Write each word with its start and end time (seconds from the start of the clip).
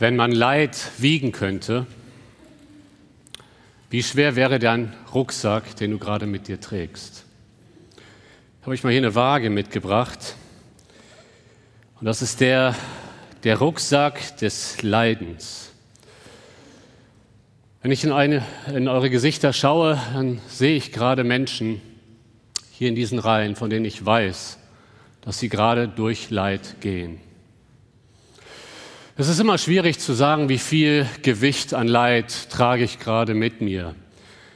Wenn 0.00 0.16
man 0.16 0.32
Leid 0.32 0.92
wiegen 0.96 1.30
könnte, 1.30 1.86
wie 3.90 4.02
schwer 4.02 4.34
wäre 4.34 4.58
dein 4.58 4.94
Rucksack, 5.12 5.76
den 5.76 5.90
du 5.90 5.98
gerade 5.98 6.24
mit 6.24 6.48
dir 6.48 6.58
trägst? 6.58 7.26
Habe 8.62 8.74
ich 8.74 8.82
mal 8.82 8.92
hier 8.92 9.02
eine 9.02 9.14
Waage 9.14 9.50
mitgebracht. 9.50 10.36
Und 12.00 12.06
das 12.06 12.22
ist 12.22 12.40
der, 12.40 12.74
der 13.44 13.58
Rucksack 13.58 14.38
des 14.38 14.80
Leidens. 14.80 15.70
Wenn 17.82 17.90
ich 17.90 18.02
in, 18.02 18.12
eine, 18.12 18.42
in 18.74 18.88
eure 18.88 19.10
Gesichter 19.10 19.52
schaue, 19.52 20.00
dann 20.14 20.40
sehe 20.48 20.76
ich 20.78 20.92
gerade 20.92 21.24
Menschen 21.24 21.82
hier 22.72 22.88
in 22.88 22.94
diesen 22.94 23.18
Reihen, 23.18 23.54
von 23.54 23.68
denen 23.68 23.84
ich 23.84 24.02
weiß, 24.06 24.56
dass 25.20 25.38
sie 25.38 25.50
gerade 25.50 25.88
durch 25.88 26.30
Leid 26.30 26.76
gehen. 26.80 27.20
Es 29.20 29.28
ist 29.28 29.38
immer 29.38 29.58
schwierig 29.58 29.98
zu 29.98 30.14
sagen, 30.14 30.48
wie 30.48 30.56
viel 30.56 31.06
Gewicht 31.20 31.74
an 31.74 31.88
Leid 31.88 32.48
trage 32.48 32.84
ich 32.84 32.98
gerade 32.98 33.34
mit 33.34 33.60
mir. 33.60 33.94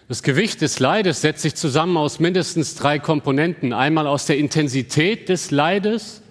Das 0.09 0.23
Gewicht 0.23 0.63
des 0.63 0.79
Leides 0.79 1.21
setzt 1.21 1.43
sich 1.43 1.55
zusammen 1.55 1.99
aus 1.99 2.19
mindestens 2.19 2.75
drei 2.75 2.99
Komponenten. 2.99 3.75
Einmal 3.75 4.07
aus 4.07 4.25
der 4.25 4.39
Intensität 4.39 5.29
des 5.29 5.51
Leides, 5.51 6.23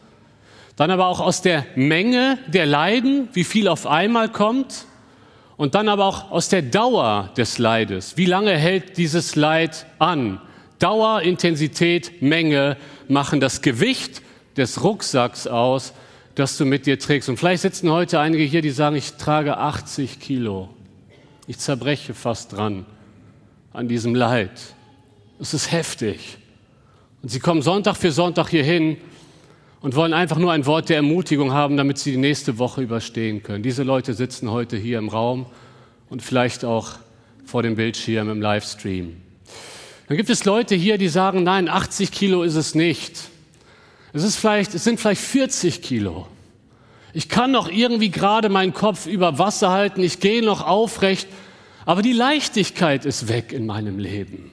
dann 0.77 0.89
aber 0.89 1.09
auch 1.09 1.19
aus 1.19 1.43
der 1.43 1.63
Menge 1.75 2.39
der 2.47 2.65
Leiden, 2.65 3.29
wie 3.33 3.43
viel 3.43 3.67
auf 3.67 3.85
einmal 3.85 4.29
kommt, 4.29 4.87
und 5.55 5.75
dann 5.75 5.87
aber 5.87 6.05
auch 6.05 6.31
aus 6.31 6.49
der 6.49 6.63
Dauer 6.63 7.29
des 7.37 7.59
Leides. 7.59 8.17
Wie 8.17 8.25
lange 8.25 8.57
hält 8.57 8.97
dieses 8.97 9.35
Leid 9.35 9.85
an? 9.99 10.41
Dauer, 10.79 11.21
Intensität, 11.21 12.23
Menge 12.23 12.77
machen 13.07 13.39
das 13.39 13.61
Gewicht 13.61 14.23
des 14.57 14.83
Rucksacks 14.83 15.45
aus, 15.45 15.93
das 16.35 16.57
du 16.57 16.65
mit 16.65 16.85
dir 16.85 16.99
trägst. 16.99 17.29
Und 17.29 17.37
vielleicht 17.37 17.61
sitzen 17.61 17.91
heute 17.91 18.19
einige 18.19 18.43
hier, 18.43 18.61
die 18.61 18.71
sagen, 18.71 18.95
ich 18.95 19.13
trage 19.13 19.57
80 19.57 20.19
Kilo. 20.19 20.69
Ich 21.47 21.57
zerbreche 21.59 22.13
fast 22.13 22.53
dran 22.53 22.85
an 23.71 23.87
diesem 23.87 24.15
Leid. 24.15 24.51
Es 25.39 25.53
ist 25.53 25.71
heftig. 25.71 26.37
Und 27.21 27.29
sie 27.29 27.39
kommen 27.39 27.61
Sonntag 27.61 27.97
für 27.97 28.11
Sonntag 28.11 28.49
hier 28.49 28.63
hin 28.63 28.97
und 29.81 29.95
wollen 29.95 30.13
einfach 30.13 30.37
nur 30.37 30.51
ein 30.51 30.65
Wort 30.65 30.89
der 30.89 30.97
Ermutigung 30.97 31.51
haben, 31.51 31.75
damit 31.77 31.97
sie 31.97 32.11
die 32.11 32.17
nächste 32.17 32.57
Woche 32.57 32.81
überstehen 32.81 33.43
können. 33.43 33.63
Diese 33.63 33.83
Leute 33.83 34.13
sitzen 34.13 34.49
heute 34.49 34.77
hier 34.77 34.97
im 34.97 35.09
Raum 35.09 35.45
und 36.09 36.21
vielleicht 36.21 36.63
auch 36.63 36.91
vor 37.45 37.63
dem 37.63 37.75
Bildschirm 37.75 38.29
im 38.29 38.41
Livestream. 38.41 39.17
Dann 40.07 40.17
gibt 40.17 40.29
es 40.29 40.45
Leute 40.45 40.75
hier, 40.75 40.97
die 40.97 41.09
sagen, 41.09 41.43
nein, 41.43 41.67
80 41.67 42.11
Kilo 42.11 42.43
ist 42.43 42.55
es 42.55 42.75
nicht. 42.75 43.29
Es, 44.13 44.23
ist 44.23 44.35
vielleicht, 44.35 44.73
es 44.75 44.83
sind 44.83 44.99
vielleicht 44.99 45.21
40 45.21 45.81
Kilo. 45.81 46.27
Ich 47.13 47.29
kann 47.29 47.51
noch 47.51 47.69
irgendwie 47.69 48.09
gerade 48.09 48.49
meinen 48.49 48.73
Kopf 48.73 49.07
über 49.07 49.37
Wasser 49.39 49.71
halten, 49.71 50.01
ich 50.01 50.19
gehe 50.19 50.43
noch 50.43 50.65
aufrecht, 50.65 51.27
aber 51.85 52.01
die 52.01 52.13
Leichtigkeit 52.13 53.05
ist 53.05 53.27
weg 53.27 53.51
in 53.51 53.65
meinem 53.65 53.99
Leben. 53.99 54.51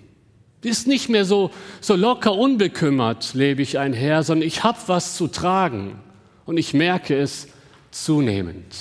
Die 0.64 0.68
ist 0.68 0.86
nicht 0.86 1.08
mehr 1.08 1.24
so, 1.24 1.50
so 1.80 1.94
locker 1.94 2.34
unbekümmert, 2.34 3.32
lebe 3.34 3.62
ich 3.62 3.78
einher, 3.78 4.22
sondern 4.22 4.46
ich 4.46 4.62
habe 4.62 4.78
was 4.86 5.16
zu 5.16 5.26
tragen 5.28 5.98
und 6.44 6.58
ich 6.58 6.74
merke 6.74 7.16
es 7.16 7.48
zunehmend. 7.90 8.74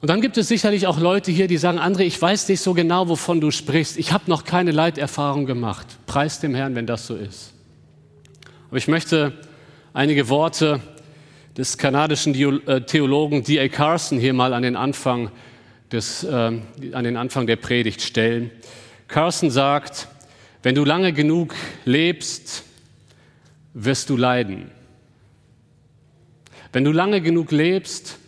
Und 0.00 0.08
dann 0.08 0.22
gibt 0.22 0.38
es 0.38 0.48
sicherlich 0.48 0.86
auch 0.86 0.98
Leute 0.98 1.30
hier, 1.30 1.46
die 1.46 1.58
sagen, 1.58 1.78
André, 1.78 2.00
ich 2.02 2.20
weiß 2.20 2.48
nicht 2.48 2.62
so 2.62 2.72
genau, 2.72 3.08
wovon 3.08 3.42
du 3.42 3.50
sprichst. 3.50 3.98
Ich 3.98 4.12
habe 4.12 4.24
noch 4.28 4.44
keine 4.44 4.70
Leiterfahrung 4.70 5.44
gemacht. 5.44 5.86
Preis 6.06 6.40
dem 6.40 6.54
Herrn, 6.54 6.74
wenn 6.74 6.86
das 6.86 7.06
so 7.06 7.16
ist. 7.16 7.52
Aber 8.70 8.76
ich 8.76 8.86
möchte 8.86 9.32
einige 9.94 10.28
Worte 10.28 10.80
des 11.56 11.76
kanadischen 11.76 12.36
äh, 12.36 12.82
Theologen 12.82 13.42
D.A. 13.42 13.68
Carson 13.68 14.20
hier 14.20 14.32
mal 14.32 14.54
an 14.54 14.62
den 14.62 14.76
Anfang, 14.76 15.32
des, 15.90 16.22
äh, 16.22 16.30
an 16.92 17.02
den 17.02 17.16
Anfang 17.16 17.48
der 17.48 17.56
Predigt 17.56 18.00
stellen. 18.00 18.52
Carson 19.08 19.50
sagt, 19.50 20.06
wenn 20.62 20.76
du 20.76 20.84
lange 20.84 21.12
genug 21.12 21.56
lebst, 21.84 22.62
wirst 23.74 24.08
du 24.08 24.16
leiden. 24.16 24.70
Wenn 26.72 26.84
du 26.84 26.92
lange 26.92 27.20
genug 27.20 27.50
lebst, 27.50 28.18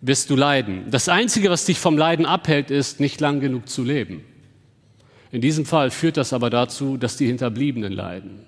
wirst 0.00 0.28
du 0.28 0.34
leiden. 0.34 0.90
Das 0.90 1.08
Einzige, 1.08 1.50
was 1.50 1.66
dich 1.66 1.78
vom 1.78 1.96
Leiden 1.96 2.26
abhält, 2.26 2.72
ist, 2.72 2.98
nicht 2.98 3.20
lang 3.20 3.38
genug 3.38 3.68
zu 3.68 3.84
leben. 3.84 4.24
In 5.30 5.40
diesem 5.40 5.64
Fall 5.64 5.92
führt 5.92 6.16
das 6.16 6.32
aber 6.32 6.50
dazu, 6.50 6.96
dass 6.96 7.16
die 7.16 7.26
Hinterbliebenen 7.26 7.92
leiden. 7.92 8.44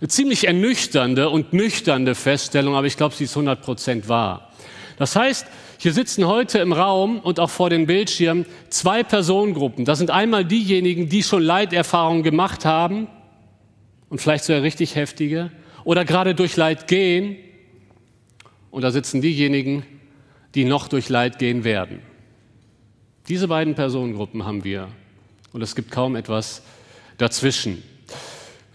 Eine 0.00 0.08
ziemlich 0.08 0.46
ernüchternde 0.46 1.30
und 1.30 1.52
nüchternde 1.52 2.14
Feststellung, 2.14 2.74
aber 2.74 2.86
ich 2.86 2.96
glaube, 2.96 3.14
sie 3.14 3.24
ist 3.24 3.36
100 3.36 3.62
Prozent 3.62 4.08
wahr. 4.08 4.52
Das 4.98 5.16
heißt, 5.16 5.46
hier 5.78 5.92
sitzen 5.92 6.26
heute 6.26 6.58
im 6.58 6.72
Raum 6.72 7.20
und 7.20 7.38
auch 7.40 7.50
vor 7.50 7.70
den 7.70 7.86
Bildschirmen 7.86 8.46
zwei 8.70 9.02
Personengruppen. 9.02 9.84
Das 9.84 9.98
sind 9.98 10.10
einmal 10.10 10.44
diejenigen, 10.44 11.08
die 11.08 11.22
schon 11.22 11.42
Leiterfahrungen 11.42 12.22
gemacht 12.22 12.64
haben 12.64 13.08
und 14.08 14.20
vielleicht 14.20 14.44
sogar 14.44 14.62
richtig 14.62 14.94
heftige 14.94 15.50
oder 15.84 16.04
gerade 16.04 16.34
durch 16.34 16.56
Leid 16.56 16.88
gehen. 16.88 17.36
Und 18.70 18.82
da 18.82 18.90
sitzen 18.90 19.20
diejenigen, 19.20 19.84
die 20.54 20.64
noch 20.64 20.88
durch 20.88 21.08
Leid 21.08 21.38
gehen 21.38 21.64
werden. 21.64 22.00
Diese 23.28 23.48
beiden 23.48 23.74
Personengruppen 23.74 24.44
haben 24.44 24.64
wir 24.64 24.88
und 25.52 25.62
es 25.62 25.74
gibt 25.74 25.90
kaum 25.90 26.16
etwas 26.16 26.62
dazwischen. 27.18 27.82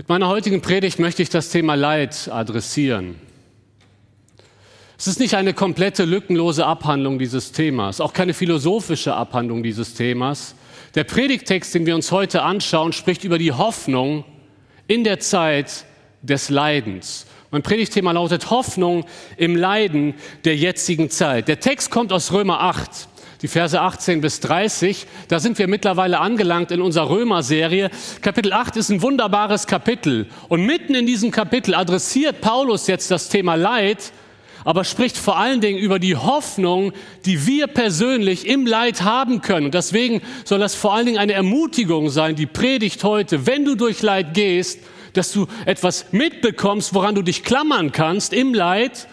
Mit 0.01 0.09
meiner 0.09 0.29
heutigen 0.29 0.61
Predigt 0.61 0.97
möchte 0.97 1.21
ich 1.21 1.29
das 1.29 1.49
Thema 1.49 1.75
Leid 1.75 2.27
adressieren. 2.33 3.17
Es 4.97 5.05
ist 5.05 5.19
nicht 5.19 5.35
eine 5.35 5.53
komplette 5.53 6.05
lückenlose 6.05 6.65
Abhandlung 6.65 7.19
dieses 7.19 7.51
Themas, 7.51 8.01
auch 8.01 8.11
keine 8.11 8.33
philosophische 8.33 9.13
Abhandlung 9.13 9.61
dieses 9.61 9.93
Themas. 9.93 10.55
Der 10.95 11.03
Predigtext, 11.03 11.75
den 11.75 11.85
wir 11.85 11.93
uns 11.93 12.11
heute 12.11 12.41
anschauen, 12.41 12.93
spricht 12.93 13.23
über 13.25 13.37
die 13.37 13.51
Hoffnung 13.51 14.25
in 14.87 15.03
der 15.03 15.19
Zeit 15.19 15.85
des 16.23 16.49
Leidens. 16.49 17.27
Mein 17.51 17.61
Predigtthema 17.61 18.11
lautet 18.11 18.49
Hoffnung 18.49 19.05
im 19.37 19.55
Leiden 19.55 20.15
der 20.45 20.55
jetzigen 20.55 21.11
Zeit. 21.11 21.47
Der 21.47 21.59
Text 21.59 21.91
kommt 21.91 22.11
aus 22.11 22.31
Römer 22.31 22.61
8 22.61 23.07
die 23.41 23.47
Verse 23.47 23.79
18 23.79 24.21
bis 24.21 24.39
30. 24.41 25.07
Da 25.27 25.39
sind 25.39 25.57
wir 25.57 25.67
mittlerweile 25.67 26.19
angelangt 26.19 26.71
in 26.71 26.81
unserer 26.81 27.09
Römer-Serie. 27.09 27.89
Kapitel 28.21 28.53
8 28.53 28.77
ist 28.77 28.89
ein 28.89 29.01
wunderbares 29.01 29.65
Kapitel. 29.65 30.27
Und 30.47 30.65
mitten 30.65 30.93
in 30.93 31.07
diesem 31.07 31.31
Kapitel 31.31 31.73
adressiert 31.73 32.41
Paulus 32.41 32.87
jetzt 32.87 33.09
das 33.09 33.29
Thema 33.29 33.55
Leid, 33.55 34.11
aber 34.63 34.83
spricht 34.83 35.17
vor 35.17 35.39
allen 35.39 35.59
Dingen 35.59 35.79
über 35.79 35.97
die 35.97 36.15
Hoffnung, 36.15 36.93
die 37.25 37.47
wir 37.47 37.65
persönlich 37.65 38.47
im 38.47 38.67
Leid 38.67 39.01
haben 39.01 39.41
können. 39.41 39.67
Und 39.67 39.73
deswegen 39.73 40.21
soll 40.45 40.59
das 40.59 40.75
vor 40.75 40.93
allen 40.93 41.07
Dingen 41.07 41.17
eine 41.17 41.33
Ermutigung 41.33 42.11
sein, 42.11 42.35
die 42.35 42.45
Predigt 42.45 43.03
heute, 43.03 43.47
wenn 43.47 43.65
du 43.65 43.73
durch 43.73 44.03
Leid 44.03 44.35
gehst, 44.35 44.79
dass 45.13 45.31
du 45.31 45.47
etwas 45.65 46.05
mitbekommst, 46.11 46.93
woran 46.93 47.15
du 47.15 47.23
dich 47.23 47.43
klammern 47.43 47.91
kannst 47.91 48.33
im 48.33 48.53
Leid, 48.53 49.07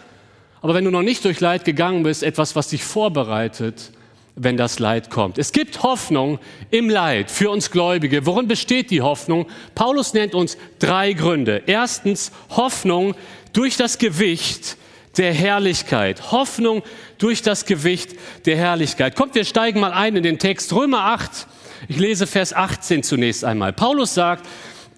aber 0.60 0.74
wenn 0.74 0.84
du 0.84 0.90
noch 0.90 1.02
nicht 1.02 1.24
durch 1.24 1.40
Leid 1.40 1.64
gegangen 1.64 2.02
bist, 2.02 2.22
etwas, 2.22 2.54
was 2.54 2.68
dich 2.68 2.84
vorbereitet 2.84 3.92
wenn 4.38 4.56
das 4.56 4.78
Leid 4.78 5.10
kommt. 5.10 5.38
Es 5.38 5.52
gibt 5.52 5.82
Hoffnung 5.82 6.38
im 6.70 6.88
Leid 6.88 7.30
für 7.30 7.50
uns 7.50 7.70
Gläubige. 7.70 8.24
Worin 8.26 8.48
besteht 8.48 8.90
die 8.90 9.02
Hoffnung? 9.02 9.46
Paulus 9.74 10.14
nennt 10.14 10.34
uns 10.34 10.56
drei 10.78 11.12
Gründe. 11.12 11.62
Erstens 11.66 12.32
Hoffnung 12.50 13.14
durch 13.52 13.76
das 13.76 13.98
Gewicht 13.98 14.76
der 15.16 15.32
Herrlichkeit. 15.32 16.30
Hoffnung 16.30 16.82
durch 17.18 17.42
das 17.42 17.66
Gewicht 17.66 18.14
der 18.46 18.56
Herrlichkeit. 18.56 19.16
Kommt, 19.16 19.34
wir 19.34 19.44
steigen 19.44 19.80
mal 19.80 19.92
ein 19.92 20.16
in 20.16 20.22
den 20.22 20.38
Text 20.38 20.72
Römer 20.72 21.00
8. 21.06 21.46
Ich 21.88 21.98
lese 21.98 22.26
Vers 22.26 22.52
18 22.52 23.02
zunächst 23.02 23.44
einmal. 23.44 23.72
Paulus 23.72 24.14
sagt, 24.14 24.46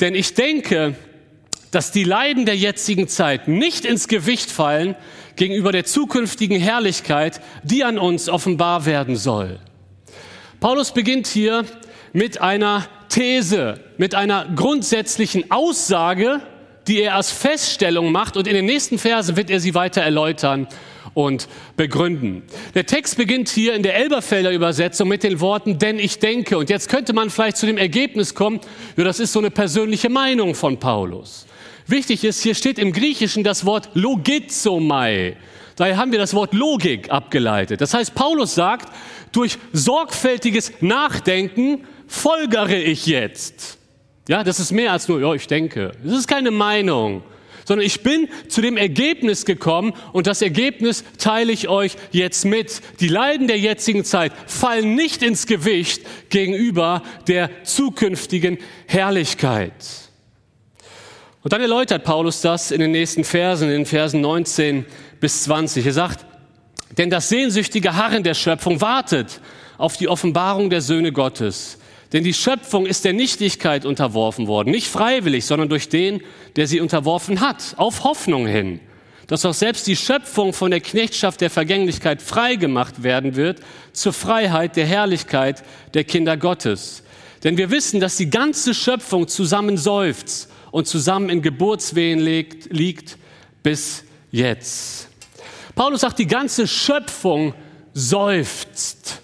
denn 0.01 0.15
ich 0.15 0.35
denke, 0.35 0.95
dass 1.71 1.93
die 1.93 2.05
Leiden 2.05 2.47
der 2.47 2.57
jetzigen 2.57 3.09
Zeit 3.09 3.49
nicht 3.49 3.85
ins 3.85 4.09
Gewicht 4.09 4.51
fallen 4.51 4.97
gegenüber 5.37 5.73
der 5.73 5.85
zukünftigen 5.85 6.61
Herrlichkeit, 6.61 7.41
die 7.63 7.85
an 7.85 7.99
uns 7.99 8.29
offenbar 8.29 8.87
werden 8.87 9.17
soll. 9.17 9.59
Paulus 10.61 10.93
beginnt 10.93 11.27
hier 11.27 11.65
mit 12.13 12.41
einer 12.41 12.87
These, 13.09 13.81
mit 13.99 14.15
einer 14.15 14.47
grundsätzlichen 14.55 15.51
Aussage, 15.51 16.41
die 16.87 17.03
er 17.03 17.15
als 17.15 17.31
Feststellung 17.31 18.13
macht 18.13 18.37
und 18.37 18.47
in 18.47 18.55
den 18.55 18.67
nächsten 18.67 18.99
Versen 18.99 19.37
wird 19.37 19.51
er 19.51 19.61
sie 19.61 19.75
weiter 19.75 20.03
erläutern 20.03 20.67
und 21.15 21.49
begründen. 21.77 22.43
Der 22.75 22.87
Text 22.87 23.17
beginnt 23.17 23.49
hier 23.49 23.75
in 23.75 23.83
der 23.83 23.97
Elberfelder 23.97 24.53
Übersetzung 24.53 25.09
mit 25.09 25.23
den 25.23 25.41
Worten, 25.41 25.79
denn 25.79 25.99
ich 25.99 26.19
denke. 26.19 26.57
Und 26.57 26.71
jetzt 26.71 26.89
könnte 26.89 27.13
man 27.13 27.31
vielleicht 27.31 27.57
zu 27.57 27.67
dem 27.67 27.79
Ergebnis 27.79 28.35
kommen, 28.35 28.61
ja, 28.97 29.05
das 29.05 29.21
ist 29.21 29.33
so 29.33 29.39
eine 29.39 29.51
persönliche 29.51 30.09
Meinung 30.09 30.55
von 30.55 30.79
Paulus. 30.79 31.47
Wichtig 31.91 32.23
ist, 32.23 32.41
hier 32.41 32.55
steht 32.55 32.79
im 32.79 32.93
Griechischen 32.93 33.43
das 33.43 33.67
Wort 33.67 33.91
logizomai. 33.95 35.37
Daher 35.75 35.97
haben 35.97 36.13
wir 36.13 36.21
das 36.21 36.35
Wort 36.35 36.55
Logik 36.55 37.11
abgeleitet. 37.11 37.81
Das 37.81 37.95
heißt, 37.95 38.15
Paulus 38.15 38.55
sagt, 38.55 38.95
durch 39.33 39.59
sorgfältiges 39.73 40.73
Nachdenken 40.81 41.85
folgere 42.07 42.77
ich 42.77 43.07
jetzt. 43.07 43.79
Ja, 44.29 44.45
das 44.45 44.61
ist 44.61 44.71
mehr 44.71 44.93
als 44.93 45.09
nur, 45.09 45.21
ja, 45.21 45.35
ich 45.35 45.49
denke. 45.49 45.91
Das 46.05 46.17
ist 46.17 46.29
keine 46.29 46.53
Meinung, 46.53 47.23
sondern 47.65 47.85
ich 47.85 48.03
bin 48.03 48.29
zu 48.49 48.61
dem 48.61 48.77
Ergebnis 48.77 49.45
gekommen 49.45 49.93
und 50.13 50.29
das 50.29 50.43
Ergebnis 50.43 51.03
teile 51.19 51.51
ich 51.51 51.69
euch 51.69 51.97
jetzt 52.13 52.45
mit. 52.45 52.83
Die 53.01 53.09
Leiden 53.09 53.49
der 53.49 53.59
jetzigen 53.59 54.05
Zeit 54.05 54.33
fallen 54.47 54.95
nicht 54.95 55.25
ins 55.25 55.47
Gewicht 55.47 56.03
gegenüber 56.29 57.03
der 57.27 57.51
zukünftigen 57.65 58.59
Herrlichkeit. 58.87 59.73
Und 61.43 61.53
dann 61.53 61.61
erläutert 61.61 62.05
Paulus 62.05 62.43
das 62.43 62.71
in 62.71 62.81
den 62.81 62.91
nächsten 62.91 63.25
Versen, 63.25 63.69
in 63.69 63.75
den 63.75 63.87
Versen 63.87 64.21
19 64.21 64.85
bis 65.21 65.45
20. 65.45 65.87
Er 65.87 65.93
sagt, 65.93 66.27
denn 66.99 67.09
das 67.09 67.29
sehnsüchtige 67.29 67.97
Harren 67.97 68.23
der 68.23 68.35
Schöpfung 68.35 68.81
wartet 68.81 69.41
auf 69.79 69.97
die 69.97 70.09
Offenbarung 70.09 70.69
der 70.69 70.83
Söhne 70.83 71.13
Gottes. 71.13 71.79
Denn 72.13 72.25
die 72.25 72.35
Schöpfung 72.35 72.87
ist 72.87 73.05
der 73.05 73.13
Nichtigkeit 73.13 73.87
unterworfen 73.87 74.49
worden, 74.49 74.71
nicht 74.71 74.89
freiwillig, 74.89 75.47
sondern 75.47 75.69
durch 75.69 75.89
den, 75.89 76.21
der 76.57 76.67
sie 76.67 76.81
unterworfen 76.81 77.41
hat, 77.41 77.75
auf 77.77 78.05
Hoffnung 78.05 78.47
hin, 78.47 78.81
dass 79.29 79.45
auch 79.45 79.55
selbst 79.55 79.87
die 79.87 79.97
Schöpfung 79.97 80.53
von 80.53 80.73
der 80.73 80.81
Knechtschaft 80.81 81.41
der 81.41 81.51
Vergänglichkeit 81.51 82.21
frei 82.21 82.57
gemacht 82.57 83.05
werden 83.05 83.37
wird 83.37 83.61
zur 83.93 84.13
Freiheit 84.13 84.77
der 84.77 84.87
Herrlichkeit 84.87 85.63
der 85.95 86.03
Kinder 86.03 86.37
Gottes. 86.37 87.05
Denn 87.45 87.57
wir 87.57 87.71
wissen, 87.71 88.01
dass 88.01 88.17
die 88.17 88.29
ganze 88.29 88.75
Schöpfung 88.75 89.29
zusammen 89.29 89.79
seufzt 89.79 90.51
und 90.71 90.87
zusammen 90.87 91.29
in 91.31 91.43
Geburtswehen 91.43 92.21
liegt, 92.21 92.73
liegt 92.73 93.19
bis 93.63 94.05
jetzt. 94.31 95.09
Paulus 95.75 96.03
sagt, 96.03 96.19
die 96.19 96.27
ganze 96.27 96.67
Schöpfung 96.67 97.55
seufzt. 97.95 99.21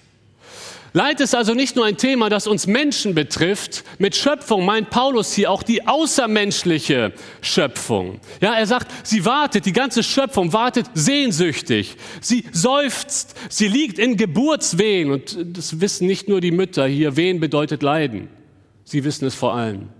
Leid 0.96 1.20
ist 1.20 1.34
also 1.34 1.52
nicht 1.52 1.76
nur 1.76 1.84
ein 1.84 1.98
Thema, 1.98 2.30
das 2.30 2.46
uns 2.46 2.66
Menschen 2.66 3.14
betrifft. 3.14 3.84
Mit 3.98 4.16
Schöpfung 4.16 4.64
meint 4.64 4.88
Paulus 4.88 5.34
hier 5.34 5.50
auch 5.50 5.62
die 5.62 5.86
außermenschliche 5.86 7.12
Schöpfung. 7.42 8.18
Ja, 8.40 8.54
er 8.54 8.66
sagt, 8.66 8.90
sie 9.06 9.26
wartet, 9.26 9.66
die 9.66 9.74
ganze 9.74 10.02
Schöpfung 10.02 10.54
wartet 10.54 10.86
sehnsüchtig. 10.94 11.96
Sie 12.22 12.46
seufzt, 12.50 13.36
sie 13.50 13.68
liegt 13.68 13.98
in 13.98 14.16
Geburtswehen. 14.16 15.10
Und 15.10 15.36
das 15.54 15.82
wissen 15.82 16.06
nicht 16.06 16.30
nur 16.30 16.40
die 16.40 16.50
Mütter 16.50 16.86
hier. 16.86 17.14
Wehen 17.16 17.40
bedeutet 17.40 17.82
Leiden. 17.82 18.28
Sie 18.84 19.04
wissen 19.04 19.26
es 19.26 19.34
vor 19.34 19.54
allem. 19.54 19.90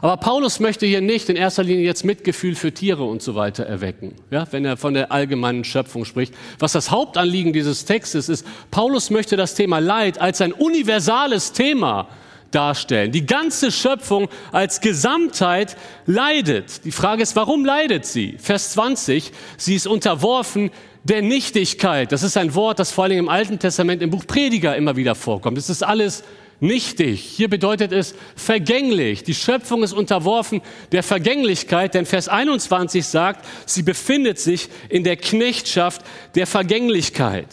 Aber 0.00 0.16
Paulus 0.16 0.60
möchte 0.60 0.86
hier 0.86 1.00
nicht 1.00 1.28
in 1.28 1.36
erster 1.36 1.62
Linie 1.62 1.84
jetzt 1.84 2.04
Mitgefühl 2.04 2.54
für 2.54 2.72
Tiere 2.72 3.04
und 3.04 3.22
so 3.22 3.34
weiter 3.34 3.64
erwecken, 3.64 4.14
ja, 4.30 4.46
wenn 4.50 4.64
er 4.64 4.76
von 4.76 4.94
der 4.94 5.12
allgemeinen 5.12 5.64
Schöpfung 5.64 6.04
spricht. 6.04 6.34
Was 6.58 6.72
das 6.72 6.90
Hauptanliegen 6.90 7.52
dieses 7.52 7.84
Textes 7.84 8.28
ist, 8.28 8.46
Paulus 8.70 9.10
möchte 9.10 9.36
das 9.36 9.54
Thema 9.54 9.78
Leid 9.78 10.20
als 10.20 10.40
ein 10.40 10.52
universales 10.52 11.52
Thema 11.52 12.08
darstellen. 12.50 13.12
Die 13.12 13.26
ganze 13.26 13.72
Schöpfung 13.72 14.28
als 14.52 14.80
Gesamtheit 14.80 15.76
leidet. 16.06 16.84
Die 16.84 16.92
Frage 16.92 17.22
ist, 17.22 17.34
warum 17.36 17.64
leidet 17.64 18.04
sie? 18.04 18.36
Vers 18.38 18.72
20, 18.72 19.32
sie 19.56 19.74
ist 19.74 19.86
unterworfen 19.86 20.70
der 21.04 21.22
Nichtigkeit. 21.22 22.12
Das 22.12 22.22
ist 22.22 22.36
ein 22.36 22.54
Wort, 22.54 22.78
das 22.78 22.92
vor 22.92 23.04
allem 23.04 23.18
im 23.18 23.28
Alten 23.28 23.58
Testament 23.58 24.02
im 24.02 24.10
Buch 24.10 24.26
Prediger 24.26 24.76
immer 24.76 24.96
wieder 24.96 25.14
vorkommt. 25.14 25.56
Das 25.58 25.68
ist 25.68 25.82
alles 25.82 26.22
nichtig. 26.62 27.20
Hier 27.20 27.48
bedeutet 27.48 27.92
es 27.92 28.14
vergänglich. 28.36 29.24
Die 29.24 29.34
Schöpfung 29.34 29.82
ist 29.82 29.92
unterworfen 29.92 30.62
der 30.92 31.02
Vergänglichkeit, 31.02 31.94
denn 31.94 32.06
Vers 32.06 32.28
21 32.28 33.04
sagt, 33.04 33.44
sie 33.66 33.82
befindet 33.82 34.38
sich 34.38 34.68
in 34.88 35.04
der 35.04 35.16
Knechtschaft 35.16 36.02
der 36.34 36.46
Vergänglichkeit. 36.46 37.48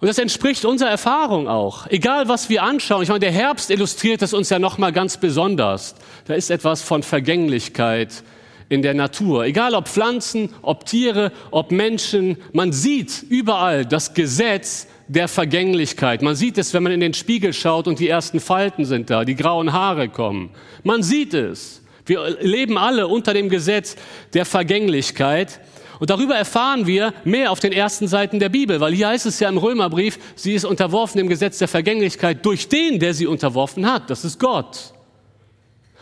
Und 0.00 0.08
das 0.08 0.18
entspricht 0.18 0.64
unserer 0.64 0.90
Erfahrung 0.90 1.46
auch. 1.46 1.86
Egal 1.86 2.26
was 2.26 2.48
wir 2.48 2.64
anschauen, 2.64 3.04
ich 3.04 3.08
meine, 3.08 3.20
der 3.20 3.30
Herbst 3.30 3.70
illustriert 3.70 4.20
es 4.22 4.34
uns 4.34 4.50
ja 4.50 4.58
noch 4.58 4.76
mal 4.76 4.92
ganz 4.92 5.16
besonders. 5.16 5.94
Da 6.26 6.34
ist 6.34 6.50
etwas 6.50 6.82
von 6.82 7.04
Vergänglichkeit 7.04 8.24
in 8.68 8.82
der 8.82 8.94
Natur. 8.94 9.44
Egal 9.44 9.76
ob 9.76 9.86
Pflanzen, 9.86 10.48
ob 10.62 10.86
Tiere, 10.86 11.30
ob 11.52 11.70
Menschen, 11.70 12.36
man 12.52 12.72
sieht 12.72 13.22
überall 13.28 13.86
das 13.86 14.12
Gesetz 14.12 14.88
der 15.12 15.28
Vergänglichkeit. 15.28 16.22
Man 16.22 16.34
sieht 16.34 16.56
es, 16.56 16.72
wenn 16.72 16.82
man 16.82 16.92
in 16.92 17.00
den 17.00 17.12
Spiegel 17.12 17.52
schaut 17.52 17.86
und 17.86 17.98
die 17.98 18.08
ersten 18.08 18.40
Falten 18.40 18.86
sind 18.86 19.10
da, 19.10 19.24
die 19.24 19.34
grauen 19.34 19.72
Haare 19.72 20.08
kommen. 20.08 20.50
Man 20.84 21.02
sieht 21.02 21.34
es. 21.34 21.82
Wir 22.06 22.38
leben 22.40 22.78
alle 22.78 23.06
unter 23.06 23.34
dem 23.34 23.48
Gesetz 23.48 23.96
der 24.32 24.46
Vergänglichkeit. 24.46 25.60
Und 26.00 26.10
darüber 26.10 26.34
erfahren 26.34 26.86
wir 26.86 27.12
mehr 27.24 27.52
auf 27.52 27.60
den 27.60 27.72
ersten 27.72 28.08
Seiten 28.08 28.40
der 28.40 28.48
Bibel, 28.48 28.80
weil 28.80 28.92
hier 28.92 29.08
heißt 29.08 29.26
es 29.26 29.38
ja 29.38 29.48
im 29.48 29.58
Römerbrief, 29.58 30.18
sie 30.34 30.54
ist 30.54 30.64
unterworfen 30.64 31.18
dem 31.18 31.28
Gesetz 31.28 31.58
der 31.58 31.68
Vergänglichkeit 31.68 32.44
durch 32.44 32.68
den, 32.68 32.98
der 32.98 33.14
sie 33.14 33.26
unterworfen 33.26 33.86
hat. 33.86 34.10
Das 34.10 34.24
ist 34.24 34.40
Gott. 34.40 34.94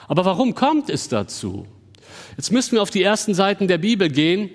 Aber 0.06 0.24
warum 0.24 0.54
kommt 0.54 0.88
es 0.88 1.08
dazu? 1.08 1.66
Jetzt 2.36 2.52
müssen 2.52 2.72
wir 2.72 2.82
auf 2.82 2.90
die 2.90 3.02
ersten 3.02 3.34
Seiten 3.34 3.68
der 3.68 3.78
Bibel 3.78 4.08
gehen 4.08 4.50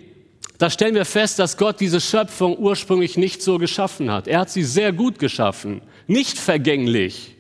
da 0.58 0.70
stellen 0.70 0.96
wir 0.96 1.06
fest, 1.06 1.40
dass 1.40 1.58
Gott 1.58 1.80
diese 1.80 2.00
Schöpfung 2.00 2.58
ursprünglich 2.58 3.18
nicht 3.18 3.42
so 3.42 3.58
geschaffen 3.58 4.12
hat. 4.12 4.28
Er 4.28 4.40
hat 4.40 4.50
sie 4.50 4.64
sehr 4.64 4.94
gut 4.94 5.20
geschaffen, 5.20 5.82
nicht 6.08 6.38
vergänglich. 6.38 7.36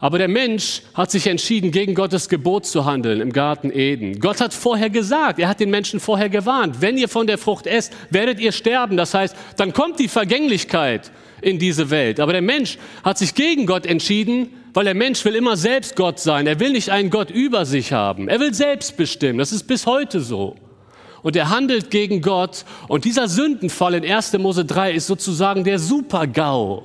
Aber 0.00 0.18
der 0.18 0.26
Mensch 0.26 0.82
hat 0.94 1.12
sich 1.12 1.28
entschieden, 1.28 1.70
gegen 1.70 1.94
Gottes 1.94 2.28
Gebot 2.28 2.66
zu 2.66 2.86
handeln 2.86 3.20
im 3.20 3.32
Garten 3.32 3.70
Eden. 3.70 4.18
Gott 4.18 4.40
hat 4.40 4.52
vorher 4.52 4.90
gesagt, 4.90 5.38
er 5.38 5.48
hat 5.48 5.60
den 5.60 5.70
Menschen 5.70 6.00
vorher 6.00 6.28
gewarnt, 6.28 6.80
wenn 6.80 6.98
ihr 6.98 7.08
von 7.08 7.28
der 7.28 7.38
Frucht 7.38 7.68
esst, 7.68 7.92
werdet 8.10 8.40
ihr 8.40 8.50
sterben. 8.50 8.96
Das 8.96 9.14
heißt, 9.14 9.36
dann 9.58 9.72
kommt 9.72 10.00
die 10.00 10.08
Vergänglichkeit 10.08 11.12
in 11.40 11.60
diese 11.60 11.90
Welt. 11.90 12.18
Aber 12.18 12.32
der 12.32 12.42
Mensch 12.42 12.78
hat 13.04 13.18
sich 13.18 13.34
gegen 13.34 13.64
Gott 13.66 13.86
entschieden, 13.86 14.48
weil 14.74 14.86
der 14.86 14.94
Mensch 14.94 15.24
will 15.24 15.36
immer 15.36 15.56
selbst 15.56 15.94
Gott 15.94 16.18
sein. 16.18 16.48
Er 16.48 16.58
will 16.58 16.72
nicht 16.72 16.90
einen 16.90 17.10
Gott 17.10 17.30
über 17.30 17.64
sich 17.64 17.92
haben. 17.92 18.28
Er 18.28 18.40
will 18.40 18.54
selbst 18.54 18.96
bestimmen. 18.96 19.38
Das 19.38 19.52
ist 19.52 19.68
bis 19.68 19.86
heute 19.86 20.20
so 20.20 20.56
und 21.22 21.36
er 21.36 21.50
handelt 21.50 21.90
gegen 21.90 22.20
Gott. 22.20 22.64
Und 22.88 23.04
dieser 23.04 23.28
Sündenfall 23.28 23.94
in 23.94 24.04
1. 24.04 24.34
Mose 24.38 24.64
3 24.64 24.92
ist 24.92 25.06
sozusagen 25.06 25.64
der 25.64 25.78
Super-GAU, 25.78 26.82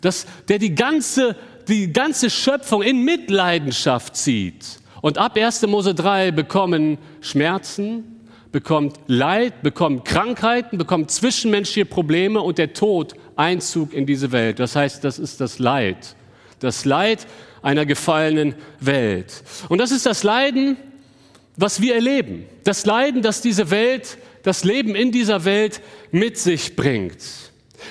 das, 0.00 0.26
der 0.48 0.58
die 0.58 0.74
ganze, 0.74 1.36
die 1.68 1.92
ganze 1.92 2.30
Schöpfung 2.30 2.82
in 2.82 3.04
Mitleidenschaft 3.04 4.16
zieht. 4.16 4.80
Und 5.02 5.18
ab 5.18 5.36
1. 5.36 5.66
Mose 5.66 5.94
3 5.94 6.32
bekommen 6.32 6.98
Schmerzen, 7.20 8.16
bekommt 8.52 8.98
Leid, 9.06 9.62
bekommt 9.62 10.04
Krankheiten, 10.04 10.78
bekommt 10.78 11.10
zwischenmenschliche 11.10 11.84
Probleme 11.84 12.40
und 12.40 12.58
der 12.58 12.72
Tod 12.72 13.14
Einzug 13.36 13.92
in 13.92 14.06
diese 14.06 14.32
Welt. 14.32 14.58
Das 14.58 14.74
heißt, 14.74 15.04
das 15.04 15.18
ist 15.18 15.40
das 15.40 15.58
Leid. 15.58 16.16
Das 16.60 16.86
Leid 16.86 17.26
einer 17.62 17.84
gefallenen 17.84 18.54
Welt. 18.80 19.42
Und 19.68 19.78
das 19.78 19.90
ist 19.90 20.06
das 20.06 20.22
Leiden 20.22 20.76
was 21.56 21.80
wir 21.80 21.94
erleben. 21.94 22.44
Das 22.64 22.86
Leiden, 22.86 23.22
das 23.22 23.40
diese 23.40 23.70
Welt, 23.70 24.18
das 24.42 24.64
Leben 24.64 24.94
in 24.94 25.12
dieser 25.12 25.44
Welt 25.44 25.80
mit 26.10 26.38
sich 26.38 26.76
bringt. 26.76 27.16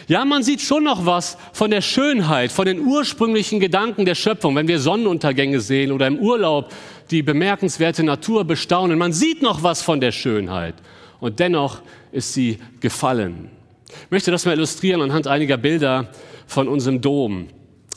Ja, 0.08 0.26
man 0.26 0.44
sieht 0.44 0.62
schon 0.62 0.84
noch 0.84 1.06
was 1.06 1.38
von 1.54 1.72
der 1.72 1.82
Schönheit, 1.82 2.52
von 2.52 2.66
den 2.66 2.82
ursprünglichen 2.82 3.60
Gedanken 3.60 4.06
der 4.06 4.16
Schöpfung, 4.16 4.56
wenn 4.56 4.68
wir 4.68 4.80
Sonnenuntergänge 4.80 5.60
sehen 5.60 5.92
oder 5.92 6.08
im 6.08 6.20
Urlaub 6.20 6.72
die 7.12 7.24
bemerkenswerte 7.24 8.04
Natur 8.04 8.46
bestaunen. 8.46 8.98
Man 8.98 9.14
sieht 9.14 9.42
noch 9.42 9.64
was 9.64 9.82
von 9.82 10.02
der 10.02 10.12
Schönheit 10.12 10.76
und 11.20 11.40
dennoch 11.40 11.82
ist 12.12 12.34
sie 12.34 12.60
gefallen. 12.82 13.50
Ich 13.88 14.12
möchte 14.12 14.32
das 14.32 14.46
mal 14.46 14.54
illustrieren 14.54 15.02
anhand 15.02 15.28
einiger 15.28 15.58
Bilder 15.58 16.10
von 16.48 16.68
unserem 16.68 17.02
Dom. 17.02 17.48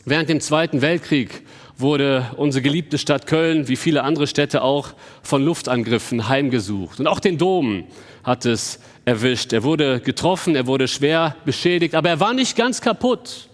Während 0.05 0.29
dem 0.29 0.41
Zweiten 0.41 0.81
Weltkrieg 0.81 1.38
wurde 1.79 2.27
unsere 2.37 2.63
geliebte 2.63 2.99
Stadt 2.99 3.27
Köln, 3.27 3.69
wie 3.69 3.77
viele 3.77 4.03
andere 4.03 4.27
Städte 4.27 4.63
auch, 4.63 4.91
von 5.23 5.45
Luftangriffen 5.45 6.29
heimgesucht. 6.29 6.99
Und 7.01 7.07
auch 7.07 7.21
den 7.21 7.39
Dom 7.39 7.85
hat 8.25 8.45
es 8.45 8.81
erwischt. 9.05 9.53
Er 9.53 9.63
wurde 9.63 10.01
getroffen, 10.01 10.57
er 10.57 10.67
wurde 10.67 10.89
schwer 10.89 11.37
beschädigt, 11.45 11.95
aber 11.95 12.09
er 12.11 12.21
war 12.21 12.35
nicht 12.35 12.57
ganz 12.57 12.81
kaputt. 12.81 13.49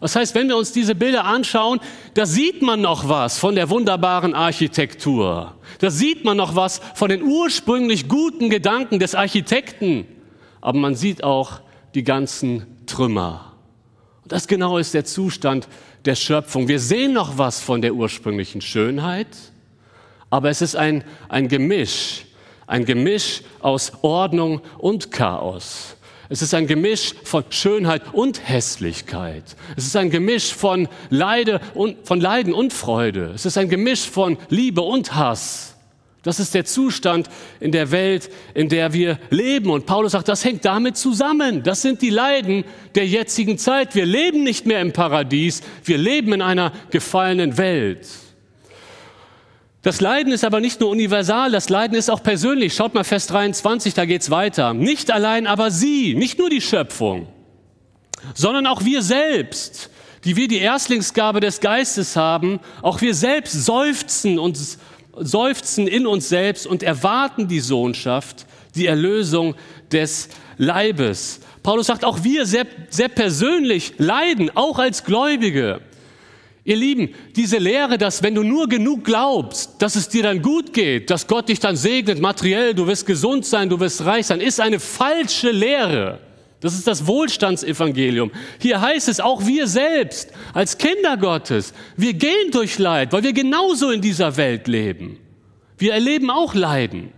Das 0.00 0.16
heißt, 0.16 0.34
wenn 0.34 0.48
wir 0.48 0.56
uns 0.56 0.72
diese 0.72 0.94
Bilder 0.94 1.24
anschauen, 1.24 1.80
da 2.12 2.26
sieht 2.26 2.60
man 2.60 2.82
noch 2.82 3.08
was 3.08 3.38
von 3.38 3.54
der 3.54 3.70
wunderbaren 3.70 4.34
Architektur. 4.34 5.54
Da 5.78 5.90
sieht 5.90 6.24
man 6.24 6.36
noch 6.36 6.54
was 6.54 6.82
von 6.94 7.08
den 7.08 7.22
ursprünglich 7.22 8.08
guten 8.08 8.50
Gedanken 8.50 8.98
des 8.98 9.14
Architekten. 9.14 10.06
Aber 10.60 10.78
man 10.78 10.94
sieht 10.94 11.24
auch 11.24 11.60
die 11.94 12.04
ganzen 12.04 12.66
Trümmer. 12.86 13.52
Und 14.24 14.32
das 14.32 14.46
genau 14.46 14.78
ist 14.78 14.92
der 14.92 15.04
Zustand 15.04 15.68
der 16.04 16.14
Schöpfung. 16.14 16.68
Wir 16.68 16.80
sehen 16.80 17.12
noch 17.12 17.38
was 17.38 17.60
von 17.60 17.82
der 17.82 17.94
ursprünglichen 17.94 18.60
Schönheit, 18.60 19.28
aber 20.30 20.50
es 20.50 20.62
ist 20.62 20.76
ein, 20.76 21.04
ein 21.28 21.48
Gemisch, 21.48 22.26
ein 22.66 22.84
Gemisch 22.84 23.42
aus 23.60 23.92
Ordnung 24.02 24.60
und 24.78 25.10
Chaos. 25.10 25.96
Es 26.28 26.42
ist 26.42 26.54
ein 26.54 26.66
Gemisch 26.66 27.14
von 27.24 27.44
Schönheit 27.50 28.02
und 28.12 28.48
Hässlichkeit. 28.48 29.44
Es 29.76 29.84
ist 29.84 29.96
ein 29.96 30.10
Gemisch 30.10 30.54
von, 30.54 30.88
Leide 31.10 31.60
und, 31.74 32.06
von 32.06 32.20
Leiden 32.20 32.54
und 32.54 32.72
Freude. 32.72 33.32
Es 33.34 33.44
ist 33.44 33.58
ein 33.58 33.68
Gemisch 33.68 34.08
von 34.08 34.38
Liebe 34.48 34.80
und 34.80 35.14
Hass. 35.14 35.73
Das 36.24 36.40
ist 36.40 36.54
der 36.54 36.64
Zustand 36.64 37.28
in 37.60 37.70
der 37.70 37.90
Welt, 37.90 38.30
in 38.54 38.68
der 38.70 38.92
wir 38.94 39.18
leben. 39.30 39.70
Und 39.70 39.86
Paulus 39.86 40.12
sagt, 40.12 40.28
das 40.28 40.44
hängt 40.44 40.64
damit 40.64 40.96
zusammen. 40.96 41.62
Das 41.62 41.82
sind 41.82 42.00
die 42.00 42.10
Leiden 42.10 42.64
der 42.94 43.06
jetzigen 43.06 43.58
Zeit. 43.58 43.94
Wir 43.94 44.06
leben 44.06 44.42
nicht 44.42 44.64
mehr 44.66 44.80
im 44.80 44.92
Paradies, 44.92 45.62
wir 45.84 45.98
leben 45.98 46.32
in 46.32 46.42
einer 46.42 46.72
gefallenen 46.90 47.58
Welt. 47.58 48.08
Das 49.82 50.00
Leiden 50.00 50.32
ist 50.32 50.44
aber 50.44 50.60
nicht 50.60 50.80
nur 50.80 50.88
universal, 50.88 51.52
das 51.52 51.68
Leiden 51.68 51.94
ist 51.94 52.10
auch 52.10 52.22
persönlich. 52.22 52.74
Schaut 52.74 52.94
mal 52.94 53.04
Vers 53.04 53.26
23, 53.26 53.92
da 53.92 54.06
geht's 54.06 54.30
weiter. 54.30 54.72
Nicht 54.72 55.10
allein 55.10 55.46
aber 55.46 55.70
sie, 55.70 56.14
nicht 56.14 56.38
nur 56.38 56.48
die 56.48 56.62
Schöpfung, 56.62 57.28
sondern 58.32 58.66
auch 58.66 58.86
wir 58.86 59.02
selbst, 59.02 59.90
die 60.24 60.36
wir 60.36 60.48
die 60.48 60.56
Erstlingsgabe 60.56 61.40
des 61.40 61.60
Geistes 61.60 62.16
haben, 62.16 62.60
auch 62.80 63.02
wir 63.02 63.14
selbst 63.14 63.52
seufzen 63.66 64.38
und 64.38 64.58
seufzen 65.20 65.86
in 65.86 66.06
uns 66.06 66.28
selbst 66.28 66.66
und 66.66 66.82
erwarten 66.82 67.48
die 67.48 67.60
Sohnschaft, 67.60 68.46
die 68.74 68.86
Erlösung 68.86 69.54
des 69.92 70.28
Leibes. 70.56 71.40
Paulus 71.62 71.86
sagt, 71.86 72.04
auch 72.04 72.24
wir 72.24 72.46
sehr, 72.46 72.66
sehr 72.90 73.08
persönlich 73.08 73.94
leiden, 73.98 74.50
auch 74.54 74.78
als 74.78 75.04
Gläubige. 75.04 75.80
Ihr 76.66 76.76
Lieben, 76.76 77.14
diese 77.36 77.58
Lehre, 77.58 77.98
dass 77.98 78.22
wenn 78.22 78.34
du 78.34 78.42
nur 78.42 78.68
genug 78.68 79.04
glaubst, 79.04 79.82
dass 79.82 79.96
es 79.96 80.08
dir 80.08 80.22
dann 80.22 80.40
gut 80.40 80.72
geht, 80.72 81.10
dass 81.10 81.26
Gott 81.26 81.48
dich 81.50 81.60
dann 81.60 81.76
segnet, 81.76 82.20
materiell, 82.20 82.74
du 82.74 82.86
wirst 82.86 83.06
gesund 83.06 83.44
sein, 83.44 83.68
du 83.68 83.78
wirst 83.80 84.04
reich 84.04 84.26
sein, 84.26 84.40
ist 84.40 84.60
eine 84.60 84.80
falsche 84.80 85.50
Lehre. 85.50 86.20
Das 86.64 86.72
ist 86.72 86.86
das 86.86 87.06
Wohlstandsevangelium. 87.06 88.30
Hier 88.58 88.80
heißt 88.80 89.10
es, 89.10 89.20
auch 89.20 89.44
wir 89.44 89.66
selbst 89.66 90.30
als 90.54 90.78
Kinder 90.78 91.18
Gottes, 91.18 91.74
wir 91.94 92.14
gehen 92.14 92.52
durch 92.52 92.78
Leid, 92.78 93.12
weil 93.12 93.22
wir 93.22 93.34
genauso 93.34 93.90
in 93.90 94.00
dieser 94.00 94.38
Welt 94.38 94.66
leben. 94.66 95.18
Wir 95.76 95.92
erleben 95.92 96.30
auch 96.30 96.54
Leiden. 96.54 97.12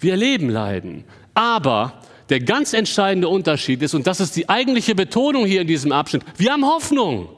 Wir 0.00 0.14
erleben 0.14 0.50
Leiden. 0.50 1.04
Aber 1.34 2.02
der 2.30 2.40
ganz 2.40 2.72
entscheidende 2.72 3.28
Unterschied 3.28 3.80
ist, 3.80 3.94
und 3.94 4.08
das 4.08 4.18
ist 4.18 4.34
die 4.34 4.48
eigentliche 4.48 4.96
Betonung 4.96 5.46
hier 5.46 5.60
in 5.60 5.68
diesem 5.68 5.92
Abschnitt, 5.92 6.24
wir 6.36 6.50
haben 6.50 6.66
Hoffnung. 6.66 7.28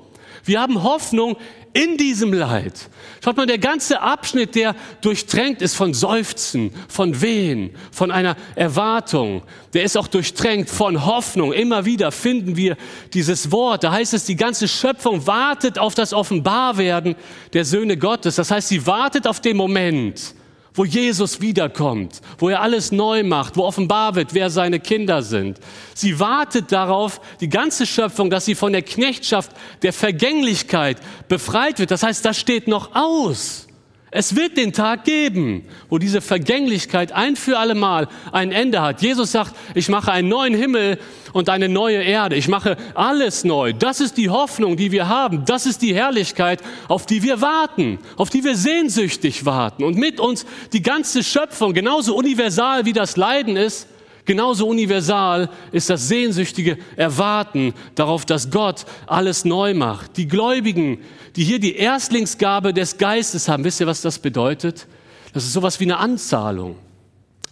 Wir 0.42 0.62
haben 0.62 0.82
Hoffnung 0.84 1.36
in 1.76 1.98
diesem 1.98 2.32
Leid. 2.32 2.88
Schaut 3.22 3.36
mal, 3.36 3.44
der 3.44 3.58
ganze 3.58 4.00
Abschnitt, 4.00 4.54
der 4.54 4.74
durchtränkt 5.02 5.60
ist 5.60 5.74
von 5.74 5.92
Seufzen, 5.92 6.70
von 6.88 7.20
Wehen, 7.20 7.72
von 7.92 8.10
einer 8.10 8.36
Erwartung, 8.54 9.42
der 9.74 9.84
ist 9.84 9.98
auch 9.98 10.06
durchtränkt 10.06 10.70
von 10.70 11.04
Hoffnung. 11.04 11.52
Immer 11.52 11.84
wieder 11.84 12.12
finden 12.12 12.56
wir 12.56 12.78
dieses 13.12 13.52
Wort. 13.52 13.84
Da 13.84 13.92
heißt 13.92 14.14
es, 14.14 14.24
die 14.24 14.36
ganze 14.36 14.68
Schöpfung 14.68 15.26
wartet 15.26 15.78
auf 15.78 15.94
das 15.94 16.14
Offenbarwerden 16.14 17.14
der 17.52 17.66
Söhne 17.66 17.98
Gottes. 17.98 18.36
Das 18.36 18.50
heißt, 18.50 18.68
sie 18.68 18.86
wartet 18.86 19.26
auf 19.26 19.40
den 19.40 19.58
Moment, 19.58 20.35
wo 20.76 20.84
Jesus 20.84 21.40
wiederkommt, 21.40 22.20
wo 22.38 22.50
er 22.50 22.60
alles 22.60 22.92
neu 22.92 23.24
macht, 23.24 23.56
wo 23.56 23.64
offenbar 23.64 24.14
wird, 24.14 24.34
wer 24.34 24.50
seine 24.50 24.78
Kinder 24.78 25.22
sind. 25.22 25.58
Sie 25.94 26.20
wartet 26.20 26.70
darauf, 26.70 27.20
die 27.40 27.48
ganze 27.48 27.86
Schöpfung, 27.86 28.30
dass 28.30 28.44
sie 28.44 28.54
von 28.54 28.72
der 28.72 28.82
Knechtschaft 28.82 29.50
der 29.82 29.92
Vergänglichkeit 29.92 30.98
befreit 31.28 31.78
wird. 31.78 31.90
Das 31.90 32.02
heißt, 32.02 32.24
das 32.24 32.38
steht 32.38 32.68
noch 32.68 32.94
aus. 32.94 33.66
Es 34.12 34.36
wird 34.36 34.56
den 34.56 34.72
Tag 34.72 35.04
geben, 35.04 35.64
wo 35.90 35.98
diese 35.98 36.20
Vergänglichkeit 36.20 37.10
ein 37.10 37.34
für 37.34 37.58
alle 37.58 37.74
Mal 37.74 38.06
ein 38.30 38.52
Ende 38.52 38.80
hat. 38.80 39.02
Jesus 39.02 39.32
sagt, 39.32 39.54
ich 39.74 39.88
mache 39.88 40.12
einen 40.12 40.28
neuen 40.28 40.54
Himmel 40.54 40.98
und 41.32 41.48
eine 41.48 41.68
neue 41.68 42.02
Erde. 42.02 42.36
Ich 42.36 42.46
mache 42.46 42.76
alles 42.94 43.42
neu. 43.42 43.72
Das 43.72 44.00
ist 44.00 44.16
die 44.16 44.30
Hoffnung, 44.30 44.76
die 44.76 44.92
wir 44.92 45.08
haben. 45.08 45.44
Das 45.44 45.66
ist 45.66 45.82
die 45.82 45.92
Herrlichkeit, 45.92 46.62
auf 46.86 47.06
die 47.06 47.24
wir 47.24 47.40
warten, 47.40 47.98
auf 48.16 48.30
die 48.30 48.44
wir 48.44 48.56
sehnsüchtig 48.56 49.44
warten. 49.44 49.82
Und 49.82 49.96
mit 49.98 50.20
uns 50.20 50.46
die 50.72 50.82
ganze 50.82 51.24
Schöpfung, 51.24 51.74
genauso 51.74 52.16
universal 52.16 52.84
wie 52.84 52.92
das 52.92 53.16
Leiden 53.16 53.56
ist, 53.56 53.88
Genauso 54.26 54.66
universal 54.66 55.48
ist 55.70 55.88
das 55.88 56.08
sehnsüchtige 56.08 56.78
Erwarten 56.96 57.74
darauf, 57.94 58.24
dass 58.24 58.50
Gott 58.50 58.84
alles 59.06 59.44
neu 59.44 59.72
macht. 59.72 60.16
Die 60.16 60.26
Gläubigen, 60.26 60.98
die 61.36 61.44
hier 61.44 61.60
die 61.60 61.76
Erstlingsgabe 61.76 62.74
des 62.74 62.98
Geistes 62.98 63.48
haben, 63.48 63.62
wisst 63.62 63.80
ihr, 63.80 63.86
was 63.86 64.02
das 64.02 64.18
bedeutet? 64.18 64.88
Das 65.32 65.44
ist 65.44 65.52
sowas 65.52 65.78
wie 65.78 65.84
eine 65.84 65.98
Anzahlung. 65.98 66.76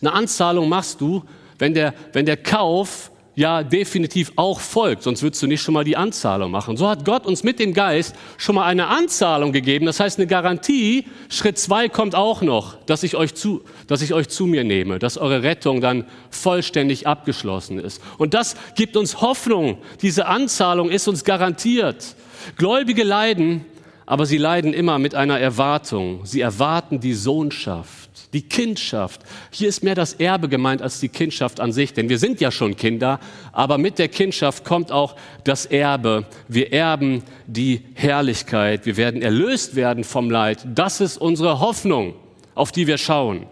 Eine 0.00 0.12
Anzahlung 0.12 0.68
machst 0.68 1.00
du, 1.00 1.22
wenn 1.58 1.74
der, 1.74 1.94
wenn 2.12 2.26
der 2.26 2.36
Kauf 2.36 3.12
ja 3.36 3.62
definitiv 3.62 4.32
auch 4.36 4.60
folgt, 4.60 5.02
sonst 5.02 5.22
würdest 5.22 5.42
du 5.42 5.46
nicht 5.46 5.62
schon 5.62 5.74
mal 5.74 5.84
die 5.84 5.96
Anzahlung 5.96 6.50
machen. 6.50 6.76
So 6.76 6.88
hat 6.88 7.04
Gott 7.04 7.26
uns 7.26 7.42
mit 7.42 7.58
dem 7.58 7.74
Geist 7.74 8.14
schon 8.38 8.54
mal 8.54 8.64
eine 8.64 8.86
Anzahlung 8.86 9.52
gegeben, 9.52 9.86
das 9.86 10.00
heißt 10.00 10.18
eine 10.18 10.26
Garantie. 10.26 11.06
Schritt 11.28 11.58
zwei 11.58 11.88
kommt 11.88 12.14
auch 12.14 12.42
noch, 12.42 12.76
dass 12.86 13.02
ich 13.02 13.16
euch 13.16 13.34
zu, 13.34 13.62
dass 13.86 14.02
ich 14.02 14.14
euch 14.14 14.28
zu 14.28 14.46
mir 14.46 14.64
nehme, 14.64 14.98
dass 14.98 15.18
eure 15.18 15.42
Rettung 15.42 15.80
dann 15.80 16.04
vollständig 16.30 17.06
abgeschlossen 17.06 17.78
ist. 17.78 18.00
Und 18.18 18.34
das 18.34 18.56
gibt 18.76 18.96
uns 18.96 19.20
Hoffnung. 19.20 19.78
Diese 20.02 20.26
Anzahlung 20.26 20.90
ist 20.90 21.08
uns 21.08 21.24
garantiert. 21.24 22.16
Gläubige 22.56 23.02
leiden, 23.02 23.64
aber 24.06 24.26
sie 24.26 24.38
leiden 24.38 24.74
immer 24.74 24.98
mit 24.98 25.14
einer 25.14 25.40
Erwartung. 25.40 26.24
Sie 26.24 26.40
erwarten 26.40 27.00
die 27.00 27.14
Sohnschaft 27.14 28.03
die 28.32 28.42
Kindschaft. 28.42 29.22
Hier 29.50 29.68
ist 29.68 29.82
mehr 29.82 29.94
das 29.94 30.14
Erbe 30.14 30.48
gemeint 30.48 30.82
als 30.82 31.00
die 31.00 31.08
Kindschaft 31.08 31.60
an 31.60 31.72
sich, 31.72 31.92
denn 31.94 32.08
wir 32.08 32.18
sind 32.18 32.40
ja 32.40 32.50
schon 32.50 32.76
Kinder, 32.76 33.20
aber 33.52 33.78
mit 33.78 33.98
der 33.98 34.08
Kindschaft 34.08 34.64
kommt 34.64 34.92
auch 34.92 35.16
das 35.44 35.66
Erbe. 35.66 36.26
Wir 36.48 36.72
erben 36.72 37.22
die 37.46 37.82
Herrlichkeit, 37.94 38.86
wir 38.86 38.96
werden 38.96 39.22
erlöst 39.22 39.76
werden 39.76 40.04
vom 40.04 40.30
Leid. 40.30 40.66
Das 40.74 41.00
ist 41.00 41.16
unsere 41.16 41.60
Hoffnung, 41.60 42.14
auf 42.54 42.72
die 42.72 42.86
wir 42.86 42.98
schauen. 42.98 43.46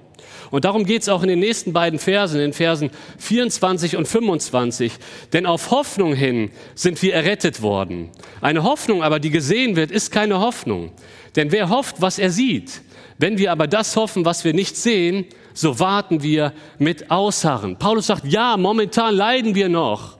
Und 0.50 0.66
darum 0.66 0.84
geht 0.84 1.00
es 1.00 1.08
auch 1.08 1.22
in 1.22 1.30
den 1.30 1.38
nächsten 1.38 1.72
beiden 1.72 1.98
Versen, 1.98 2.36
in 2.36 2.48
den 2.48 2.52
Versen 2.52 2.90
24 3.18 3.96
und 3.96 4.06
25. 4.06 4.92
Denn 5.32 5.46
auf 5.46 5.70
Hoffnung 5.70 6.14
hin 6.14 6.50
sind 6.74 7.00
wir 7.00 7.14
errettet 7.14 7.62
worden. 7.62 8.10
Eine 8.42 8.62
Hoffnung 8.62 9.02
aber, 9.02 9.18
die 9.18 9.30
gesehen 9.30 9.76
wird, 9.76 9.90
ist 9.90 10.12
keine 10.12 10.40
Hoffnung. 10.40 10.92
Denn 11.36 11.52
wer 11.52 11.70
hofft, 11.70 12.02
was 12.02 12.18
er 12.18 12.30
sieht, 12.30 12.82
wenn 13.22 13.38
wir 13.38 13.52
aber 13.52 13.68
das 13.68 13.94
hoffen, 13.94 14.24
was 14.24 14.44
wir 14.44 14.52
nicht 14.52 14.76
sehen, 14.76 15.26
so 15.54 15.78
warten 15.78 16.22
wir 16.24 16.52
mit 16.78 17.10
Ausharren. 17.10 17.78
Paulus 17.78 18.08
sagt, 18.08 18.26
ja, 18.26 18.56
momentan 18.56 19.14
leiden 19.14 19.54
wir 19.54 19.68
noch. 19.68 20.18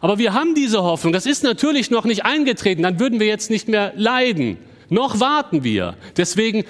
Aber 0.00 0.18
wir 0.18 0.34
haben 0.34 0.54
diese 0.54 0.82
Hoffnung. 0.82 1.12
Das 1.12 1.26
ist 1.26 1.42
natürlich 1.42 1.90
noch 1.90 2.04
nicht 2.04 2.24
eingetreten. 2.24 2.82
Dann 2.82 3.00
würden 3.00 3.18
wir 3.18 3.26
jetzt 3.26 3.50
nicht 3.50 3.68
mehr 3.68 3.92
leiden. 3.96 4.58
Noch 4.88 5.18
warten 5.18 5.64
wir. 5.64 5.96
Deswegen 6.16 6.64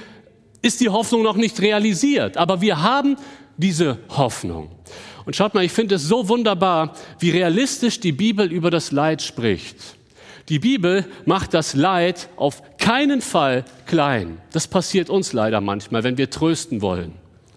ist 0.63 0.81
die 0.81 0.89
Hoffnung 0.89 1.23
noch 1.23 1.37
nicht 1.37 1.61
realisiert. 1.61 2.39
Aber 2.39 2.63
wir 2.63 2.81
haben 2.81 3.17
diese 3.59 3.99
Hoffnung. 4.09 4.71
Und 5.27 5.37
schaut 5.37 5.53
mal, 5.53 5.65
ich 5.65 5.73
finde 5.73 5.97
es 5.97 6.05
so 6.05 6.29
wunderbar, 6.29 6.95
wie 7.19 7.31
realistisch 7.31 8.01
die 8.01 8.13
Bibel 8.13 8.51
über 8.51 8.71
das 8.71 8.91
Leid 8.91 9.21
spricht. 9.21 9.77
Die 10.49 10.59
Bibel 10.59 11.07
macht 11.25 11.55
das 11.55 11.75
Leid 11.75 12.29
auf 12.37 12.63
keinen 12.79 13.23
Fall 13.23 13.65
klein. 13.87 14.39
Das 14.53 14.69
passiert 14.69 15.09
uns 15.09 15.33
leider 15.33 15.61
manchmal, 15.61 16.05
wenn 16.05 16.19
wir 16.19 16.29
trösten 16.29 16.83
wollen. 16.83 17.13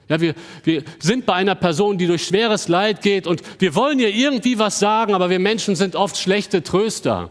Ja, 0.10 0.22
wir, 0.22 0.36
wir 0.63 0.84
sind 1.00 1.25
bei 1.25 1.34
einer 1.34 1.56
Person, 1.56 1.98
die 1.98 2.08
durch 2.08 2.24
schweres 2.24 2.70
Leid 2.70 3.01
geht 3.01 3.27
und 3.27 3.41
wir 3.60 3.75
wollen 3.75 4.00
ihr 4.00 4.13
irgendwie 4.13 4.58
was 4.58 4.79
sagen, 4.79 5.13
aber 5.13 5.29
wir 5.29 5.39
Menschen 5.39 5.75
sind 5.75 5.98
oft 5.98 6.17
schlechte 6.17 6.63
Tröster. 6.63 7.29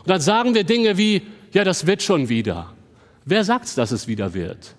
Und 0.00 0.08
dann 0.08 0.20
sagen 0.20 0.54
wir 0.54 0.64
Dinge 0.64 0.98
wie, 0.98 1.22
ja, 1.52 1.64
das 1.64 1.86
wird 1.86 2.02
schon 2.02 2.28
wieder. 2.28 2.74
Wer 3.24 3.44
sagt 3.44 3.64
es, 3.64 3.74
dass 3.74 3.92
es 3.92 4.08
wieder 4.08 4.34
wird? 4.34 4.74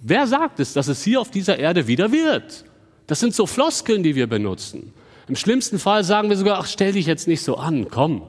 Wer 0.00 0.28
sagt 0.28 0.60
es, 0.60 0.74
dass 0.74 0.86
es 0.86 1.02
hier 1.02 1.20
auf 1.20 1.30
dieser 1.30 1.58
Erde 1.58 1.88
wieder 1.88 2.12
wird? 2.12 2.64
Das 3.08 3.18
sind 3.18 3.34
so 3.34 3.46
Floskeln, 3.46 4.04
die 4.04 4.14
wir 4.14 4.28
benutzen. 4.28 4.92
Im 5.28 5.36
schlimmsten 5.36 5.78
Fall 5.78 6.04
sagen 6.04 6.28
wir 6.28 6.36
sogar, 6.36 6.58
ach, 6.58 6.66
stell 6.66 6.92
dich 6.92 7.06
jetzt 7.06 7.26
nicht 7.26 7.42
so 7.42 7.56
an, 7.56 7.88
komm, 7.90 8.22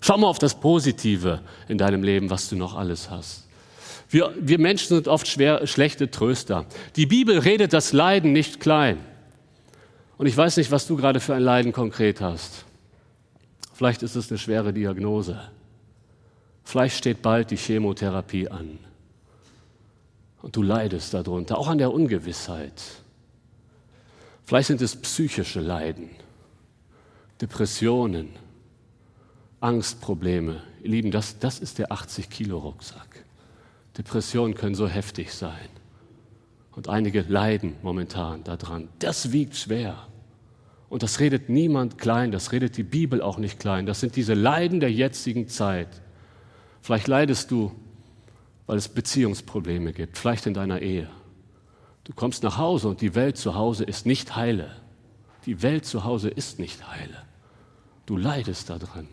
Schau 0.00 0.16
mal 0.16 0.28
auf 0.28 0.38
das 0.38 0.58
Positive 0.58 1.40
in 1.68 1.78
deinem 1.78 2.02
Leben, 2.02 2.30
was 2.30 2.48
du 2.48 2.56
noch 2.56 2.76
alles 2.76 3.10
hast. 3.10 3.48
Wir, 4.10 4.32
wir 4.40 4.58
Menschen 4.58 4.88
sind 4.88 5.08
oft 5.08 5.28
schwer, 5.28 5.66
schlechte 5.66 6.10
Tröster. 6.10 6.66
Die 6.96 7.06
Bibel 7.06 7.38
redet 7.38 7.72
das 7.72 7.92
Leiden 7.92 8.32
nicht 8.32 8.60
klein. 8.60 8.98
Und 10.16 10.26
ich 10.26 10.36
weiß 10.36 10.56
nicht, 10.56 10.70
was 10.70 10.86
du 10.86 10.96
gerade 10.96 11.20
für 11.20 11.34
ein 11.34 11.42
Leiden 11.42 11.72
konkret 11.72 12.20
hast. 12.20 12.64
Vielleicht 13.74 14.02
ist 14.02 14.16
es 14.16 14.30
eine 14.30 14.38
schwere 14.38 14.72
Diagnose. 14.72 15.40
Vielleicht 16.64 16.96
steht 16.96 17.22
bald 17.22 17.50
die 17.50 17.56
Chemotherapie 17.56 18.48
an. 18.48 18.78
Und 20.42 20.56
du 20.56 20.62
leidest 20.62 21.14
darunter, 21.14 21.58
auch 21.58 21.68
an 21.68 21.78
der 21.78 21.92
Ungewissheit. 21.92 22.82
Vielleicht 24.44 24.68
sind 24.68 24.80
es 24.80 24.96
psychische 24.96 25.60
Leiden, 25.60 26.10
Depressionen, 27.40 28.30
Angstprobleme. 29.60 30.62
Ihr 30.82 30.90
Lieben, 30.90 31.10
das, 31.10 31.38
das 31.38 31.58
ist 31.58 31.78
der 31.78 31.90
80-Kilo-Rucksack. 31.90 33.24
Depressionen 33.96 34.54
können 34.54 34.74
so 34.74 34.86
heftig 34.86 35.32
sein. 35.32 35.68
Und 36.72 36.88
einige 36.88 37.22
leiden 37.22 37.74
momentan 37.82 38.44
daran. 38.44 38.88
Das 39.00 39.32
wiegt 39.32 39.56
schwer. 39.56 40.06
Und 40.88 41.02
das 41.02 41.20
redet 41.20 41.48
niemand 41.48 41.98
klein, 41.98 42.30
das 42.30 42.52
redet 42.52 42.76
die 42.76 42.84
Bibel 42.84 43.20
auch 43.20 43.38
nicht 43.38 43.58
klein. 43.58 43.84
Das 43.84 44.00
sind 44.00 44.16
diese 44.16 44.34
Leiden 44.34 44.80
der 44.80 44.92
jetzigen 44.92 45.48
Zeit. 45.48 45.88
Vielleicht 46.80 47.08
leidest 47.08 47.50
du, 47.50 47.72
weil 48.66 48.78
es 48.78 48.88
Beziehungsprobleme 48.88 49.92
gibt, 49.92 50.16
vielleicht 50.16 50.46
in 50.46 50.54
deiner 50.54 50.80
Ehe. 50.80 51.10
Du 52.04 52.14
kommst 52.14 52.42
nach 52.42 52.56
Hause 52.56 52.88
und 52.88 53.00
die 53.00 53.14
Welt 53.14 53.36
zu 53.36 53.54
Hause 53.54 53.84
ist 53.84 54.06
nicht 54.06 54.36
heile. 54.36 54.70
Die 55.44 55.62
Welt 55.62 55.84
zu 55.84 56.04
Hause 56.04 56.28
ist 56.28 56.58
nicht 56.58 56.88
heile. 56.88 57.24
Du 58.06 58.16
leidest 58.16 58.70
daran. 58.70 59.08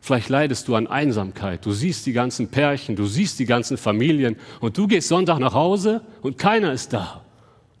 Vielleicht 0.00 0.30
leidest 0.30 0.66
du 0.66 0.74
an 0.76 0.86
Einsamkeit. 0.86 1.64
Du 1.64 1.72
siehst 1.72 2.06
die 2.06 2.12
ganzen 2.12 2.48
Pärchen, 2.48 2.96
du 2.96 3.06
siehst 3.06 3.38
die 3.38 3.44
ganzen 3.44 3.76
Familien 3.76 4.36
und 4.60 4.78
du 4.78 4.86
gehst 4.86 5.08
Sonntag 5.08 5.38
nach 5.38 5.52
Hause 5.52 6.00
und 6.22 6.38
keiner 6.38 6.72
ist 6.72 6.92
da. 6.92 7.22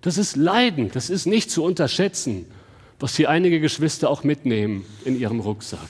Das 0.02 0.18
ist 0.18 0.36
Leiden, 0.36 0.90
das 0.92 1.10
ist 1.10 1.26
nicht 1.26 1.50
zu 1.50 1.64
unterschätzen, 1.64 2.46
was 2.98 3.16
hier 3.16 3.30
einige 3.30 3.60
Geschwister 3.60 4.10
auch 4.10 4.22
mitnehmen 4.22 4.84
in 5.04 5.18
ihrem 5.18 5.40
Rucksack. 5.40 5.88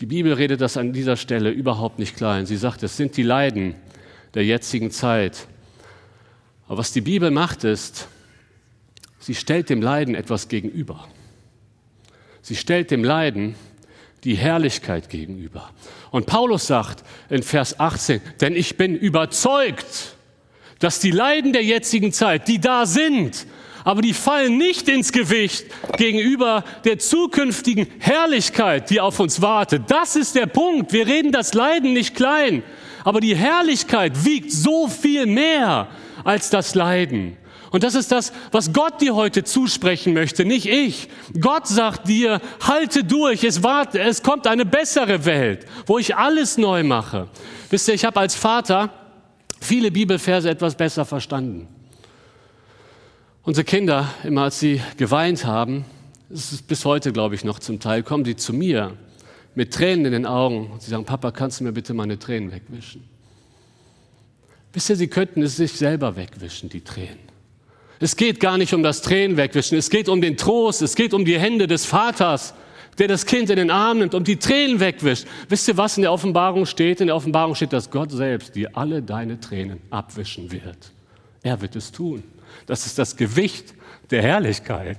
Die 0.00 0.06
Bibel 0.06 0.32
redet 0.34 0.60
das 0.60 0.76
an 0.76 0.92
dieser 0.92 1.16
Stelle 1.16 1.50
überhaupt 1.50 1.98
nicht 1.98 2.16
klein. 2.16 2.44
Sie 2.44 2.56
sagt, 2.56 2.82
es 2.82 2.96
sind 2.96 3.16
die 3.16 3.22
Leiden 3.22 3.74
der 4.34 4.44
jetzigen 4.44 4.90
Zeit. 4.90 5.46
Aber 6.66 6.78
was 6.78 6.92
die 6.92 7.00
Bibel 7.00 7.30
macht, 7.30 7.64
ist, 7.64 8.08
sie 9.20 9.34
stellt 9.34 9.70
dem 9.70 9.80
Leiden 9.80 10.14
etwas 10.14 10.48
gegenüber. 10.48 11.08
Sie 12.40 12.56
stellt 12.56 12.90
dem 12.90 13.04
Leiden 13.04 13.54
die 14.24 14.36
Herrlichkeit 14.36 15.08
gegenüber. 15.08 15.70
Und 16.10 16.26
Paulus 16.26 16.66
sagt 16.66 17.04
in 17.28 17.42
Vers 17.42 17.80
18, 17.80 18.20
denn 18.40 18.54
ich 18.54 18.76
bin 18.76 18.94
überzeugt, 18.94 20.16
dass 20.78 21.00
die 21.00 21.10
Leiden 21.10 21.52
der 21.52 21.64
jetzigen 21.64 22.12
Zeit, 22.12 22.48
die 22.48 22.60
da 22.60 22.86
sind, 22.86 23.46
aber 23.84 24.02
die 24.02 24.14
fallen 24.14 24.58
nicht 24.58 24.88
ins 24.88 25.12
Gewicht 25.12 25.66
gegenüber 25.96 26.64
der 26.84 26.98
zukünftigen 26.98 27.88
Herrlichkeit, 27.98 28.90
die 28.90 29.00
auf 29.00 29.18
uns 29.18 29.42
wartet. 29.42 29.84
Das 29.88 30.14
ist 30.14 30.36
der 30.36 30.46
Punkt. 30.46 30.92
Wir 30.92 31.06
reden 31.06 31.32
das 31.32 31.54
Leiden 31.54 31.92
nicht 31.92 32.14
klein, 32.14 32.62
aber 33.04 33.20
die 33.20 33.34
Herrlichkeit 33.34 34.24
wiegt 34.24 34.52
so 34.52 34.86
viel 34.86 35.26
mehr 35.26 35.88
als 36.24 36.50
das 36.50 36.74
Leiden. 36.76 37.36
Und 37.72 37.82
das 37.84 37.94
ist 37.94 38.12
das, 38.12 38.32
was 38.50 38.74
Gott 38.74 39.00
dir 39.00 39.14
heute 39.14 39.44
zusprechen 39.44 40.12
möchte, 40.12 40.44
nicht 40.44 40.66
ich. 40.66 41.08
Gott 41.40 41.66
sagt 41.66 42.06
dir, 42.06 42.42
halte 42.60 43.02
durch, 43.02 43.44
es, 43.44 43.62
warte, 43.62 43.98
es 43.98 44.22
kommt 44.22 44.46
eine 44.46 44.66
bessere 44.66 45.24
Welt, 45.24 45.66
wo 45.86 45.98
ich 45.98 46.14
alles 46.14 46.58
neu 46.58 46.84
mache. 46.84 47.28
Wisst 47.70 47.88
ihr, 47.88 47.94
ich 47.94 48.04
habe 48.04 48.20
als 48.20 48.34
Vater 48.34 48.90
viele 49.58 49.90
Bibelverse 49.90 50.50
etwas 50.50 50.74
besser 50.74 51.06
verstanden. 51.06 51.66
Unsere 53.42 53.64
Kinder, 53.64 54.06
immer 54.22 54.42
als 54.42 54.60
sie 54.60 54.82
geweint 54.98 55.46
haben, 55.46 55.86
es 56.30 56.52
ist 56.52 56.68
bis 56.68 56.84
heute, 56.84 57.10
glaube 57.10 57.34
ich, 57.34 57.42
noch 57.42 57.58
zum 57.58 57.80
Teil, 57.80 58.02
kommen 58.02 58.26
sie 58.26 58.36
zu 58.36 58.52
mir 58.52 58.92
mit 59.54 59.72
Tränen 59.72 60.04
in 60.04 60.12
den 60.12 60.26
Augen 60.26 60.70
und 60.72 60.82
sie 60.82 60.90
sagen, 60.90 61.06
Papa, 61.06 61.30
kannst 61.30 61.60
du 61.60 61.64
mir 61.64 61.72
bitte 61.72 61.94
meine 61.94 62.18
Tränen 62.18 62.52
wegwischen? 62.52 63.02
Wisst 64.74 64.90
ihr, 64.90 64.96
sie 64.96 65.08
könnten 65.08 65.42
es 65.42 65.56
sich 65.56 65.72
selber 65.72 66.16
wegwischen, 66.16 66.68
die 66.68 66.82
Tränen. 66.82 67.31
Es 68.02 68.16
geht 68.16 68.40
gar 68.40 68.58
nicht 68.58 68.74
um 68.74 68.82
das 68.82 69.00
Tränen 69.00 69.36
wegwischen, 69.36 69.78
es 69.78 69.88
geht 69.88 70.08
um 70.08 70.20
den 70.20 70.36
Trost, 70.36 70.82
es 70.82 70.96
geht 70.96 71.14
um 71.14 71.24
die 71.24 71.38
Hände 71.38 71.68
des 71.68 71.86
Vaters, 71.86 72.52
der 72.98 73.06
das 73.06 73.24
Kind 73.26 73.48
in 73.48 73.54
den 73.54 73.70
Arm 73.70 73.98
nimmt 73.98 74.14
und 74.14 74.26
die 74.26 74.36
Tränen 74.36 74.80
wegwischt. 74.80 75.24
Wisst 75.48 75.68
ihr, 75.68 75.76
was 75.76 75.96
in 75.96 76.02
der 76.02 76.12
Offenbarung 76.12 76.66
steht? 76.66 77.00
In 77.00 77.06
der 77.06 77.14
Offenbarung 77.14 77.54
steht, 77.54 77.72
dass 77.72 77.88
Gott 77.88 78.10
selbst 78.10 78.56
dir 78.56 78.76
alle 78.76 79.02
deine 79.02 79.38
Tränen 79.38 79.78
abwischen 79.90 80.50
wird. 80.50 80.90
Er 81.44 81.60
wird 81.60 81.76
es 81.76 81.92
tun. 81.92 82.24
Das 82.66 82.86
ist 82.86 82.98
das 82.98 83.16
Gewicht 83.16 83.72
der 84.10 84.20
Herrlichkeit. 84.22 84.98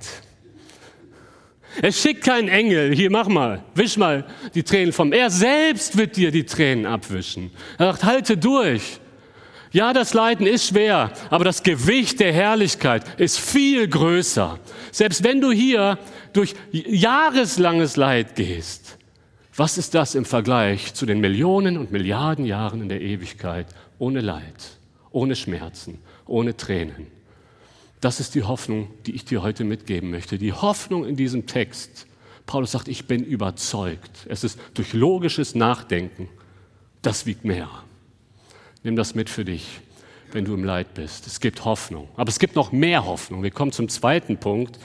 Es 1.82 2.00
schickt 2.00 2.24
keinen 2.24 2.48
Engel, 2.48 2.94
hier 2.94 3.10
mach 3.10 3.28
mal, 3.28 3.62
wisch 3.74 3.98
mal 3.98 4.24
die 4.54 4.62
Tränen 4.62 4.94
vom. 4.94 5.12
Er 5.12 5.28
selbst 5.28 5.98
wird 5.98 6.16
dir 6.16 6.30
die 6.30 6.46
Tränen 6.46 6.86
abwischen. 6.86 7.50
Er 7.76 7.92
sagt, 7.92 8.04
halte 8.04 8.38
durch. 8.38 8.98
Ja, 9.74 9.92
das 9.92 10.14
Leiden 10.14 10.46
ist 10.46 10.68
schwer, 10.68 11.10
aber 11.30 11.42
das 11.42 11.64
Gewicht 11.64 12.20
der 12.20 12.32
Herrlichkeit 12.32 13.18
ist 13.18 13.40
viel 13.40 13.88
größer. 13.88 14.60
Selbst 14.92 15.24
wenn 15.24 15.40
du 15.40 15.50
hier 15.50 15.98
durch 16.32 16.54
jahreslanges 16.70 17.96
Leid 17.96 18.36
gehst, 18.36 18.98
was 19.56 19.76
ist 19.76 19.96
das 19.96 20.14
im 20.14 20.26
Vergleich 20.26 20.94
zu 20.94 21.06
den 21.06 21.18
Millionen 21.18 21.76
und 21.76 21.90
Milliarden 21.90 22.44
Jahren 22.44 22.82
in 22.82 22.88
der 22.88 23.00
Ewigkeit 23.00 23.66
ohne 23.98 24.20
Leid, 24.20 24.78
ohne 25.10 25.34
Schmerzen, 25.34 25.98
ohne 26.24 26.56
Tränen? 26.56 27.08
Das 28.00 28.20
ist 28.20 28.36
die 28.36 28.44
Hoffnung, 28.44 28.90
die 29.06 29.16
ich 29.16 29.24
dir 29.24 29.42
heute 29.42 29.64
mitgeben 29.64 30.12
möchte. 30.12 30.38
Die 30.38 30.52
Hoffnung 30.52 31.04
in 31.04 31.16
diesem 31.16 31.46
Text. 31.46 32.06
Paulus 32.46 32.70
sagt, 32.70 32.86
ich 32.86 33.08
bin 33.08 33.24
überzeugt. 33.24 34.24
Es 34.28 34.44
ist 34.44 34.56
durch 34.74 34.92
logisches 34.92 35.56
Nachdenken. 35.56 36.28
Das 37.02 37.26
wiegt 37.26 37.44
mehr. 37.44 37.83
Nimm 38.84 38.96
das 38.96 39.14
mit 39.14 39.30
für 39.30 39.46
dich, 39.46 39.64
wenn 40.32 40.44
du 40.44 40.52
im 40.52 40.62
Leid 40.62 40.92
bist. 40.92 41.26
Es 41.26 41.40
gibt 41.40 41.64
Hoffnung. 41.64 42.06
Aber 42.16 42.28
es 42.28 42.38
gibt 42.38 42.54
noch 42.54 42.70
mehr 42.70 43.06
Hoffnung. 43.06 43.42
Wir 43.42 43.50
kommen 43.50 43.72
zum 43.72 43.88
zweiten 43.88 44.36
Punkt. 44.36 44.78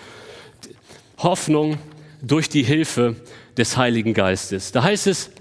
Hoffnung 1.18 1.78
durch 2.22 2.48
die 2.48 2.64
Hilfe 2.64 3.18
des 3.58 3.76
Heiligen 3.76 4.14
Geistes. 4.14 4.72
Da 4.72 4.84
heißt 4.84 5.08
es 5.08 5.32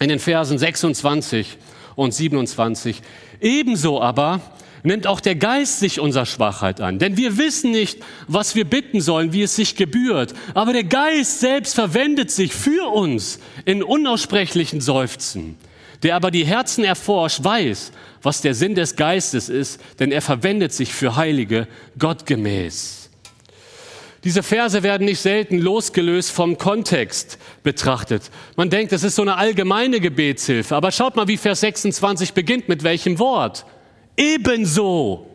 in 0.00 0.08
den 0.08 0.18
Versen 0.18 0.58
26 0.58 1.58
und 1.94 2.12
27, 2.12 3.02
ebenso 3.40 4.02
aber 4.02 4.40
nimmt 4.82 5.06
auch 5.06 5.20
der 5.20 5.36
Geist 5.36 5.78
sich 5.78 6.00
unserer 6.00 6.26
Schwachheit 6.26 6.80
an. 6.80 6.98
Denn 6.98 7.16
wir 7.16 7.38
wissen 7.38 7.70
nicht, 7.70 8.00
was 8.26 8.56
wir 8.56 8.64
bitten 8.64 9.00
sollen, 9.00 9.32
wie 9.32 9.42
es 9.42 9.54
sich 9.54 9.76
gebührt. 9.76 10.34
Aber 10.54 10.72
der 10.72 10.82
Geist 10.82 11.38
selbst 11.38 11.76
verwendet 11.76 12.32
sich 12.32 12.52
für 12.52 12.92
uns 12.92 13.38
in 13.64 13.80
unaussprechlichen 13.84 14.80
Seufzen. 14.80 15.56
Der 16.02 16.16
aber 16.16 16.30
die 16.30 16.44
Herzen 16.44 16.84
erforscht, 16.84 17.44
weiß, 17.44 17.92
was 18.22 18.40
der 18.40 18.54
Sinn 18.54 18.74
des 18.74 18.96
Geistes 18.96 19.48
ist, 19.48 19.80
denn 19.98 20.12
er 20.12 20.22
verwendet 20.22 20.72
sich 20.72 20.92
für 20.92 21.16
Heilige 21.16 21.68
gottgemäß. 21.98 23.02
Diese 24.24 24.44
Verse 24.44 24.84
werden 24.84 25.04
nicht 25.04 25.20
selten 25.20 25.58
losgelöst 25.58 26.30
vom 26.30 26.56
Kontext 26.56 27.38
betrachtet. 27.64 28.30
Man 28.54 28.70
denkt, 28.70 28.92
es 28.92 29.02
ist 29.02 29.16
so 29.16 29.22
eine 29.22 29.36
allgemeine 29.36 29.98
Gebetshilfe. 29.98 30.76
Aber 30.76 30.92
schaut 30.92 31.16
mal, 31.16 31.26
wie 31.26 31.36
Vers 31.36 31.60
26 31.60 32.32
beginnt, 32.32 32.68
mit 32.68 32.84
welchem 32.84 33.18
Wort. 33.18 33.66
Ebenso. 34.16 35.26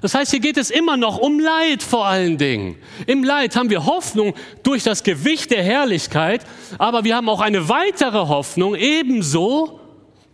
Das 0.00 0.14
heißt, 0.14 0.32
hier 0.32 0.40
geht 0.40 0.56
es 0.56 0.70
immer 0.70 0.96
noch 0.96 1.18
um 1.18 1.38
Leid 1.38 1.82
vor 1.82 2.06
allen 2.06 2.36
Dingen. 2.36 2.76
Im 3.06 3.22
Leid 3.22 3.54
haben 3.54 3.70
wir 3.70 3.86
Hoffnung 3.86 4.34
durch 4.64 4.82
das 4.82 5.04
Gewicht 5.04 5.52
der 5.52 5.62
Herrlichkeit, 5.62 6.42
aber 6.76 7.04
wir 7.04 7.14
haben 7.14 7.28
auch 7.28 7.40
eine 7.40 7.68
weitere 7.68 8.18
Hoffnung, 8.18 8.74
ebenso 8.74 9.80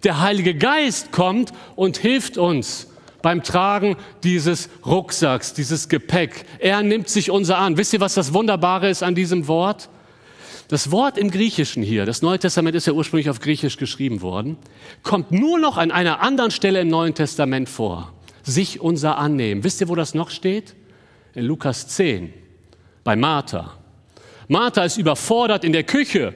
der 0.05 0.21
Heilige 0.21 0.55
Geist 0.55 1.13
kommt 1.13 1.53
und 1.77 1.97
hilft 1.97 2.39
uns 2.39 2.89
beim 3.23 3.43
Tragen 3.43 3.97
dieses 4.23 4.71
Rucksacks, 4.85 5.53
dieses 5.53 5.89
Gepäck. 5.89 6.45
Er 6.59 6.83
nimmt 6.83 7.09
sich 7.09 7.31
unser 7.31 7.59
an. 7.59 7.77
Wisst 7.77 7.93
ihr, 7.93 8.01
was 8.01 8.15
das 8.15 8.33
Wunderbare 8.33 8.89
ist 8.89 9.03
an 9.03 9.15
diesem 9.15 9.47
Wort? 9.47 9.89
Das 10.69 10.93
Wort 10.93 11.19
im 11.19 11.33
Griechischen 11.33 11.83
hier, 11.83 12.07
das 12.07 12.23
Neue 12.23 12.39
Testament 12.39 12.77
ist 12.77 12.87
ja 12.87 12.93
ursprünglich 12.93 13.29
auf 13.29 13.41
Griechisch 13.41 13.77
geschrieben 13.77 14.23
worden, 14.23 14.57
kommt 15.03 15.33
nur 15.33 15.59
noch 15.59 15.77
an 15.77 15.91
einer 15.91 16.21
anderen 16.21 16.53
Stelle 16.53 16.81
im 16.81 16.89
Neuen 16.89 17.15
Testament 17.15 17.69
vor. 17.69 18.13
Sich 18.45 18.81
unser 18.81 19.19
annehmen. 19.19 19.65
Wisst 19.65 19.81
ihr, 19.81 19.89
wo 19.89 19.97
das 19.97 20.15
noch 20.15 20.31
steht? 20.31 20.77
In 21.35 21.45
Lukas 21.45 21.89
10, 21.89 22.33
bei 23.03 23.17
Martha. 23.17 23.75
Martha 24.47 24.85
ist 24.85 24.97
überfordert 24.97 25.65
in 25.65 25.73
der 25.73 25.83
Küche. 25.83 26.35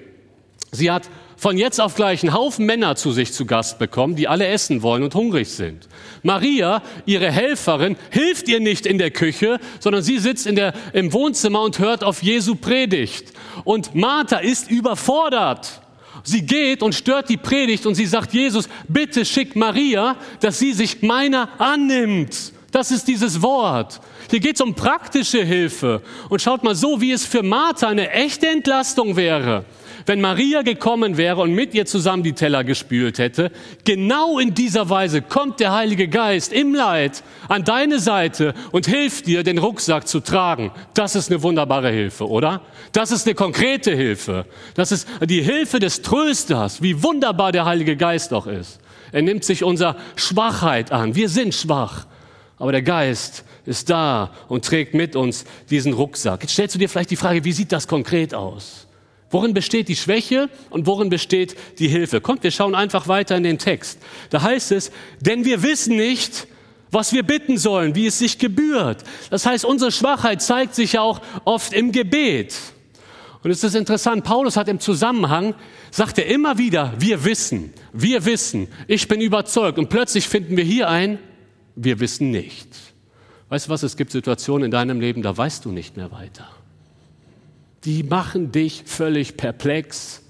Sie 0.72 0.90
hat 0.90 1.08
von 1.44 1.58
jetzt 1.58 1.78
auf 1.78 1.94
gleich 1.94 2.22
einen 2.22 2.32
Haufen 2.32 2.64
Männer 2.64 2.96
zu 2.96 3.12
sich 3.12 3.34
zu 3.34 3.44
Gast 3.44 3.78
bekommen, 3.78 4.16
die 4.16 4.28
alle 4.28 4.46
essen 4.46 4.80
wollen 4.80 5.02
und 5.02 5.14
hungrig 5.14 5.50
sind. 5.50 5.86
Maria, 6.22 6.82
ihre 7.04 7.30
Helferin, 7.30 7.96
hilft 8.08 8.48
ihr 8.48 8.60
nicht 8.60 8.86
in 8.86 8.96
der 8.96 9.10
Küche, 9.10 9.60
sondern 9.78 10.02
sie 10.02 10.18
sitzt 10.18 10.46
in 10.46 10.56
der, 10.56 10.72
im 10.94 11.12
Wohnzimmer 11.12 11.60
und 11.60 11.78
hört 11.80 12.02
auf 12.02 12.22
Jesu 12.22 12.54
Predigt. 12.54 13.34
Und 13.64 13.94
Martha 13.94 14.38
ist 14.38 14.70
überfordert. 14.70 15.82
Sie 16.22 16.46
geht 16.46 16.82
und 16.82 16.94
stört 16.94 17.28
die 17.28 17.36
Predigt 17.36 17.84
und 17.84 17.94
sie 17.94 18.06
sagt, 18.06 18.32
Jesus, 18.32 18.66
bitte 18.88 19.26
schick 19.26 19.54
Maria, 19.54 20.16
dass 20.40 20.58
sie 20.58 20.72
sich 20.72 21.02
meiner 21.02 21.50
annimmt. 21.60 22.54
Das 22.72 22.90
ist 22.90 23.06
dieses 23.06 23.42
Wort. 23.42 24.00
Hier 24.30 24.40
geht 24.40 24.54
es 24.54 24.62
um 24.62 24.74
praktische 24.74 25.44
Hilfe. 25.44 26.00
Und 26.30 26.40
schaut 26.40 26.64
mal 26.64 26.74
so, 26.74 27.02
wie 27.02 27.12
es 27.12 27.26
für 27.26 27.42
Martha 27.42 27.88
eine 27.88 28.10
echte 28.12 28.48
Entlastung 28.48 29.16
wäre 29.16 29.66
wenn 30.06 30.20
Maria 30.20 30.62
gekommen 30.62 31.16
wäre 31.16 31.40
und 31.40 31.52
mit 31.54 31.74
ihr 31.74 31.86
zusammen 31.86 32.22
die 32.22 32.32
Teller 32.32 32.64
gespült 32.64 33.18
hätte, 33.18 33.50
genau 33.84 34.38
in 34.38 34.54
dieser 34.54 34.90
Weise 34.90 35.22
kommt 35.22 35.60
der 35.60 35.72
Heilige 35.72 36.08
Geist 36.08 36.52
im 36.52 36.74
Leid 36.74 37.22
an 37.48 37.64
deine 37.64 37.98
Seite 37.98 38.54
und 38.72 38.86
hilft 38.86 39.26
dir, 39.26 39.42
den 39.42 39.58
Rucksack 39.58 40.06
zu 40.06 40.20
tragen. 40.20 40.70
Das 40.94 41.14
ist 41.14 41.30
eine 41.30 41.42
wunderbare 41.42 41.90
Hilfe, 41.90 42.28
oder? 42.28 42.60
Das 42.92 43.10
ist 43.10 43.26
eine 43.26 43.34
konkrete 43.34 43.94
Hilfe. 43.94 44.46
Das 44.74 44.92
ist 44.92 45.08
die 45.24 45.42
Hilfe 45.42 45.78
des 45.78 46.02
Trösters, 46.02 46.82
wie 46.82 47.02
wunderbar 47.02 47.52
der 47.52 47.64
Heilige 47.64 47.96
Geist 47.96 48.32
auch 48.32 48.46
ist. 48.46 48.80
Er 49.12 49.22
nimmt 49.22 49.44
sich 49.44 49.62
unserer 49.62 49.96
Schwachheit 50.16 50.92
an. 50.92 51.14
Wir 51.14 51.28
sind 51.28 51.54
schwach. 51.54 52.06
Aber 52.58 52.72
der 52.72 52.82
Geist 52.82 53.44
ist 53.66 53.90
da 53.90 54.30
und 54.48 54.64
trägt 54.64 54.94
mit 54.94 55.16
uns 55.16 55.44
diesen 55.70 55.92
Rucksack. 55.92 56.42
Jetzt 56.42 56.52
stellst 56.52 56.74
du 56.74 56.78
dir 56.78 56.88
vielleicht 56.88 57.10
die 57.10 57.16
Frage, 57.16 57.44
wie 57.44 57.52
sieht 57.52 57.72
das 57.72 57.88
konkret 57.88 58.34
aus? 58.34 58.86
Worin 59.30 59.54
besteht 59.54 59.88
die 59.88 59.96
Schwäche 59.96 60.48
und 60.70 60.86
worin 60.86 61.08
besteht 61.08 61.56
die 61.78 61.88
Hilfe? 61.88 62.20
Kommt, 62.20 62.42
wir 62.44 62.50
schauen 62.50 62.74
einfach 62.74 63.08
weiter 63.08 63.36
in 63.36 63.42
den 63.42 63.58
Text. 63.58 63.98
Da 64.30 64.42
heißt 64.42 64.72
es, 64.72 64.92
denn 65.20 65.44
wir 65.44 65.62
wissen 65.62 65.96
nicht, 65.96 66.46
was 66.90 67.12
wir 67.12 67.24
bitten 67.24 67.58
sollen, 67.58 67.94
wie 67.94 68.06
es 68.06 68.18
sich 68.18 68.38
gebührt. 68.38 69.02
Das 69.30 69.44
heißt, 69.44 69.64
unsere 69.64 69.90
Schwachheit 69.90 70.40
zeigt 70.40 70.74
sich 70.74 70.98
auch 70.98 71.20
oft 71.44 71.72
im 71.72 71.90
Gebet. 71.92 72.54
Und 73.42 73.50
es 73.50 73.62
ist 73.62 73.74
interessant, 73.74 74.24
Paulus 74.24 74.56
hat 74.56 74.68
im 74.68 74.80
Zusammenhang, 74.80 75.54
sagt 75.90 76.18
er 76.18 76.26
immer 76.26 76.56
wieder, 76.56 76.94
wir 76.98 77.24
wissen, 77.24 77.74
wir 77.92 78.24
wissen, 78.24 78.68
ich 78.86 79.06
bin 79.06 79.20
überzeugt. 79.20 79.78
Und 79.78 79.90
plötzlich 79.90 80.26
finden 80.26 80.56
wir 80.56 80.64
hier 80.64 80.88
ein, 80.88 81.18
wir 81.76 82.00
wissen 82.00 82.30
nicht. 82.30 82.68
Weißt 83.50 83.66
du 83.66 83.70
was, 83.70 83.82
es 83.82 83.96
gibt 83.96 84.12
Situationen 84.12 84.66
in 84.66 84.70
deinem 84.70 85.00
Leben, 85.00 85.20
da 85.20 85.36
weißt 85.36 85.64
du 85.64 85.72
nicht 85.72 85.96
mehr 85.96 86.10
weiter. 86.10 86.48
Die 87.84 88.02
machen 88.02 88.50
dich 88.50 88.82
völlig 88.86 89.36
perplex. 89.36 90.22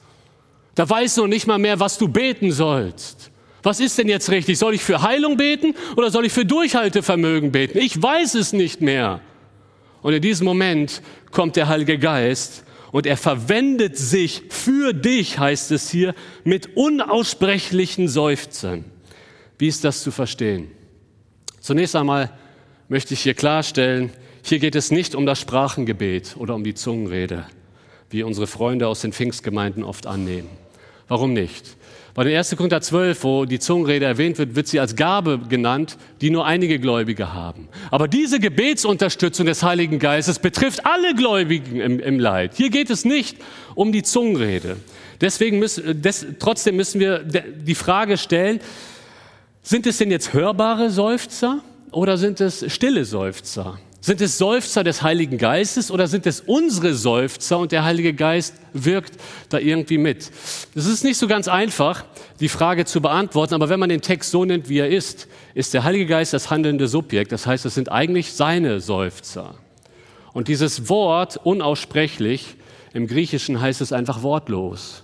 Da 0.75 0.89
weißt 0.89 1.19
du 1.19 1.27
nicht 1.27 1.47
mal 1.47 1.59
mehr, 1.59 1.79
was 1.79 1.99
du 1.99 2.09
beten 2.09 2.51
sollst. 2.51 3.31
Was 3.63 3.81
ist 3.81 3.97
denn 3.97 4.09
jetzt 4.09 4.31
richtig? 4.31 4.59
Soll 4.59 4.75
ich 4.75 4.83
für 4.83 5.03
Heilung 5.03 5.37
beten 5.37 5.75
oder 5.97 6.11
soll 6.11 6.27
ich 6.27 6.33
für 6.33 6.45
Durchhaltevermögen 6.45 7.53
beten? 7.53 7.79
Ich 7.79 8.01
weiß 8.01 8.35
es 8.35 8.53
nicht 8.53 8.81
mehr. 8.81 9.21
Und 10.03 10.13
in 10.13 10.21
diesem 10.21 10.45
Moment 10.45 11.01
kommt 11.31 11.57
der 11.57 11.69
Heilige 11.69 11.99
Geist 11.99 12.65
und 12.93 13.07
er 13.07 13.17
verwendet 13.17 13.97
sich 13.97 14.43
für 14.51 14.93
dich, 14.93 15.39
heißt 15.39 15.71
es 15.73 15.91
hier, 15.91 16.15
mit 16.45 16.77
unaussprechlichen 16.77 18.09
Seufzern. 18.09 18.85
Wie 19.59 19.69
ist 19.69 19.83
das 19.83 20.03
zu 20.03 20.11
verstehen? 20.11 20.71
Zunächst 21.61 21.97
einmal 21.97 22.31
möchte 22.89 23.15
ich 23.15 23.23
hier 23.23 23.35
klarstellen, 23.35 24.13
hier 24.47 24.59
geht 24.59 24.75
es 24.75 24.91
nicht 24.91 25.15
um 25.15 25.27
das 25.27 25.41
Sprachengebet 25.41 26.37
oder 26.39 26.55
um 26.55 26.65
die 26.65 26.75
Zungenrede, 26.75 27.47
wie 28.11 28.23
unsere 28.23 28.47
Freunde 28.47 28.89
aus 28.89 29.01
den 29.01 29.13
Pfingstgemeinden 29.13 29.83
oft 29.83 30.07
annehmen. 30.07 30.49
Warum 31.09 31.33
nicht? 31.33 31.77
Bei 32.15 32.23
den 32.23 32.37
1. 32.37 32.55
Korinther 32.57 32.81
12, 32.81 33.25
wo 33.25 33.45
die 33.45 33.59
Zungenrede 33.59 34.05
erwähnt 34.05 34.39
wird, 34.39 34.55
wird 34.55 34.69
sie 34.69 34.79
als 34.79 34.95
Gabe 34.95 35.41
genannt, 35.49 35.97
die 36.21 36.31
nur 36.31 36.47
einige 36.47 36.79
Gläubige 36.79 37.33
haben. 37.33 37.69
Aber 37.91 38.07
diese 38.07 38.39
Gebetsunterstützung 38.39 39.47
des 39.47 39.63
Heiligen 39.65 39.99
Geistes 39.99 40.39
betrifft 40.39 40.87
alle 40.87 41.15
Gläubigen 41.15 41.81
im, 41.81 41.99
im 41.99 42.21
Leid. 42.21 42.53
Hier 42.55 42.71
geht 42.71 42.91
es 42.91 43.05
nicht 43.05 43.39
um 43.75 43.91
die 43.91 44.05
Zungenrede. 44.05 44.77
Deswegen 45.21 45.59
müssen, 45.59 46.03
des, 46.03 46.25
trotzdem 46.39 46.77
müssen 46.77 47.01
wir 47.01 47.19
die 47.19 47.75
Frage 47.75 48.17
stellen, 48.17 48.61
sind 49.63 49.87
es 49.87 49.99
denn 49.99 50.11
jetzt 50.11 50.33
hörbare 50.33 50.91
Seufzer 50.91 51.65
oder 51.91 52.17
sind 52.17 52.41
es 52.41 52.73
stille 52.73 53.05
Seufzer? 53.05 53.79
Sind 54.05 54.21
es 54.21 54.37
Seufzer 54.37 54.85
des 54.85 55.01
Heiligen 55.01 55.39
Geistes 55.39 55.91
oder 55.91 56.09
sind 56.09 56.27
es 56.27 56.43
unsere 56.43 56.93
Seufzer 56.93 57.59
und 57.59 57.73
der 57.73 57.85
Heilige 57.85 58.13
Geist 58.13 58.55
wirkt 58.75 59.15
da 59.49 59.59
irgendwie 59.59 59.97
mit? 59.97 60.31
Es 60.75 60.85
ist 60.85 61.05
nicht 61.05 61.17
so 61.17 61.27
ganz 61.27 61.49
einfach, 61.49 62.05
die 62.39 62.51
Frage 62.51 62.85
zu 62.85 63.01
beantworten, 63.01 63.55
aber 63.55 63.71
wenn 63.71 63.81
man 63.81 63.89
den 63.89 64.03
Text 64.03 64.31
so 64.31 64.45
nennt, 64.45 64.69
wie 64.69 64.81
er 64.81 64.91
ist, 64.91 65.27
ist 65.55 65.73
der 65.73 65.85
Heilige 65.85 66.05
Geist 66.05 66.35
das 66.35 66.51
handelnde 66.51 66.87
Subjekt. 66.87 67.33
Das 67.33 67.47
heißt, 67.47 67.65
es 67.65 67.77
sind 67.77 67.91
eigentlich 67.91 68.35
seine 68.35 68.81
Seufzer. 68.81 69.55
Und 70.35 70.49
dieses 70.49 70.91
Wort 70.91 71.41
unaussprechlich, 71.43 72.57
im 72.93 73.07
Griechischen 73.07 73.63
heißt 73.63 73.81
es 73.81 73.95
einfach 73.95 74.23
wortlos. 74.23 75.03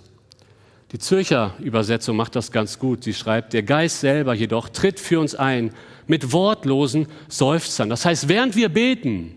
Die 0.93 0.99
Zürcher 0.99 1.55
Übersetzung 1.59 2.17
macht 2.17 2.37
das 2.37 2.53
ganz 2.53 2.79
gut. 2.79 3.05
Sie 3.05 3.15
schreibt, 3.15 3.55
der 3.55 3.63
Geist 3.63 4.01
selber 4.01 4.35
jedoch 4.35 4.69
tritt 4.69 5.01
für 5.01 5.21
uns 5.21 5.35
ein 5.35 5.73
mit 6.11 6.33
wortlosen 6.33 7.07
Seufzern. 7.29 7.89
Das 7.89 8.05
heißt, 8.05 8.29
während 8.29 8.57
wir 8.57 8.69
beten, 8.69 9.37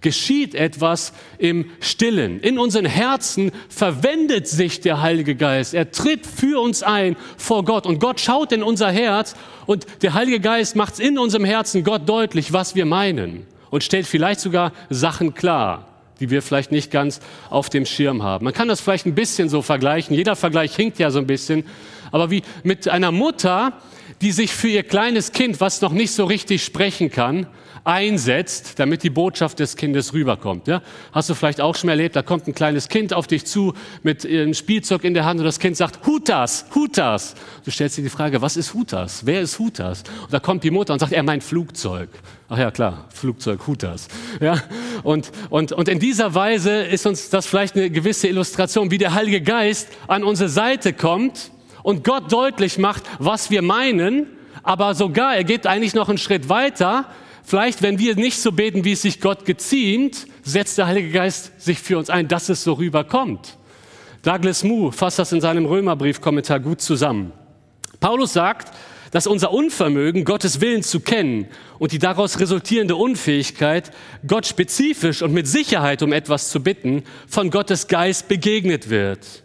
geschieht 0.00 0.54
etwas 0.54 1.12
im 1.38 1.70
Stillen. 1.80 2.40
In 2.40 2.58
unseren 2.58 2.84
Herzen 2.84 3.52
verwendet 3.68 4.48
sich 4.48 4.80
der 4.80 5.00
Heilige 5.00 5.36
Geist. 5.36 5.74
Er 5.74 5.92
tritt 5.92 6.26
für 6.26 6.60
uns 6.60 6.82
ein 6.82 7.16
vor 7.36 7.64
Gott 7.64 7.86
und 7.86 8.00
Gott 8.00 8.20
schaut 8.20 8.52
in 8.52 8.64
unser 8.64 8.90
Herz 8.90 9.34
und 9.66 9.86
der 10.02 10.14
Heilige 10.14 10.40
Geist 10.40 10.74
macht 10.76 10.98
in 10.98 11.18
unserem 11.18 11.44
Herzen 11.44 11.84
Gott 11.84 12.08
deutlich, 12.08 12.52
was 12.52 12.74
wir 12.74 12.84
meinen 12.84 13.46
und 13.70 13.84
stellt 13.84 14.06
vielleicht 14.06 14.40
sogar 14.40 14.72
Sachen 14.90 15.34
klar 15.34 15.84
die 16.20 16.30
wir 16.30 16.42
vielleicht 16.42 16.72
nicht 16.72 16.90
ganz 16.90 17.20
auf 17.48 17.70
dem 17.70 17.86
Schirm 17.86 18.24
haben. 18.24 18.44
Man 18.44 18.52
kann 18.52 18.66
das 18.66 18.80
vielleicht 18.80 19.06
ein 19.06 19.14
bisschen 19.14 19.48
so 19.48 19.62
vergleichen. 19.62 20.16
Jeder 20.16 20.34
Vergleich 20.34 20.74
hinkt 20.74 20.98
ja 20.98 21.12
so 21.12 21.20
ein 21.20 21.28
bisschen. 21.28 21.64
Aber 22.10 22.28
wie 22.28 22.42
mit 22.64 22.88
einer 22.88 23.12
Mutter, 23.12 23.74
die 24.20 24.32
sich 24.32 24.52
für 24.52 24.68
ihr 24.68 24.82
kleines 24.82 25.32
Kind, 25.32 25.60
was 25.60 25.80
noch 25.80 25.92
nicht 25.92 26.12
so 26.12 26.24
richtig 26.24 26.64
sprechen 26.64 27.10
kann, 27.10 27.46
einsetzt, 27.88 28.78
damit 28.78 29.02
die 29.02 29.08
Botschaft 29.08 29.60
des 29.60 29.74
Kindes 29.76 30.12
rüberkommt. 30.12 30.66
Ja? 30.68 30.82
Hast 31.12 31.30
du 31.30 31.34
vielleicht 31.34 31.60
auch 31.60 31.74
schon 31.74 31.88
erlebt, 31.88 32.16
da 32.16 32.22
kommt 32.22 32.46
ein 32.46 32.54
kleines 32.54 32.88
Kind 32.88 33.14
auf 33.14 33.26
dich 33.26 33.46
zu 33.46 33.72
mit 34.02 34.26
einem 34.26 34.52
Spielzeug 34.52 35.04
in 35.04 35.14
der 35.14 35.24
Hand 35.24 35.40
und 35.40 35.46
das 35.46 35.58
Kind 35.58 35.76
sagt, 35.76 36.06
Hutas, 36.06 36.66
Hutas. 36.74 37.34
Du 37.64 37.70
stellst 37.70 37.96
dir 37.96 38.02
die 38.02 38.10
Frage, 38.10 38.42
was 38.42 38.58
ist 38.58 38.74
Hutas? 38.74 39.24
Wer 39.24 39.40
ist 39.40 39.58
Hutas? 39.58 40.02
Und 40.22 40.32
da 40.32 40.38
kommt 40.38 40.64
die 40.64 40.70
Mutter 40.70 40.92
und 40.92 40.98
sagt, 40.98 41.12
er 41.12 41.22
meint 41.22 41.42
Flugzeug. 41.42 42.10
Ach 42.50 42.58
ja, 42.58 42.70
klar, 42.70 43.06
Flugzeug, 43.08 43.66
Hutas. 43.66 44.08
Ja? 44.40 44.62
Und, 45.02 45.30
und, 45.48 45.72
und 45.72 45.88
in 45.88 45.98
dieser 45.98 46.34
Weise 46.34 46.82
ist 46.82 47.06
uns 47.06 47.30
das 47.30 47.46
vielleicht 47.46 47.74
eine 47.74 47.88
gewisse 47.90 48.28
Illustration, 48.28 48.90
wie 48.90 48.98
der 48.98 49.14
Heilige 49.14 49.40
Geist 49.40 49.88
an 50.08 50.24
unsere 50.24 50.50
Seite 50.50 50.92
kommt 50.92 51.50
und 51.88 52.04
Gott 52.04 52.30
deutlich 52.30 52.76
macht, 52.76 53.04
was 53.18 53.50
wir 53.50 53.62
meinen, 53.62 54.26
aber 54.62 54.94
sogar, 54.94 55.34
er 55.34 55.42
geht 55.42 55.66
eigentlich 55.66 55.94
noch 55.94 56.10
einen 56.10 56.18
Schritt 56.18 56.50
weiter. 56.50 57.06
Vielleicht, 57.42 57.80
wenn 57.80 57.98
wir 57.98 58.14
nicht 58.14 58.38
so 58.42 58.52
beten, 58.52 58.84
wie 58.84 58.92
es 58.92 59.00
sich 59.00 59.22
Gott 59.22 59.46
geziemt, 59.46 60.26
setzt 60.42 60.76
der 60.76 60.86
Heilige 60.86 61.10
Geist 61.10 61.58
sich 61.58 61.78
für 61.78 61.96
uns 61.96 62.10
ein, 62.10 62.28
dass 62.28 62.50
es 62.50 62.62
so 62.62 62.74
rüberkommt. 62.74 63.56
Douglas 64.20 64.64
Moo 64.64 64.90
fasst 64.90 65.18
das 65.18 65.32
in 65.32 65.40
seinem 65.40 65.64
Römerbriefkommentar 65.64 66.60
gut 66.60 66.82
zusammen. 66.82 67.32
Paulus 68.00 68.34
sagt, 68.34 68.76
dass 69.10 69.26
unser 69.26 69.50
Unvermögen, 69.50 70.26
Gottes 70.26 70.60
Willen 70.60 70.82
zu 70.82 71.00
kennen 71.00 71.46
und 71.78 71.92
die 71.92 71.98
daraus 71.98 72.38
resultierende 72.38 72.96
Unfähigkeit, 72.96 73.92
Gott 74.26 74.44
spezifisch 74.44 75.22
und 75.22 75.32
mit 75.32 75.48
Sicherheit 75.48 76.02
um 76.02 76.12
etwas 76.12 76.50
zu 76.50 76.62
bitten, 76.62 77.04
von 77.26 77.48
Gottes 77.48 77.88
Geist 77.88 78.28
begegnet 78.28 78.90
wird. 78.90 79.42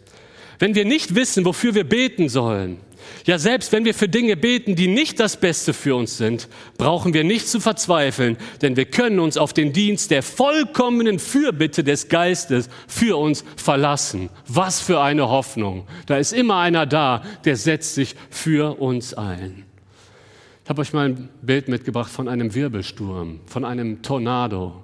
Wenn 0.58 0.74
wir 0.74 0.84
nicht 0.84 1.14
wissen, 1.14 1.44
wofür 1.44 1.74
wir 1.74 1.84
beten 1.84 2.28
sollen, 2.28 2.78
ja 3.26 3.38
selbst 3.38 3.72
wenn 3.72 3.84
wir 3.84 3.94
für 3.94 4.08
Dinge 4.08 4.36
beten, 4.36 4.76
die 4.76 4.88
nicht 4.88 5.20
das 5.20 5.36
Beste 5.36 5.72
für 5.72 5.94
uns 5.96 6.16
sind, 6.16 6.48
brauchen 6.78 7.14
wir 7.14 7.24
nicht 7.24 7.48
zu 7.48 7.60
verzweifeln, 7.60 8.36
denn 8.62 8.76
wir 8.76 8.84
können 8.86 9.18
uns 9.18 9.36
auf 9.36 9.52
den 9.52 9.72
Dienst 9.72 10.10
der 10.10 10.22
vollkommenen 10.22 11.18
Fürbitte 11.18 11.84
des 11.84 12.08
Geistes 12.08 12.68
für 12.86 13.16
uns 13.16 13.44
verlassen. 13.56 14.30
Was 14.46 14.80
für 14.80 15.00
eine 15.00 15.28
Hoffnung. 15.28 15.86
Da 16.06 16.18
ist 16.18 16.32
immer 16.32 16.58
einer 16.58 16.86
da, 16.86 17.22
der 17.44 17.56
setzt 17.56 17.94
sich 17.94 18.14
für 18.30 18.80
uns 18.80 19.14
ein. 19.14 19.64
Ich 20.64 20.70
habe 20.70 20.80
euch 20.80 20.94
mal 20.94 21.10
ein 21.10 21.28
Bild 21.42 21.68
mitgebracht 21.68 22.10
von 22.10 22.26
einem 22.26 22.54
Wirbelsturm, 22.54 23.40
von 23.44 23.66
einem 23.66 24.00
Tornado. 24.00 24.82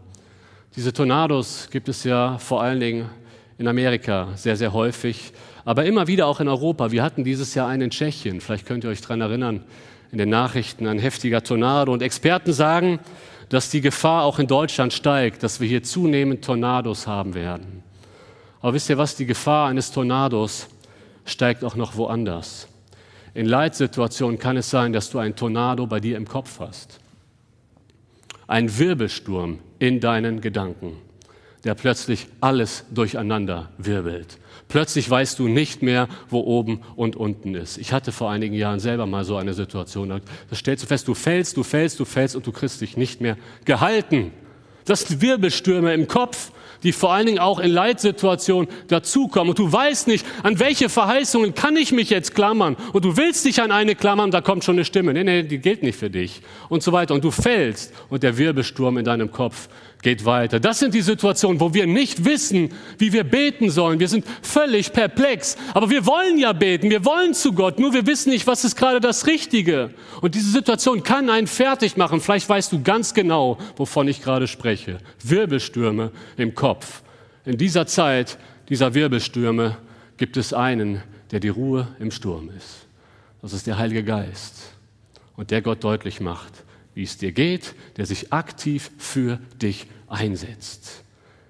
Diese 0.77 0.93
Tornados 0.93 1.69
gibt 1.71 1.89
es 1.89 2.05
ja 2.05 2.37
vor 2.37 2.63
allen 2.63 2.81
Dingen 2.81 3.09
in 3.57 3.67
Amerika 3.67 4.29
sehr, 4.37 4.57
sehr 4.57 4.75
häufig 4.75 5.33
aber 5.65 5.85
immer 5.85 6.07
wieder 6.07 6.27
auch 6.27 6.41
in 6.41 6.49
Europa. 6.49 6.91
Wir 6.91 7.03
hatten 7.03 7.25
dieses 7.25 7.55
Jahr 7.55 7.69
einen 7.69 7.83
in 7.83 7.91
Tschechien, 7.91 8.41
vielleicht 8.41 8.67
könnt 8.67 8.85
ihr 8.85 8.91
euch 8.91 9.01
daran 9.01 9.21
erinnern, 9.21 9.65
in 10.13 10.19
den 10.19 10.29
Nachrichten 10.29 10.87
ein 10.87 10.99
heftiger 10.99 11.43
Tornado. 11.43 11.93
Und 11.93 12.03
Experten 12.03 12.53
sagen, 12.53 12.99
dass 13.49 13.71
die 13.71 13.81
Gefahr 13.81 14.25
auch 14.25 14.39
in 14.39 14.47
Deutschland 14.47 14.93
steigt, 14.93 15.43
dass 15.43 15.61
wir 15.61 15.69
hier 15.69 15.83
zunehmend 15.83 16.45
Tornados 16.45 17.07
haben 17.07 17.35
werden. 17.35 17.83
Aber 18.61 18.75
wisst 18.75 18.91
ihr 18.91 18.99
was, 18.99 19.17
die 19.17 19.27
Gefahr 19.27 19.69
eines 19.69 19.91
Tornados 19.91 20.69
steigt 21.25 21.65
auch 21.65 21.77
noch 21.77 21.97
woanders. 21.97 22.69
In 23.35 23.47
Leitsituationen 23.47 24.39
kann 24.39 24.57
es 24.57 24.71
sein, 24.71 24.93
dass 24.93 25.11
du 25.11 25.19
einen 25.19 25.37
Tornado 25.37 25.87
bei 25.87 26.01
dir 26.01 26.17
im 26.17 26.27
Kopf 26.27 26.61
hast. 26.61 26.99
Ein 28.47 28.79
Wirbelsturm 28.79 29.61
in 29.79 30.01
deinen 30.01 30.41
Gedanken, 30.41 30.97
der 31.65 31.75
plötzlich 31.75 32.27
alles 32.41 32.85
durcheinander 32.91 33.69
wirbelt. 33.79 34.39
Plötzlich 34.71 35.11
weißt 35.11 35.39
du 35.41 35.49
nicht 35.49 35.83
mehr, 35.83 36.09
wo 36.31 36.41
oben 36.41 36.81
und 36.95 37.17
unten 37.17 37.57
ist. 37.57 37.77
Ich 37.77 37.93
hatte 37.93 38.13
vor 38.13 38.31
einigen 38.31 38.55
Jahren 38.55 38.79
selber 38.79 39.05
mal 39.05 39.25
so 39.25 39.37
eine 39.37 39.53
Situation. 39.53 40.09
Da 40.09 40.21
stellst 40.57 40.85
du 40.85 40.87
fest, 40.87 41.09
du 41.09 41.15
fällst, 41.15 41.57
du 41.57 41.65
fällst, 41.65 42.01
du 42.01 42.05
fällst 42.05 42.37
und 42.37 42.47
du 42.47 42.53
kriegst 42.53 42.81
dich 42.81 42.97
nicht 42.97 43.21
mehr 43.21 43.37
gehalten. 43.65 44.31
Das 44.85 45.03
sind 45.03 45.21
Wirbelstürme 45.21 45.93
im 45.93 46.07
Kopf, 46.07 46.53
die 46.85 46.93
vor 46.93 47.13
allen 47.13 47.27
Dingen 47.27 47.41
auch 47.41 47.59
in 47.59 47.73
Leitsituationen 47.73 48.69
dazukommen. 48.89 49.51
Und 49.51 49.59
du 49.59 49.71
weißt 49.71 50.07
nicht, 50.07 50.25
an 50.43 50.59
welche 50.61 50.89
Verheißungen 50.89 51.55
kann 51.55 51.77
ich 51.77 51.93
mich 51.93 52.09
jetzt 52.09 52.35
klammern. 52.35 52.77
Und 52.93 53.05
du 53.05 53.17
willst 53.17 53.45
dich 53.45 53.61
an 53.61 53.73
eine 53.73 53.95
klammern, 53.95 54.31
da 54.31 54.41
kommt 54.41 54.65
schon 54.65 54.77
eine 54.77 54.85
Stimme. 54.85 55.13
Nee, 55.13 55.25
nee, 55.25 55.43
die 55.43 55.59
gilt 55.59 55.83
nicht 55.83 55.99
für 55.99 56.11
dich. 56.11 56.43
Und 56.69 56.83
so 56.83 56.93
weiter. 56.93 57.15
Und 57.15 57.25
du 57.25 57.31
fällst 57.31 57.93
und 58.09 58.23
der 58.23 58.39
Wirbelsturm 58.39 58.99
in 58.99 59.05
deinem 59.05 59.31
Kopf 59.33 59.69
geht 60.03 60.25
weiter. 60.25 60.61
Das 60.61 60.79
sind 60.79 60.95
die 60.95 61.03
Situationen, 61.03 61.61
wo 61.61 61.75
wir 61.75 61.87
nicht 61.87 62.25
wissen, 62.25 62.73
wie 62.99 63.13
wir 63.13 63.25
beten 63.25 63.71
sollen. 63.71 64.01
Wir 64.01 64.09
sind 64.09 64.25
völlig 64.43 64.93
perplex. 64.93 65.57
Aber 65.75 65.91
wir 65.91 66.07
wollen 66.07 66.39
ja 66.39 66.53
beten, 66.53 66.91
wir 66.91 67.05
wollen 67.05 67.35
zu 67.35 67.53
Gott, 67.53 67.79
nur 67.79 67.93
wir 67.93 68.07
wissen 68.07 68.31
nicht, 68.31 68.47
was 68.47 68.65
ist 68.65 68.77
gerade 68.77 69.01
das 69.01 69.27
Richtige. 69.27 69.91
Und 70.21 70.35
diese 70.35 70.51
Situation 70.51 71.03
kann 71.03 71.29
einen 71.29 71.47
fertig 71.47 71.97
machen. 71.97 72.21
Vielleicht 72.21 72.49
weißt 72.49 72.73
du 72.73 72.83
ganz 72.83 73.15
genau, 73.15 73.59
wovon 73.77 74.09
ich 74.09 74.23
gerade 74.23 74.47
spreche. 74.47 74.99
Wirbelstürme 75.23 76.13
im 76.37 76.55
Kopf. 76.55 77.03
In 77.45 77.59
dieser 77.59 77.87
Zeit 77.87 78.39
dieser 78.69 78.95
Wirbelstürme 78.95 79.77
gibt 80.17 80.37
es 80.37 80.53
einen, 80.53 81.03
der 81.31 81.41
die 81.41 81.49
Ruhe 81.49 81.89
im 81.99 82.11
Sturm 82.11 82.51
ist. 82.57 82.87
Das 83.43 83.53
ist 83.53 83.67
der 83.67 83.79
Heilige 83.79 84.05
Geist. 84.05 84.75
Und 85.37 85.51
der 85.51 85.63
Gott 85.63 85.83
deutlich 85.83 86.21
macht, 86.21 86.65
wie 86.95 87.03
es 87.03 87.19
dir 87.19 87.33
geht, 87.33 87.75
der 87.97 88.07
sich 88.07 88.33
aktiv 88.33 88.91
für 88.99 89.39
dich 89.61 89.87
einsetzt. 90.09 91.05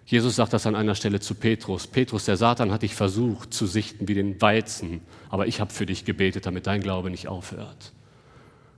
Jesus 0.07 0.37
sagt 0.37 0.53
das 0.53 0.67
an 0.67 0.75
einer 0.75 0.97
Stelle 0.97 1.21
zu 1.21 1.35
Petrus. 1.35 1.87
Petrus, 1.87 2.25
der 2.25 2.37
Satan 2.37 2.73
hat 2.73 2.83
dich 2.83 2.97
versucht 2.97 3.55
zu 3.55 3.67
sichten 3.67 4.09
wie 4.09 4.15
den 4.15 4.41
Weizen, 4.43 5.03
aber 5.29 5.47
ich 5.47 5.61
habe 5.61 5.73
für 5.73 5.87
dich 5.87 6.05
gebetet, 6.05 6.47
damit 6.47 6.67
dein 6.67 6.83
Glaube 6.83 7.11
nicht 7.11 7.29
aufhört. 7.29 7.93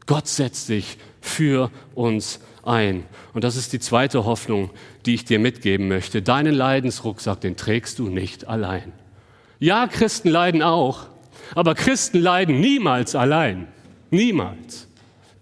Gott 0.04 0.28
setzt 0.28 0.66
sich 0.66 0.98
für 1.22 1.70
uns 1.94 2.40
ein. 2.64 3.04
Und 3.32 3.44
das 3.44 3.56
ist 3.56 3.72
die 3.72 3.78
zweite 3.78 4.24
Hoffnung, 4.24 4.70
die 5.06 5.14
ich 5.14 5.24
dir 5.24 5.38
mitgeben 5.38 5.88
möchte. 5.88 6.20
Deinen 6.20 6.54
Leidensrucksack, 6.54 7.40
den 7.40 7.56
trägst 7.56 7.98
du 7.98 8.08
nicht 8.08 8.46
allein. 8.46 8.92
Ja, 9.58 9.86
Christen 9.86 10.28
leiden 10.28 10.62
auch, 10.62 11.06
aber 11.54 11.74
Christen 11.74 12.18
leiden 12.18 12.60
niemals 12.60 13.14
allein. 13.14 13.68
Niemals. 14.10 14.88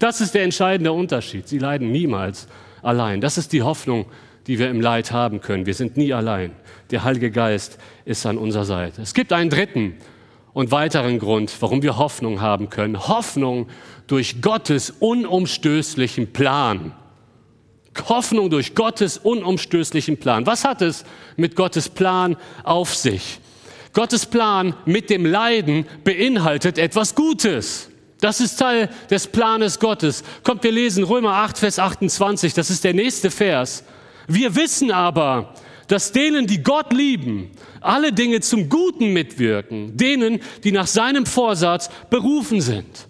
Das 0.01 0.19
ist 0.19 0.33
der 0.33 0.41
entscheidende 0.41 0.91
Unterschied. 0.91 1.47
Sie 1.47 1.59
leiden 1.59 1.91
niemals 1.91 2.47
allein. 2.81 3.21
Das 3.21 3.37
ist 3.37 3.53
die 3.53 3.61
Hoffnung, 3.61 4.07
die 4.47 4.57
wir 4.57 4.67
im 4.71 4.81
Leid 4.81 5.11
haben 5.11 5.41
können. 5.41 5.67
Wir 5.67 5.75
sind 5.75 5.95
nie 5.95 6.11
allein. 6.11 6.53
Der 6.89 7.03
Heilige 7.03 7.29
Geist 7.29 7.77
ist 8.03 8.25
an 8.25 8.39
unserer 8.39 8.65
Seite. 8.65 9.03
Es 9.03 9.13
gibt 9.13 9.31
einen 9.31 9.51
dritten 9.51 9.95
und 10.53 10.71
weiteren 10.71 11.19
Grund, 11.19 11.55
warum 11.59 11.83
wir 11.83 11.97
Hoffnung 11.97 12.41
haben 12.41 12.71
können. 12.71 13.07
Hoffnung 13.07 13.67
durch 14.07 14.41
Gottes 14.41 14.89
unumstößlichen 14.89 16.33
Plan. 16.33 16.93
Hoffnung 18.09 18.49
durch 18.49 18.73
Gottes 18.73 19.19
unumstößlichen 19.19 20.17
Plan. 20.17 20.47
Was 20.47 20.65
hat 20.65 20.81
es 20.81 21.05
mit 21.37 21.55
Gottes 21.55 21.89
Plan 21.89 22.37
auf 22.63 22.95
sich? 22.95 23.39
Gottes 23.93 24.25
Plan 24.25 24.73
mit 24.87 25.11
dem 25.11 25.27
Leiden 25.27 25.85
beinhaltet 26.03 26.79
etwas 26.79 27.13
Gutes. 27.13 27.90
Das 28.21 28.39
ist 28.39 28.57
Teil 28.57 28.89
des 29.09 29.27
Planes 29.27 29.79
Gottes. 29.79 30.23
Kommt, 30.43 30.63
wir 30.63 30.71
lesen 30.71 31.03
Römer 31.03 31.33
8, 31.33 31.57
Vers 31.57 31.79
28. 31.79 32.53
Das 32.53 32.69
ist 32.69 32.83
der 32.83 32.93
nächste 32.93 33.31
Vers. 33.31 33.83
Wir 34.27 34.55
wissen 34.55 34.91
aber, 34.91 35.55
dass 35.87 36.11
denen, 36.11 36.47
die 36.47 36.63
Gott 36.63 36.93
lieben, 36.93 37.51
alle 37.81 38.13
Dinge 38.13 38.39
zum 38.39 38.69
Guten 38.69 39.11
mitwirken, 39.11 39.97
denen, 39.97 40.39
die 40.63 40.71
nach 40.71 40.87
seinem 40.87 41.25
Vorsatz 41.25 41.89
berufen 42.09 42.61
sind. 42.61 43.07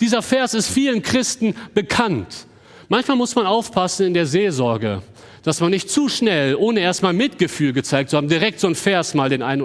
Dieser 0.00 0.22
Vers 0.22 0.54
ist 0.54 0.68
vielen 0.68 1.02
Christen 1.02 1.54
bekannt. 1.74 2.46
Manchmal 2.88 3.18
muss 3.18 3.34
man 3.34 3.46
aufpassen 3.46 4.06
in 4.06 4.14
der 4.14 4.26
Seelsorge, 4.26 5.02
dass 5.44 5.60
man 5.60 5.70
nicht 5.70 5.90
zu 5.90 6.08
schnell, 6.08 6.56
ohne 6.56 6.80
erstmal 6.80 7.12
Mitgefühl 7.12 7.72
gezeigt 7.74 8.10
zu 8.10 8.16
haben, 8.16 8.28
direkt 8.28 8.58
so 8.60 8.66
ein 8.66 8.74
Vers 8.74 9.14
mal 9.14 9.28
den 9.28 9.42
einen 9.42 9.62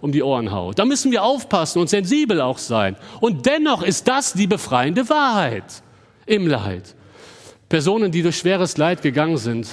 um 0.00 0.10
die 0.10 0.22
Ohren 0.22 0.50
haut. 0.50 0.78
Da 0.78 0.84
müssen 0.84 1.12
wir 1.12 1.22
aufpassen 1.22 1.80
und 1.80 1.88
sensibel 1.88 2.40
auch 2.40 2.58
sein. 2.58 2.96
Und 3.20 3.46
dennoch 3.46 3.82
ist 3.82 4.08
das 4.08 4.32
die 4.32 4.46
befreiende 4.46 5.08
Wahrheit 5.08 5.82
im 6.24 6.46
Leid. 6.46 6.94
Personen, 7.68 8.10
die 8.10 8.22
durch 8.22 8.38
schweres 8.38 8.78
Leid 8.78 9.02
gegangen 9.02 9.36
sind, 9.36 9.68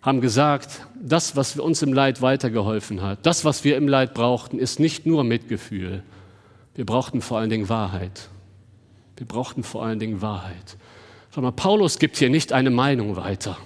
haben 0.00 0.20
gesagt, 0.20 0.86
das, 0.94 1.34
was 1.34 1.58
uns 1.58 1.82
im 1.82 1.92
Leid 1.92 2.22
weitergeholfen 2.22 3.02
hat, 3.02 3.26
das, 3.26 3.44
was 3.44 3.64
wir 3.64 3.76
im 3.76 3.88
Leid 3.88 4.14
brauchten, 4.14 4.60
ist 4.60 4.78
nicht 4.78 5.04
nur 5.04 5.24
Mitgefühl. 5.24 6.04
Wir 6.76 6.86
brauchten 6.86 7.20
vor 7.20 7.38
allen 7.38 7.50
Dingen 7.50 7.68
Wahrheit. 7.68 8.28
Wir 9.16 9.26
brauchten 9.26 9.64
vor 9.64 9.84
allen 9.84 9.98
Dingen 9.98 10.22
Wahrheit. 10.22 10.76
Schau 11.34 11.40
mal, 11.40 11.50
Paulus 11.50 11.98
gibt 11.98 12.16
hier 12.16 12.30
nicht 12.30 12.52
eine 12.52 12.70
Meinung 12.70 13.16
weiter. 13.16 13.58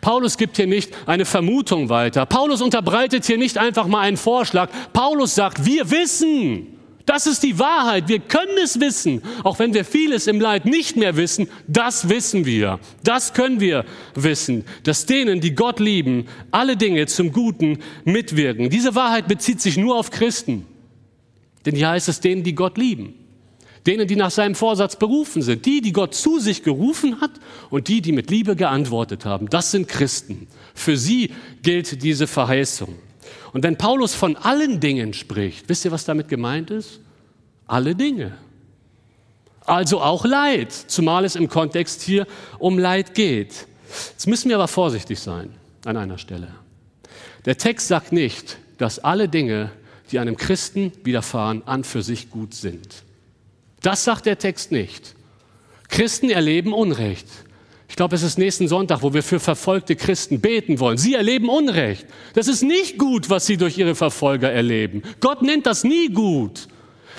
Paulus 0.00 0.36
gibt 0.36 0.56
hier 0.56 0.66
nicht 0.66 0.92
eine 1.06 1.24
Vermutung 1.24 1.88
weiter. 1.88 2.26
Paulus 2.26 2.62
unterbreitet 2.62 3.24
hier 3.26 3.38
nicht 3.38 3.58
einfach 3.58 3.86
mal 3.86 4.00
einen 4.00 4.16
Vorschlag. 4.16 4.70
Paulus 4.92 5.34
sagt, 5.34 5.64
wir 5.64 5.90
wissen. 5.90 6.78
Das 7.06 7.26
ist 7.26 7.42
die 7.42 7.58
Wahrheit. 7.58 8.08
Wir 8.08 8.20
können 8.20 8.56
es 8.62 8.78
wissen. 8.78 9.22
Auch 9.42 9.58
wenn 9.58 9.74
wir 9.74 9.84
vieles 9.84 10.26
im 10.26 10.40
Leid 10.40 10.64
nicht 10.64 10.96
mehr 10.96 11.16
wissen, 11.16 11.48
das 11.66 12.08
wissen 12.08 12.46
wir. 12.46 12.78
Das 13.02 13.34
können 13.34 13.60
wir 13.60 13.84
wissen, 14.14 14.64
dass 14.84 15.06
denen, 15.06 15.40
die 15.40 15.54
Gott 15.54 15.80
lieben, 15.80 16.26
alle 16.50 16.76
Dinge 16.76 17.06
zum 17.06 17.32
Guten 17.32 17.78
mitwirken. 18.04 18.70
Diese 18.70 18.94
Wahrheit 18.94 19.26
bezieht 19.26 19.60
sich 19.60 19.76
nur 19.76 19.96
auf 19.96 20.10
Christen. 20.10 20.66
Denn 21.66 21.74
hier 21.74 21.88
heißt 21.88 22.08
es 22.08 22.20
denen, 22.20 22.42
die 22.42 22.54
Gott 22.54 22.78
lieben. 22.78 23.19
Denen, 23.86 24.06
die 24.06 24.16
nach 24.16 24.30
seinem 24.30 24.54
Vorsatz 24.54 24.96
berufen 24.96 25.42
sind. 25.42 25.64
Die, 25.64 25.80
die 25.80 25.92
Gott 25.92 26.14
zu 26.14 26.38
sich 26.38 26.62
gerufen 26.62 27.20
hat 27.20 27.30
und 27.70 27.88
die, 27.88 28.02
die 28.02 28.12
mit 28.12 28.30
Liebe 28.30 28.56
geantwortet 28.56 29.24
haben. 29.24 29.48
Das 29.48 29.70
sind 29.70 29.88
Christen. 29.88 30.48
Für 30.74 30.96
sie 30.96 31.32
gilt 31.62 32.02
diese 32.02 32.26
Verheißung. 32.26 32.94
Und 33.52 33.62
wenn 33.64 33.76
Paulus 33.76 34.14
von 34.14 34.36
allen 34.36 34.80
Dingen 34.80 35.14
spricht, 35.14 35.68
wisst 35.68 35.84
ihr, 35.84 35.92
was 35.92 36.04
damit 36.04 36.28
gemeint 36.28 36.70
ist? 36.70 37.00
Alle 37.66 37.94
Dinge. 37.94 38.32
Also 39.64 40.00
auch 40.00 40.24
Leid, 40.24 40.72
zumal 40.72 41.24
es 41.24 41.36
im 41.36 41.48
Kontext 41.48 42.02
hier 42.02 42.26
um 42.58 42.78
Leid 42.78 43.14
geht. 43.14 43.66
Jetzt 44.10 44.26
müssen 44.26 44.48
wir 44.48 44.56
aber 44.56 44.68
vorsichtig 44.68 45.18
sein 45.18 45.54
an 45.84 45.96
einer 45.96 46.18
Stelle. 46.18 46.48
Der 47.44 47.56
Text 47.56 47.88
sagt 47.88 48.12
nicht, 48.12 48.58
dass 48.78 48.98
alle 48.98 49.28
Dinge, 49.28 49.70
die 50.10 50.18
einem 50.18 50.36
Christen 50.36 50.92
widerfahren, 51.04 51.62
an 51.66 51.84
für 51.84 52.02
sich 52.02 52.30
gut 52.30 52.54
sind. 52.54 53.04
Das 53.82 54.04
sagt 54.04 54.26
der 54.26 54.38
Text 54.38 54.72
nicht. 54.72 55.14
Christen 55.88 56.30
erleben 56.30 56.72
Unrecht. 56.72 57.26
Ich 57.88 57.96
glaube, 57.96 58.14
es 58.14 58.22
ist 58.22 58.38
nächsten 58.38 58.68
Sonntag, 58.68 59.02
wo 59.02 59.12
wir 59.12 59.22
für 59.22 59.40
verfolgte 59.40 59.96
Christen 59.96 60.40
beten 60.40 60.78
wollen. 60.78 60.96
Sie 60.96 61.14
erleben 61.14 61.48
Unrecht. 61.48 62.06
Das 62.34 62.46
ist 62.46 62.62
nicht 62.62 62.98
gut, 62.98 63.28
was 63.28 63.46
sie 63.46 63.56
durch 63.56 63.76
ihre 63.76 63.96
Verfolger 63.96 64.50
erleben. 64.50 65.02
Gott 65.18 65.42
nennt 65.42 65.66
das 65.66 65.82
nie 65.82 66.08
gut. 66.08 66.68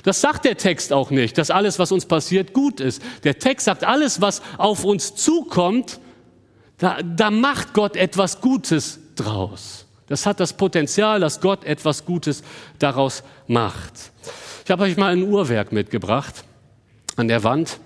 Das 0.02 0.20
sagt 0.20 0.46
der 0.46 0.56
Text 0.56 0.92
auch 0.92 1.10
nicht, 1.10 1.36
dass 1.36 1.50
alles, 1.50 1.78
was 1.78 1.92
uns 1.92 2.06
passiert, 2.06 2.54
gut 2.54 2.80
ist. 2.80 3.02
Der 3.22 3.38
Text 3.38 3.66
sagt, 3.66 3.84
alles, 3.84 4.20
was 4.20 4.40
auf 4.56 4.84
uns 4.84 5.14
zukommt, 5.14 6.00
da, 6.78 7.02
da 7.02 7.30
macht 7.30 7.74
Gott 7.74 7.94
etwas 7.94 8.40
Gutes 8.40 8.98
draus. 9.14 9.86
Das 10.08 10.26
hat 10.26 10.40
das 10.40 10.54
Potenzial, 10.54 11.20
dass 11.20 11.40
Gott 11.40 11.64
etwas 11.64 12.04
Gutes 12.04 12.42
daraus 12.78 13.22
macht. 13.46 13.92
Ich 14.64 14.70
habe 14.70 14.84
euch 14.84 14.96
mal 14.96 15.12
ein 15.12 15.22
Uhrwerk 15.22 15.70
mitgebracht 15.70 16.44
an 17.16 17.28
der 17.28 17.44
Wand. 17.44 17.78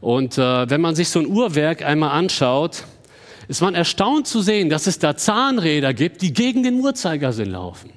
Und 0.00 0.38
äh, 0.38 0.70
wenn 0.70 0.80
man 0.80 0.94
sich 0.94 1.08
so 1.08 1.18
ein 1.18 1.26
Uhrwerk 1.26 1.82
einmal 1.82 2.10
anschaut, 2.10 2.84
ist 3.48 3.62
man 3.62 3.74
erstaunt 3.74 4.26
zu 4.26 4.42
sehen, 4.42 4.68
dass 4.68 4.86
es 4.86 4.98
da 4.98 5.16
Zahnräder 5.16 5.94
gibt, 5.94 6.22
die 6.22 6.32
gegen 6.32 6.62
den 6.62 6.80
Uhrzeigersinn 6.80 7.50
laufen. 7.50 7.92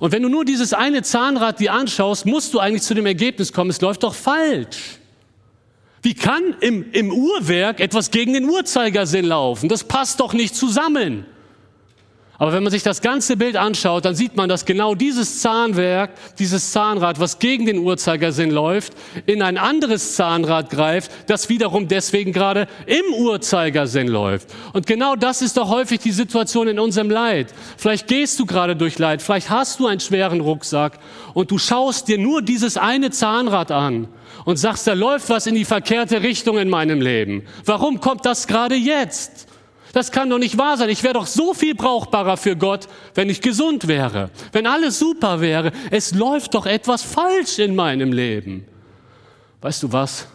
Und 0.00 0.12
wenn 0.12 0.22
du 0.22 0.28
nur 0.28 0.44
dieses 0.44 0.72
eine 0.72 1.02
Zahnrad 1.02 1.60
dir 1.60 1.72
anschaust, 1.72 2.26
musst 2.26 2.52
du 2.52 2.58
eigentlich 2.58 2.82
zu 2.82 2.94
dem 2.94 3.06
Ergebnis 3.06 3.52
kommen, 3.52 3.70
es 3.70 3.80
läuft 3.80 4.02
doch 4.02 4.14
falsch. 4.14 4.98
Wie 6.02 6.14
kann 6.14 6.56
im, 6.60 6.90
im 6.92 7.12
Uhrwerk 7.12 7.80
etwas 7.80 8.10
gegen 8.10 8.32
den 8.32 8.48
Uhrzeigersinn 8.48 9.24
laufen? 9.24 9.68
Das 9.68 9.84
passt 9.84 10.20
doch 10.20 10.32
nicht 10.32 10.54
zusammen. 10.54 11.26
Aber 12.38 12.52
wenn 12.52 12.62
man 12.62 12.70
sich 12.70 12.82
das 12.82 13.00
ganze 13.00 13.36
Bild 13.36 13.56
anschaut, 13.56 14.04
dann 14.04 14.14
sieht 14.14 14.36
man, 14.36 14.48
dass 14.48 14.64
genau 14.64 14.94
dieses 14.94 15.40
Zahnwerk, 15.40 16.10
dieses 16.38 16.70
Zahnrad, 16.72 17.18
was 17.18 17.38
gegen 17.38 17.64
den 17.64 17.78
Uhrzeigersinn 17.78 18.50
läuft, 18.50 18.92
in 19.24 19.42
ein 19.42 19.56
anderes 19.56 20.16
Zahnrad 20.16 20.68
greift, 20.70 21.10
das 21.28 21.48
wiederum 21.48 21.88
deswegen 21.88 22.32
gerade 22.32 22.68
im 22.86 23.14
Uhrzeigersinn 23.14 24.08
läuft. 24.08 24.48
Und 24.74 24.86
genau 24.86 25.16
das 25.16 25.40
ist 25.40 25.56
doch 25.56 25.70
häufig 25.70 26.00
die 26.00 26.12
Situation 26.12 26.68
in 26.68 26.78
unserem 26.78 27.10
Leid. 27.10 27.54
Vielleicht 27.78 28.06
gehst 28.06 28.38
du 28.38 28.44
gerade 28.44 28.76
durch 28.76 28.98
Leid, 28.98 29.22
vielleicht 29.22 29.48
hast 29.48 29.80
du 29.80 29.86
einen 29.86 30.00
schweren 30.00 30.40
Rucksack 30.40 30.98
und 31.32 31.50
du 31.50 31.58
schaust 31.58 32.08
dir 32.08 32.18
nur 32.18 32.42
dieses 32.42 32.76
eine 32.76 33.10
Zahnrad 33.10 33.70
an 33.70 34.08
und 34.44 34.58
sagst, 34.58 34.86
da 34.86 34.92
läuft 34.92 35.30
was 35.30 35.46
in 35.46 35.54
die 35.54 35.64
verkehrte 35.64 36.22
Richtung 36.22 36.58
in 36.58 36.68
meinem 36.68 37.00
Leben. 37.00 37.44
Warum 37.64 38.00
kommt 38.00 38.26
das 38.26 38.46
gerade 38.46 38.74
jetzt? 38.74 39.45
Das 39.96 40.12
kann 40.12 40.28
doch 40.28 40.38
nicht 40.38 40.58
wahr 40.58 40.76
sein. 40.76 40.90
Ich 40.90 41.02
wäre 41.02 41.14
doch 41.14 41.26
so 41.26 41.54
viel 41.54 41.74
brauchbarer 41.74 42.36
für 42.36 42.54
Gott, 42.54 42.86
wenn 43.14 43.30
ich 43.30 43.40
gesund 43.40 43.88
wäre, 43.88 44.28
wenn 44.52 44.66
alles 44.66 44.98
super 44.98 45.40
wäre. 45.40 45.72
Es 45.90 46.12
läuft 46.12 46.52
doch 46.52 46.66
etwas 46.66 47.02
falsch 47.02 47.58
in 47.58 47.74
meinem 47.74 48.12
Leben. 48.12 48.66
Weißt 49.62 49.82
du 49.82 49.92
was? 49.94 50.26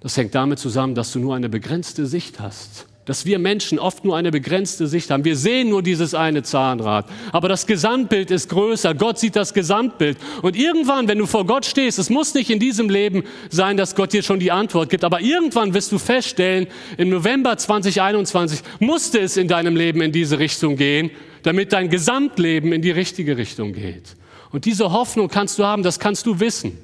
Das 0.00 0.16
hängt 0.16 0.34
damit 0.34 0.60
zusammen, 0.60 0.94
dass 0.94 1.12
du 1.12 1.18
nur 1.18 1.34
eine 1.34 1.50
begrenzte 1.50 2.06
Sicht 2.06 2.40
hast 2.40 2.86
dass 3.06 3.24
wir 3.24 3.38
Menschen 3.38 3.78
oft 3.78 4.04
nur 4.04 4.16
eine 4.16 4.32
begrenzte 4.32 4.88
Sicht 4.88 5.10
haben. 5.10 5.24
Wir 5.24 5.36
sehen 5.36 5.70
nur 5.70 5.82
dieses 5.82 6.12
eine 6.12 6.42
Zahnrad, 6.42 7.06
aber 7.32 7.48
das 7.48 7.66
Gesamtbild 7.66 8.32
ist 8.32 8.48
größer. 8.50 8.94
Gott 8.94 9.18
sieht 9.18 9.36
das 9.36 9.54
Gesamtbild. 9.54 10.18
Und 10.42 10.56
irgendwann, 10.56 11.06
wenn 11.08 11.18
du 11.18 11.26
vor 11.26 11.46
Gott 11.46 11.64
stehst, 11.64 12.00
es 12.00 12.10
muss 12.10 12.34
nicht 12.34 12.50
in 12.50 12.58
diesem 12.58 12.90
Leben 12.90 13.22
sein, 13.48 13.76
dass 13.76 13.94
Gott 13.94 14.12
dir 14.12 14.24
schon 14.24 14.40
die 14.40 14.50
Antwort 14.50 14.90
gibt, 14.90 15.04
aber 15.04 15.20
irgendwann 15.20 15.72
wirst 15.72 15.92
du 15.92 15.98
feststellen, 15.98 16.66
im 16.98 17.08
November 17.08 17.56
2021 17.56 18.60
musste 18.80 19.20
es 19.20 19.36
in 19.36 19.46
deinem 19.46 19.76
Leben 19.76 20.02
in 20.02 20.10
diese 20.10 20.40
Richtung 20.40 20.76
gehen, 20.76 21.10
damit 21.44 21.72
dein 21.72 21.88
Gesamtleben 21.88 22.72
in 22.72 22.82
die 22.82 22.90
richtige 22.90 23.36
Richtung 23.36 23.72
geht. 23.72 24.16
Und 24.50 24.64
diese 24.64 24.90
Hoffnung 24.90 25.28
kannst 25.28 25.60
du 25.60 25.64
haben, 25.64 25.84
das 25.84 26.00
kannst 26.00 26.26
du 26.26 26.40
wissen. 26.40 26.76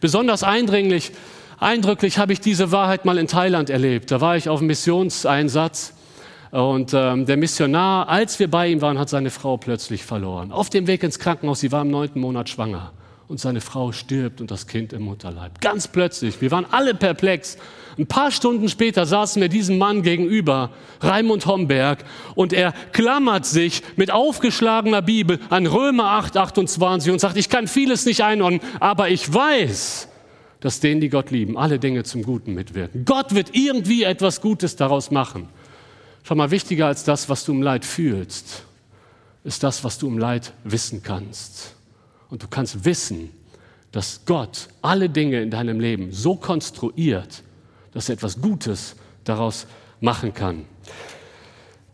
Besonders 0.00 0.42
eindringlich 0.42 1.12
Eindrücklich 1.60 2.18
habe 2.18 2.32
ich 2.32 2.40
diese 2.40 2.70
Wahrheit 2.70 3.04
mal 3.04 3.18
in 3.18 3.26
Thailand 3.26 3.68
erlebt. 3.68 4.12
Da 4.12 4.20
war 4.20 4.36
ich 4.36 4.48
auf 4.48 4.60
einem 4.60 4.68
Missionseinsatz 4.68 5.92
und 6.52 6.94
ähm, 6.94 7.26
der 7.26 7.36
Missionar, 7.36 8.08
als 8.08 8.38
wir 8.38 8.48
bei 8.48 8.68
ihm 8.68 8.80
waren, 8.80 8.96
hat 8.96 9.08
seine 9.08 9.30
Frau 9.30 9.56
plötzlich 9.56 10.04
verloren. 10.04 10.52
Auf 10.52 10.70
dem 10.70 10.86
Weg 10.86 11.02
ins 11.02 11.18
Krankenhaus, 11.18 11.58
sie 11.58 11.72
war 11.72 11.82
im 11.82 11.90
neunten 11.90 12.20
Monat 12.20 12.48
schwanger. 12.48 12.92
und 13.26 13.38
seine 13.38 13.60
Frau 13.60 13.92
stirbt 13.92 14.40
und 14.40 14.50
das 14.50 14.66
Kind 14.66 14.94
im 14.94 15.02
Mutterleib. 15.02 15.60
Ganz 15.60 15.86
plötzlich, 15.88 16.40
wir 16.40 16.50
waren 16.50 16.64
alle 16.70 16.94
perplex. 16.94 17.58
Ein 17.98 18.06
paar 18.06 18.30
Stunden 18.30 18.70
später 18.70 19.04
saßen 19.04 19.42
wir 19.42 19.50
diesem 19.50 19.76
Mann 19.76 20.02
gegenüber, 20.02 20.70
Raimund 21.02 21.44
Homberg, 21.44 22.04
und 22.36 22.54
er 22.54 22.72
klammert 22.92 23.44
sich 23.44 23.82
mit 23.96 24.10
aufgeschlagener 24.10 25.02
Bibel 25.02 25.40
an 25.50 25.66
Römer 25.66 26.12
8, 26.12 26.38
28 26.38 27.12
und 27.12 27.18
sagt, 27.18 27.36
ich 27.36 27.50
kann 27.50 27.66
vieles 27.66 28.06
nicht 28.06 28.22
einordnen, 28.22 28.62
aber 28.80 29.10
ich 29.10 29.34
weiß, 29.34 30.07
dass 30.60 30.80
denen, 30.80 31.00
die 31.00 31.08
Gott 31.08 31.30
lieben, 31.30 31.56
alle 31.56 31.78
Dinge 31.78 32.02
zum 32.04 32.22
Guten 32.22 32.54
mitwirken. 32.54 33.04
Gott 33.04 33.34
wird 33.34 33.54
irgendwie 33.54 34.02
etwas 34.02 34.40
Gutes 34.40 34.76
daraus 34.76 35.10
machen. 35.10 35.48
Schau 36.24 36.34
mal, 36.34 36.50
wichtiger 36.50 36.86
als 36.86 37.04
das, 37.04 37.28
was 37.28 37.44
du 37.44 37.52
im 37.52 37.62
Leid 37.62 37.84
fühlst, 37.84 38.64
ist 39.44 39.62
das, 39.62 39.84
was 39.84 39.98
du 39.98 40.08
im 40.08 40.18
Leid 40.18 40.52
wissen 40.64 41.02
kannst. 41.02 41.74
Und 42.28 42.42
du 42.42 42.48
kannst 42.48 42.84
wissen, 42.84 43.30
dass 43.92 44.22
Gott 44.26 44.68
alle 44.82 45.08
Dinge 45.08 45.40
in 45.40 45.50
deinem 45.50 45.80
Leben 45.80 46.12
so 46.12 46.36
konstruiert, 46.36 47.42
dass 47.92 48.08
er 48.08 48.14
etwas 48.14 48.40
Gutes 48.40 48.96
daraus 49.24 49.66
machen 50.00 50.34
kann. 50.34 50.64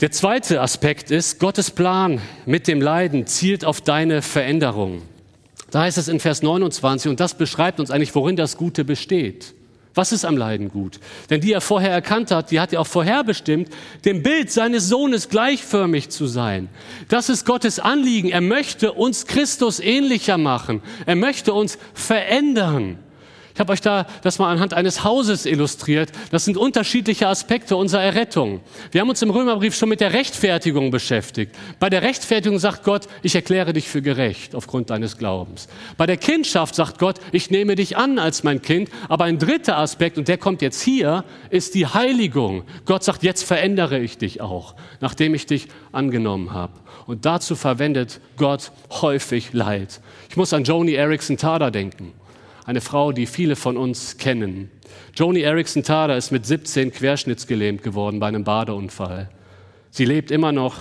Der 0.01 0.11
zweite 0.11 0.61
Aspekt 0.61 1.11
ist, 1.11 1.39
Gottes 1.39 1.71
Plan 1.71 2.21
mit 2.47 2.67
dem 2.67 2.83
Leiden 2.83 3.27
zielt 3.27 3.65
auf 3.65 3.81
deine 3.81 4.23
Veränderung. 4.23 5.03
Da 5.75 5.81
heißt 5.81 5.99
es 5.99 6.07
in 6.07 6.21
Vers 6.21 6.41
29, 6.41 7.11
und 7.11 7.19
das 7.19 7.35
beschreibt 7.35 7.81
uns 7.81 7.91
eigentlich, 7.91 8.15
worin 8.15 8.37
das 8.37 8.57
Gute 8.57 8.85
besteht. 8.85 9.55
Was 9.93 10.13
ist 10.13 10.25
am 10.25 10.37
Leiden 10.37 10.69
gut? 10.69 11.01
Denn 11.31 11.41
die 11.41 11.53
er 11.53 11.61
vorher 11.61 11.91
erkannt 11.91 12.31
hat, 12.31 12.53
die 12.53 12.61
hat 12.61 12.73
er 12.73 12.81
auch 12.81 12.87
vorherbestimmt, 12.87 13.71
dem 14.05 14.23
Bild 14.23 14.53
seines 14.53 14.87
Sohnes 14.89 15.31
gleichförmig 15.31 16.11
zu 16.11 16.29
sein. 16.29 16.69
Das 17.09 17.29
ist 17.29 17.45
Gottes 17.45 17.81
Anliegen. 17.81 18.29
Er 18.29 18.41
möchte 18.41 18.93
uns 18.93 19.27
Christus 19.27 19.81
ähnlicher 19.81 20.39
machen. 20.39 20.81
Er 21.07 21.17
möchte 21.17 21.53
uns 21.53 21.77
verändern. 21.93 23.01
Ich 23.55 23.61
habe 23.61 23.73
euch 23.73 23.81
da 23.81 24.07
das 24.23 24.41
mal 24.41 24.51
anhand 24.51 24.75
eines 24.75 25.05
Hauses 25.05 25.47
illustriert. 25.47 26.11
Das 26.33 26.45
sind 26.45 26.57
unterschiedliche 26.57 27.29
Aspekte 27.29 27.77
unserer 27.77 28.03
Errettung. 28.03 28.61
Wir 28.91 29.01
haben 29.01 29.09
uns 29.09 29.23
im 29.23 29.31
Römerbrief 29.31 29.77
schon 29.77 29.89
mit 29.89 30.01
der 30.01 30.13
Rechtfertigung 30.13 30.91
beschäftigt. 30.91 31.55
Bei 31.79 31.89
der 31.89 32.03
Rechtfertigung 32.03 32.59
sagt 32.59 32.83
Gott, 32.83 33.07
ich 33.23 33.37
erkläre 33.37 33.73
dich 33.73 33.89
für 33.89 34.03
gerecht 34.03 34.57
aufgrund 34.57 34.91
deines 34.91 35.19
Glaubens. 35.19 35.69
Bei 35.97 36.05
der 36.05 36.17
Kindschaft 36.17 36.75
sagt 36.75 36.99
Gott, 36.99 37.21
ich 37.31 37.49
nehme 37.53 37.77
dich 37.77 37.97
an 37.97 38.19
als 38.19 38.43
mein 38.43 38.61
Kind. 38.61 38.91
Aber 39.09 39.23
ein 39.23 39.39
dritter 39.39 39.79
Aspekt, 39.79 40.19
und 40.19 40.27
der 40.27 40.39
kommt 40.39 40.61
jetzt 40.61 40.83
hier, 40.83 41.23
ist 41.51 41.77
die 41.77 41.87
Heiligung. 41.87 42.65
Gott 42.87 43.05
sagt, 43.05 43.23
jetzt 43.23 43.45
verändere 43.45 44.01
ich 44.01 44.19
dich 44.19 44.41
auch, 44.41 44.75
nachdem 45.01 45.33
ich 45.33 45.47
dich 45.47 45.69
angenommen 45.93 46.53
habe. 46.53 46.73
Und 47.07 47.25
dazu 47.25 47.55
verwendet 47.55 48.21
Gott 48.37 48.73
häufig 48.91 49.53
Leid. 49.53 50.01
Ich 50.29 50.37
muss 50.37 50.53
an 50.53 50.65
Joni 50.65 50.95
Erickson 50.95 51.37
Tada 51.37 51.71
denken 51.71 52.15
eine 52.65 52.81
Frau, 52.81 53.13
die 53.13 53.27
viele 53.27 53.57
von 53.57 53.77
uns 53.77 54.17
kennen. 54.17 54.71
Joni 55.15 55.41
Erickson 55.41 55.83
Tada 55.83 56.17
ist 56.17 56.31
mit 56.31 56.47
17 56.47 56.93
querschnittsgelähmt 56.93 57.83
geworden 57.83 58.21
bei 58.21 58.29
einem 58.29 58.45
Badeunfall. 58.45 59.29
Sie 59.91 60.05
lebt 60.05 60.31
immer 60.31 60.53
noch 60.53 60.75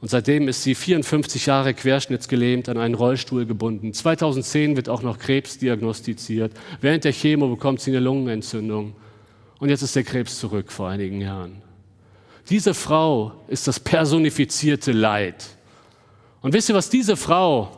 und 0.00 0.08
seitdem 0.08 0.48
ist 0.48 0.62
sie 0.62 0.74
54 0.74 1.46
Jahre 1.46 1.74
querschnittsgelähmt 1.74 2.68
an 2.68 2.78
einen 2.78 2.94
Rollstuhl 2.94 3.46
gebunden. 3.46 3.92
2010 3.92 4.76
wird 4.76 4.88
auch 4.88 5.02
noch 5.02 5.18
Krebs 5.18 5.58
diagnostiziert. 5.58 6.52
Während 6.80 7.04
der 7.04 7.12
Chemo 7.12 7.48
bekommt 7.48 7.80
sie 7.80 7.90
eine 7.90 8.00
Lungenentzündung. 8.00 8.94
Und 9.58 9.68
jetzt 9.68 9.82
ist 9.82 9.96
der 9.96 10.04
Krebs 10.04 10.38
zurück 10.38 10.70
vor 10.70 10.88
einigen 10.88 11.20
Jahren. 11.20 11.62
Diese 12.50 12.74
Frau 12.74 13.32
ist 13.48 13.66
das 13.66 13.80
personifizierte 13.80 14.92
Leid. 14.92 15.44
Und 16.42 16.52
wisst 16.52 16.68
ihr, 16.68 16.74
was 16.74 16.90
diese 16.90 17.16
Frau, 17.16 17.76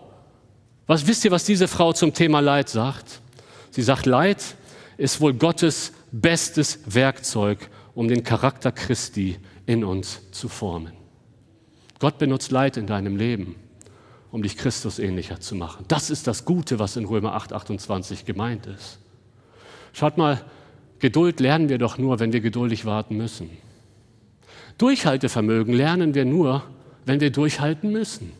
was 0.86 1.06
wisst 1.06 1.24
ihr, 1.24 1.30
was 1.30 1.44
diese 1.44 1.68
Frau 1.68 1.92
zum 1.92 2.12
Thema 2.12 2.40
Leid 2.40 2.68
sagt? 2.68 3.20
Sie 3.70 3.82
sagt, 3.82 4.06
Leid 4.06 4.56
ist 4.96 5.20
wohl 5.20 5.34
Gottes 5.34 5.92
bestes 6.12 6.80
Werkzeug, 6.86 7.68
um 7.94 8.08
den 8.08 8.24
Charakter 8.24 8.72
Christi 8.72 9.38
in 9.66 9.84
uns 9.84 10.30
zu 10.30 10.48
formen. 10.48 10.92
Gott 11.98 12.18
benutzt 12.18 12.50
Leid 12.50 12.76
in 12.76 12.86
deinem 12.86 13.16
Leben, 13.16 13.56
um 14.30 14.42
dich 14.42 14.56
Christus 14.56 14.98
ähnlicher 14.98 15.40
zu 15.40 15.54
machen. 15.54 15.84
Das 15.88 16.10
ist 16.10 16.26
das 16.26 16.44
Gute, 16.44 16.78
was 16.78 16.96
in 16.96 17.04
Römer 17.04 17.34
8, 17.34 17.52
28 17.52 18.24
gemeint 18.24 18.66
ist. 18.66 18.98
Schaut 19.92 20.16
mal, 20.16 20.44
Geduld 20.98 21.38
lernen 21.38 21.68
wir 21.68 21.78
doch 21.78 21.96
nur, 21.98 22.18
wenn 22.18 22.32
wir 22.32 22.40
geduldig 22.40 22.84
warten 22.84 23.16
müssen. 23.16 23.50
Durchhaltevermögen 24.78 25.74
lernen 25.74 26.14
wir 26.14 26.24
nur, 26.24 26.64
wenn 27.04 27.20
wir 27.20 27.30
durchhalten 27.30 27.92
müssen. 27.92 28.32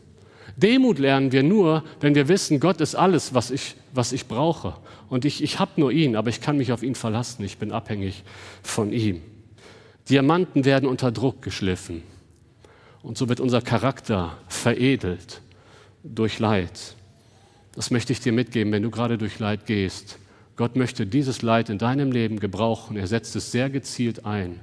Demut 0.59 0.99
lernen 0.99 1.31
wir 1.31 1.45
nur, 1.45 1.85
wenn 2.01 2.17
wir 2.17 2.27
wissen, 2.27 2.59
Gott 2.59 2.81
ist 2.81 2.97
alles, 2.97 3.33
was 3.33 3.53
ich, 3.53 3.77
was 3.93 4.13
ich 4.13 4.27
brauche. 4.27 4.75
Und 5.09 5.25
ich, 5.25 5.43
ich 5.43 5.61
habe 5.61 5.73
nur 5.77 5.93
ihn, 5.93 6.17
aber 6.17 6.31
ich 6.31 6.41
kann 6.41 6.57
mich 6.57 6.73
auf 6.73 6.83
ihn 6.83 6.97
verlassen. 6.97 7.45
Ich 7.45 7.59
bin 7.59 7.71
abhängig 7.71 8.25
von 8.63 8.93
ihm. 8.93 9.23
Diamanten 10.11 10.65
werden 10.65 10.89
unter 10.89 11.13
Druck 11.13 11.43
geschliffen. 11.43 12.03
Und 13.03 13.17
so 13.17 13.29
wird 13.29 13.39
unser 13.39 13.63
Charakter 13.63 14.37
veredelt 14.49 15.43
durch 16.03 16.41
Leid. 16.41 16.97
Das 17.77 17.93
möchte 17.93 18.13
ich 18.13 18.19
dir 18.21 18.33
mitgeben, 18.33 18.73
wenn 18.73 18.83
du 18.83 18.91
gerade 18.91 19.17
durch 19.17 19.39
Leid 19.39 19.65
gehst. 19.65 20.19
Gott 20.57 20.75
möchte 20.75 21.07
dieses 21.07 21.43
Leid 21.43 21.71
in 21.71 21.79
deinem 21.79 22.11
Leben 22.11 22.41
gebrauchen. 22.41 22.97
Er 22.97 23.07
setzt 23.07 23.37
es 23.37 23.53
sehr 23.53 23.71
gezielt 23.71 24.27
ein, 24.27 24.59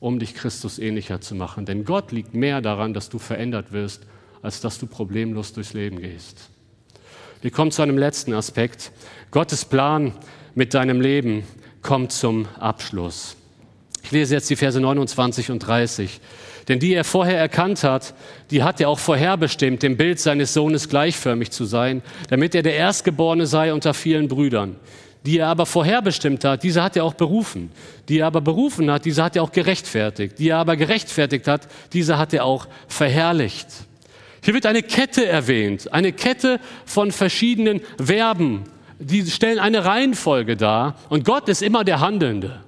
um 0.00 0.18
dich 0.18 0.34
Christus 0.34 0.78
ähnlicher 0.78 1.22
zu 1.22 1.34
machen. 1.34 1.64
Denn 1.64 1.86
Gott 1.86 2.12
liegt 2.12 2.34
mehr 2.34 2.60
daran, 2.60 2.92
dass 2.92 3.08
du 3.08 3.18
verändert 3.18 3.72
wirst, 3.72 4.06
als 4.42 4.60
dass 4.60 4.78
du 4.78 4.86
problemlos 4.86 5.52
durchs 5.52 5.72
Leben 5.72 6.00
gehst. 6.00 6.48
Wir 7.42 7.50
kommen 7.50 7.70
zu 7.70 7.82
einem 7.82 7.98
letzten 7.98 8.34
Aspekt. 8.34 8.92
Gottes 9.30 9.64
Plan 9.64 10.12
mit 10.54 10.74
deinem 10.74 11.00
Leben 11.00 11.44
kommt 11.82 12.12
zum 12.12 12.46
Abschluss. 12.58 13.36
Ich 14.02 14.10
lese 14.10 14.34
jetzt 14.34 14.50
die 14.50 14.56
Verse 14.56 14.80
29 14.80 15.50
und 15.50 15.60
30. 15.60 16.20
Denn 16.68 16.78
die 16.78 16.94
er 16.94 17.04
vorher 17.04 17.38
erkannt 17.38 17.82
hat, 17.82 18.14
die 18.50 18.62
hat 18.62 18.80
er 18.80 18.88
auch 18.88 18.98
vorherbestimmt, 18.98 19.82
dem 19.82 19.96
Bild 19.96 20.20
seines 20.20 20.52
Sohnes 20.54 20.88
gleichförmig 20.88 21.50
zu 21.50 21.64
sein, 21.64 22.02
damit 22.28 22.54
er 22.54 22.62
der 22.62 22.74
Erstgeborene 22.74 23.46
sei 23.46 23.72
unter 23.72 23.94
vielen 23.94 24.28
Brüdern. 24.28 24.76
Die 25.26 25.38
er 25.38 25.48
aber 25.48 25.66
vorherbestimmt 25.66 26.44
hat, 26.44 26.62
diese 26.62 26.82
hat 26.82 26.96
er 26.96 27.04
auch 27.04 27.14
berufen. 27.14 27.70
Die 28.08 28.20
er 28.20 28.26
aber 28.26 28.40
berufen 28.40 28.90
hat, 28.90 29.04
diese 29.04 29.22
hat 29.22 29.36
er 29.36 29.42
auch 29.42 29.52
gerechtfertigt. 29.52 30.38
Die 30.38 30.48
er 30.48 30.58
aber 30.58 30.76
gerechtfertigt 30.76 31.46
hat, 31.46 31.68
diese 31.92 32.18
hat 32.18 32.32
er 32.32 32.44
auch 32.44 32.68
verherrlicht. 32.88 33.68
Hier 34.42 34.54
wird 34.54 34.66
eine 34.66 34.82
Kette 34.82 35.26
erwähnt, 35.26 35.92
eine 35.92 36.12
Kette 36.12 36.60
von 36.86 37.12
verschiedenen 37.12 37.80
Verben. 38.02 38.64
Die 38.98 39.24
stellen 39.30 39.58
eine 39.58 39.84
Reihenfolge 39.84 40.56
dar 40.56 40.96
und 41.08 41.24
Gott 41.24 41.48
ist 41.48 41.62
immer 41.62 41.84
der 41.84 42.00
Handelnde. 42.00 42.60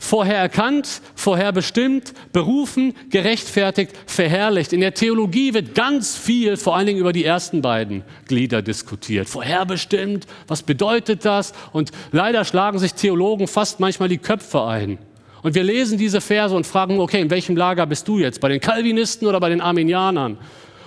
Vorher 0.00 0.36
erkannt, 0.36 1.02
vorher 1.16 1.50
bestimmt, 1.50 2.12
berufen, 2.32 2.94
gerechtfertigt, 3.10 3.92
verherrlicht. 4.06 4.72
In 4.72 4.80
der 4.80 4.94
Theologie 4.94 5.54
wird 5.54 5.74
ganz 5.74 6.16
viel, 6.16 6.56
vor 6.56 6.76
allen 6.76 6.86
Dingen 6.86 7.00
über 7.00 7.12
die 7.12 7.24
ersten 7.24 7.62
beiden 7.62 8.04
Glieder 8.28 8.62
diskutiert. 8.62 9.28
Vorherbestimmt, 9.28 10.26
was 10.46 10.62
bedeutet 10.62 11.24
das? 11.24 11.52
Und 11.72 11.90
leider 12.12 12.44
schlagen 12.44 12.78
sich 12.78 12.94
Theologen 12.94 13.48
fast 13.48 13.80
manchmal 13.80 14.08
die 14.08 14.18
Köpfe 14.18 14.62
ein. 14.62 14.98
Und 15.42 15.54
wir 15.54 15.62
lesen 15.62 15.98
diese 15.98 16.20
Verse 16.20 16.54
und 16.54 16.66
fragen, 16.66 17.00
okay, 17.00 17.20
in 17.20 17.30
welchem 17.30 17.56
Lager 17.56 17.86
bist 17.86 18.08
du 18.08 18.18
jetzt? 18.18 18.40
Bei 18.40 18.48
den 18.48 18.60
Calvinisten 18.60 19.26
oder 19.26 19.40
bei 19.40 19.48
den 19.48 19.60
Arminianern? 19.60 20.38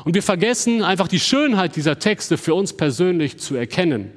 Und 0.03 0.15
wir 0.15 0.23
vergessen 0.23 0.83
einfach 0.83 1.07
die 1.07 1.19
Schönheit 1.19 1.75
dieser 1.75 1.99
Texte 1.99 2.37
für 2.37 2.53
uns 2.53 2.73
persönlich 2.73 3.37
zu 3.39 3.55
erkennen. 3.55 4.11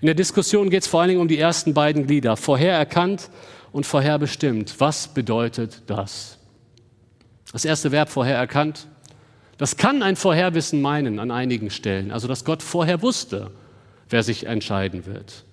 In 0.00 0.06
der 0.06 0.14
Diskussion 0.14 0.70
geht 0.70 0.82
es 0.82 0.88
vor 0.88 1.00
allen 1.00 1.10
Dingen 1.10 1.20
um 1.20 1.28
die 1.28 1.38
ersten 1.38 1.74
beiden 1.74 2.06
Glieder, 2.06 2.36
vorher 2.36 2.72
erkannt 2.72 3.28
und 3.70 3.84
vorherbestimmt. 3.84 4.76
Was 4.78 5.08
bedeutet 5.08 5.82
das? 5.86 6.38
Das 7.52 7.64
erste 7.64 7.92
Verb 7.92 8.08
vorher 8.08 8.36
erkannt, 8.36 8.86
das 9.58 9.76
kann 9.76 10.02
ein 10.02 10.16
Vorherwissen 10.16 10.80
meinen 10.80 11.18
an 11.18 11.30
einigen 11.30 11.68
Stellen, 11.70 12.12
also 12.12 12.26
dass 12.28 12.46
Gott 12.46 12.62
vorher 12.62 13.02
wusste, 13.02 13.50
wer 14.08 14.22
sich 14.22 14.46
entscheiden 14.46 15.04
wird. 15.04 15.44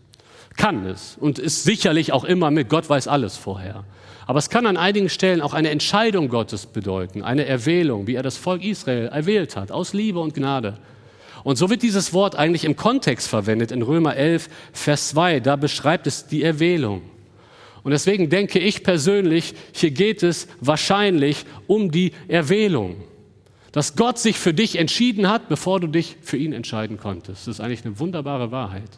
Kann 0.56 0.86
es 0.86 1.17
und 1.19 1.39
ist 1.39 1.63
sicherlich 1.63 2.13
auch 2.13 2.23
immer 2.23 2.49
mit 2.49 2.69
Gott 2.69 2.89
weiß 2.89 3.10
alles 3.10 3.36
vorher. 3.36 3.84
Aber 4.27 4.39
es 4.39 4.49
kann 4.49 4.65
an 4.65 4.75
einigen 4.75 5.07
Stellen 5.07 5.41
auch 5.41 5.53
eine 5.53 5.69
Entscheidung 5.69 6.27
Gottes 6.27 6.65
bedeuten, 6.65 7.23
eine 7.23 7.45
Erwählung, 7.45 8.07
wie 8.07 8.15
er 8.15 8.23
das 8.23 8.35
Volk 8.35 8.61
Israel 8.63 9.07
erwählt 9.07 9.55
hat, 9.55 9.71
aus 9.71 9.93
Liebe 9.93 10.19
und 10.19 10.33
Gnade. 10.33 10.77
Und 11.45 11.55
so 11.55 11.69
wird 11.69 11.81
dieses 11.81 12.11
Wort 12.11 12.35
eigentlich 12.35 12.65
im 12.65 12.75
Kontext 12.75 13.29
verwendet 13.29 13.71
in 13.71 13.81
Römer 13.81 14.17
11, 14.17 14.49
Vers 14.73 15.09
2. 15.09 15.39
Da 15.39 15.55
beschreibt 15.55 16.07
es 16.07 16.27
die 16.27 16.43
Erwählung. 16.43 17.03
Und 17.83 17.91
deswegen 17.91 18.29
denke 18.29 18.59
ich 18.59 18.83
persönlich, 18.83 19.53
hier 19.71 19.91
geht 19.91 20.23
es 20.23 20.49
wahrscheinlich 20.59 21.45
um 21.65 21.89
die 21.89 22.11
Erwählung. 22.28 22.97
Dass 23.71 23.95
Gott 23.95 24.19
sich 24.19 24.38
für 24.38 24.53
dich 24.53 24.78
entschieden 24.78 25.30
hat, 25.30 25.47
bevor 25.47 25.80
du 25.80 25.88
dich 25.88 26.17
für 26.21 26.36
ihn 26.36 26.51
entscheiden 26.51 26.97
konntest. 26.97 27.47
Das 27.47 27.59
ist 27.59 27.61
eigentlich 27.61 27.86
eine 27.86 27.97
wunderbare 27.97 28.51
Wahrheit. 28.51 28.89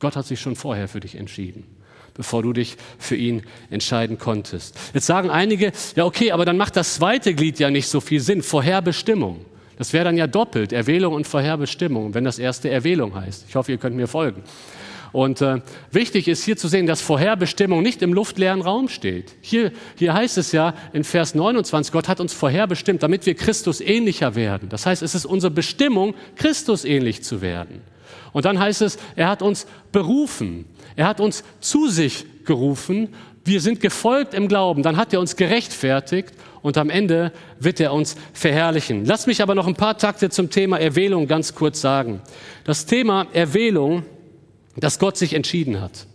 Gott 0.00 0.16
hat 0.16 0.26
sich 0.26 0.40
schon 0.40 0.56
vorher 0.56 0.88
für 0.88 0.98
dich 0.98 1.14
entschieden 1.14 1.75
bevor 2.16 2.42
du 2.42 2.52
dich 2.52 2.76
für 2.98 3.16
ihn 3.16 3.42
entscheiden 3.70 4.18
konntest. 4.18 4.76
Jetzt 4.94 5.06
sagen 5.06 5.30
einige, 5.30 5.72
ja 5.94 6.04
okay, 6.04 6.32
aber 6.32 6.44
dann 6.44 6.56
macht 6.56 6.76
das 6.76 6.94
zweite 6.94 7.34
Glied 7.34 7.58
ja 7.58 7.70
nicht 7.70 7.88
so 7.88 8.00
viel 8.00 8.20
Sinn, 8.20 8.42
Vorherbestimmung. 8.42 9.44
Das 9.78 9.92
wäre 9.92 10.04
dann 10.04 10.16
ja 10.16 10.26
doppelt, 10.26 10.72
Erwählung 10.72 11.14
und 11.14 11.26
Vorherbestimmung, 11.26 12.14
wenn 12.14 12.24
das 12.24 12.38
erste 12.38 12.70
Erwählung 12.70 13.14
heißt. 13.14 13.44
Ich 13.48 13.54
hoffe, 13.54 13.72
ihr 13.72 13.78
könnt 13.78 13.96
mir 13.96 14.08
folgen. 14.08 14.42
Und 15.12 15.40
äh, 15.40 15.60
wichtig 15.92 16.28
ist 16.28 16.44
hier 16.44 16.56
zu 16.56 16.68
sehen, 16.68 16.86
dass 16.86 17.00
Vorherbestimmung 17.00 17.82
nicht 17.82 18.02
im 18.02 18.12
luftleeren 18.12 18.60
Raum 18.60 18.88
steht. 18.88 19.34
Hier, 19.40 19.72
hier 19.96 20.12
heißt 20.12 20.36
es 20.36 20.52
ja 20.52 20.74
in 20.92 21.04
Vers 21.04 21.34
29, 21.34 21.92
Gott 21.92 22.08
hat 22.08 22.20
uns 22.20 22.32
vorherbestimmt, 22.32 23.02
damit 23.02 23.24
wir 23.24 23.34
Christus 23.34 23.80
ähnlicher 23.80 24.34
werden. 24.34 24.68
Das 24.68 24.84
heißt, 24.84 25.02
es 25.02 25.14
ist 25.14 25.24
unsere 25.24 25.50
Bestimmung, 25.50 26.14
Christus 26.34 26.84
ähnlich 26.84 27.22
zu 27.22 27.40
werden. 27.40 27.80
Und 28.36 28.44
dann 28.44 28.58
heißt 28.58 28.82
es, 28.82 28.98
er 29.14 29.30
hat 29.30 29.40
uns 29.40 29.66
berufen. 29.92 30.66
Er 30.94 31.06
hat 31.06 31.20
uns 31.20 31.42
zu 31.60 31.88
sich 31.88 32.26
gerufen. 32.44 33.14
Wir 33.46 33.62
sind 33.62 33.80
gefolgt 33.80 34.34
im 34.34 34.46
Glauben. 34.46 34.82
Dann 34.82 34.98
hat 34.98 35.14
er 35.14 35.20
uns 35.20 35.36
gerechtfertigt 35.36 36.34
und 36.60 36.76
am 36.76 36.90
Ende 36.90 37.32
wird 37.60 37.80
er 37.80 37.94
uns 37.94 38.14
verherrlichen. 38.34 39.06
Lass 39.06 39.26
mich 39.26 39.40
aber 39.40 39.54
noch 39.54 39.66
ein 39.66 39.74
paar 39.74 39.96
Takte 39.96 40.28
zum 40.28 40.50
Thema 40.50 40.78
Erwählung 40.78 41.26
ganz 41.26 41.54
kurz 41.54 41.80
sagen. 41.80 42.20
Das 42.64 42.84
Thema 42.84 43.26
Erwählung 43.32 44.04
dass 44.76 44.98
Gott 44.98 45.16
sich 45.16 45.32
entschieden 45.32 45.80
hat, 45.80 46.06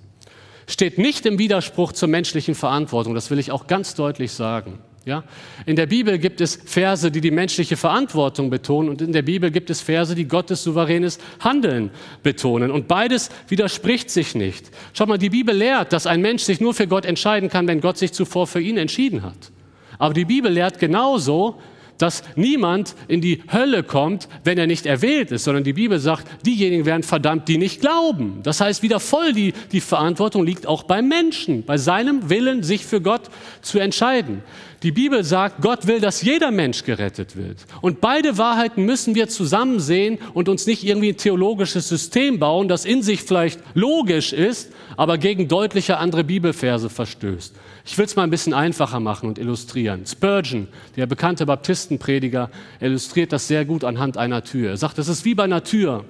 steht 0.67 0.99
nicht 0.99 1.25
im 1.25 1.39
Widerspruch 1.39 1.93
zur 1.93 2.07
menschlichen 2.07 2.53
Verantwortung. 2.53 3.15
Das 3.15 3.31
will 3.31 3.39
ich 3.39 3.51
auch 3.51 3.65
ganz 3.65 3.95
deutlich 3.95 4.31
sagen. 4.33 4.77
Ja? 5.05 5.23
In 5.65 5.75
der 5.75 5.87
Bibel 5.87 6.19
gibt 6.19 6.41
es 6.41 6.59
Verse, 6.63 7.09
die 7.09 7.21
die 7.21 7.31
menschliche 7.31 7.75
Verantwortung 7.75 8.49
betonen 8.49 8.89
und 8.89 9.01
in 9.01 9.11
der 9.11 9.23
Bibel 9.23 9.49
gibt 9.49 9.69
es 9.69 9.81
Verse, 9.81 10.13
die 10.13 10.27
Gottes 10.27 10.63
souveränes 10.63 11.17
Handeln 11.39 11.89
betonen. 12.21 12.69
Und 12.69 12.87
beides 12.87 13.29
widerspricht 13.47 14.09
sich 14.09 14.35
nicht. 14.35 14.69
Schau 14.93 15.07
mal, 15.07 15.17
die 15.17 15.31
Bibel 15.31 15.55
lehrt, 15.55 15.91
dass 15.93 16.05
ein 16.05 16.21
Mensch 16.21 16.43
sich 16.43 16.61
nur 16.61 16.73
für 16.73 16.87
Gott 16.87 17.05
entscheiden 17.05 17.49
kann, 17.49 17.67
wenn 17.67 17.81
Gott 17.81 17.97
sich 17.97 18.13
zuvor 18.13 18.45
für 18.45 18.61
ihn 18.61 18.77
entschieden 18.77 19.23
hat. 19.23 19.51
Aber 19.97 20.13
die 20.13 20.25
Bibel 20.25 20.51
lehrt 20.51 20.79
genauso, 20.79 21.59
dass 22.01 22.23
niemand 22.35 22.95
in 23.07 23.21
die 23.21 23.43
Hölle 23.51 23.83
kommt, 23.83 24.27
wenn 24.43 24.57
er 24.57 24.65
nicht 24.65 24.85
erwählt 24.85 25.31
ist, 25.31 25.43
sondern 25.43 25.63
die 25.63 25.73
Bibel 25.73 25.99
sagt, 25.99 26.27
diejenigen 26.45 26.85
werden 26.85 27.03
verdammt, 27.03 27.47
die 27.47 27.57
nicht 27.57 27.81
glauben. 27.81 28.39
Das 28.43 28.59
heißt, 28.59 28.81
wieder 28.81 28.99
voll 28.99 29.33
die, 29.33 29.53
die 29.71 29.81
Verantwortung 29.81 30.43
liegt 30.43 30.65
auch 30.65 30.83
beim 30.83 31.07
Menschen, 31.07 31.63
bei 31.63 31.77
seinem 31.77 32.29
Willen, 32.29 32.63
sich 32.63 32.85
für 32.85 33.01
Gott 33.01 33.29
zu 33.61 33.77
entscheiden. 33.79 34.43
Die 34.83 34.91
Bibel 34.91 35.23
sagt, 35.23 35.61
Gott 35.61 35.85
will, 35.85 35.99
dass 35.99 36.23
jeder 36.23 36.49
Mensch 36.49 36.83
gerettet 36.83 37.35
wird. 37.35 37.57
Und 37.81 38.01
beide 38.01 38.39
Wahrheiten 38.39 38.83
müssen 38.83 39.13
wir 39.13 39.29
zusammen 39.29 39.79
sehen 39.79 40.17
und 40.33 40.49
uns 40.49 40.65
nicht 40.65 40.83
irgendwie 40.83 41.09
ein 41.09 41.17
theologisches 41.17 41.87
System 41.87 42.39
bauen, 42.39 42.67
das 42.67 42.85
in 42.85 43.03
sich 43.03 43.21
vielleicht 43.21 43.59
logisch 43.75 44.33
ist, 44.33 44.71
aber 44.97 45.19
gegen 45.19 45.47
deutliche 45.47 45.97
andere 45.97 46.23
Bibelverse 46.23 46.89
verstößt. 46.89 47.53
Ich 47.85 47.95
will 47.95 48.05
es 48.05 48.15
mal 48.15 48.23
ein 48.23 48.31
bisschen 48.31 48.55
einfacher 48.55 48.99
machen 48.99 49.29
und 49.29 49.37
illustrieren. 49.37 50.07
Spurgeon, 50.07 50.67
der 50.95 51.05
bekannte 51.05 51.45
Baptistenprediger, 51.45 52.49
illustriert 52.79 53.31
das 53.31 53.47
sehr 53.47 53.65
gut 53.65 53.83
anhand 53.83 54.17
einer 54.17 54.43
Tür. 54.43 54.71
Er 54.71 54.77
sagt, 54.77 54.97
es 54.97 55.07
ist 55.07 55.25
wie 55.25 55.35
bei 55.35 55.43
einer 55.43 55.63
Tür. 55.63 56.05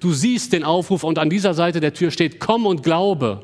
Du 0.00 0.12
siehst 0.12 0.52
den 0.52 0.64
Aufruf 0.64 1.04
und 1.04 1.20
an 1.20 1.30
dieser 1.30 1.54
Seite 1.54 1.78
der 1.78 1.94
Tür 1.94 2.10
steht, 2.10 2.40
komm 2.40 2.66
und 2.66 2.82
glaube. 2.82 3.42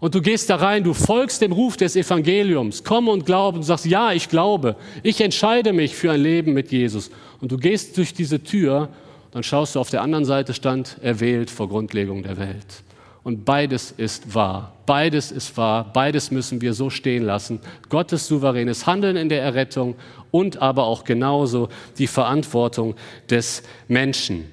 Und 0.00 0.14
du 0.14 0.22
gehst 0.22 0.48
da 0.48 0.56
rein, 0.56 0.82
du 0.82 0.94
folgst 0.94 1.42
dem 1.42 1.52
Ruf 1.52 1.76
des 1.76 1.94
Evangeliums, 1.94 2.82
komm 2.84 3.08
und 3.08 3.26
glaube 3.26 3.58
und 3.58 3.64
sagst, 3.64 3.84
ja, 3.84 4.12
ich 4.12 4.30
glaube, 4.30 4.76
ich 5.02 5.20
entscheide 5.20 5.74
mich 5.74 5.94
für 5.94 6.10
ein 6.10 6.22
Leben 6.22 6.54
mit 6.54 6.72
Jesus. 6.72 7.10
Und 7.40 7.52
du 7.52 7.58
gehst 7.58 7.98
durch 7.98 8.14
diese 8.14 8.42
Tür, 8.42 8.88
dann 9.30 9.42
schaust 9.42 9.74
du 9.74 9.80
auf 9.80 9.90
der 9.90 10.00
anderen 10.00 10.24
Seite 10.24 10.54
stand, 10.54 10.96
erwählt 11.02 11.50
vor 11.50 11.68
Grundlegung 11.68 12.22
der 12.22 12.38
Welt. 12.38 12.82
Und 13.22 13.44
beides 13.44 13.92
ist 13.94 14.34
wahr. 14.34 14.72
Beides 14.86 15.30
ist 15.30 15.54
wahr. 15.58 15.92
Beides 15.92 16.30
müssen 16.30 16.62
wir 16.62 16.72
so 16.72 16.88
stehen 16.88 17.24
lassen. 17.24 17.60
Gottes 17.90 18.26
souveränes 18.26 18.86
Handeln 18.86 19.16
in 19.16 19.28
der 19.28 19.42
Errettung 19.42 19.94
und 20.30 20.62
aber 20.62 20.84
auch 20.84 21.04
genauso 21.04 21.68
die 21.98 22.06
Verantwortung 22.06 22.94
des 23.28 23.62
Menschen. 23.88 24.50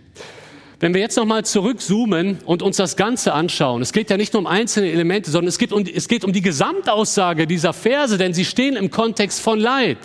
Wenn 0.80 0.93
wir 0.93 1.01
jetzt 1.01 1.17
nochmal 1.17 1.43
zurückzoomen 1.43 2.38
und 2.45 2.61
uns 2.61 2.78
das 2.78 2.95
Ganze 2.95 3.34
anschauen, 3.34 3.82
es 3.82 3.93
geht 3.93 4.11
ja 4.11 4.17
nicht 4.17 4.34
nur 4.34 4.41
um 4.41 4.47
einzelne 4.47 4.91
Elemente, 4.91 5.32
sondern 5.32 5.47
es 5.47 5.57
geht 5.57 5.73
um, 5.73 5.84
es 5.84 6.07
geht 6.07 6.23
um 6.23 6.34
die 6.34 6.43
Gesamtaussage 6.43 7.47
dieser 7.47 7.73
Verse, 7.73 8.19
denn 8.19 8.36
sie 8.36 8.45
stehen 8.45 8.75
im 8.75 8.91
Kontext 8.91 9.41
von 9.41 9.59
Leid. 9.59 9.97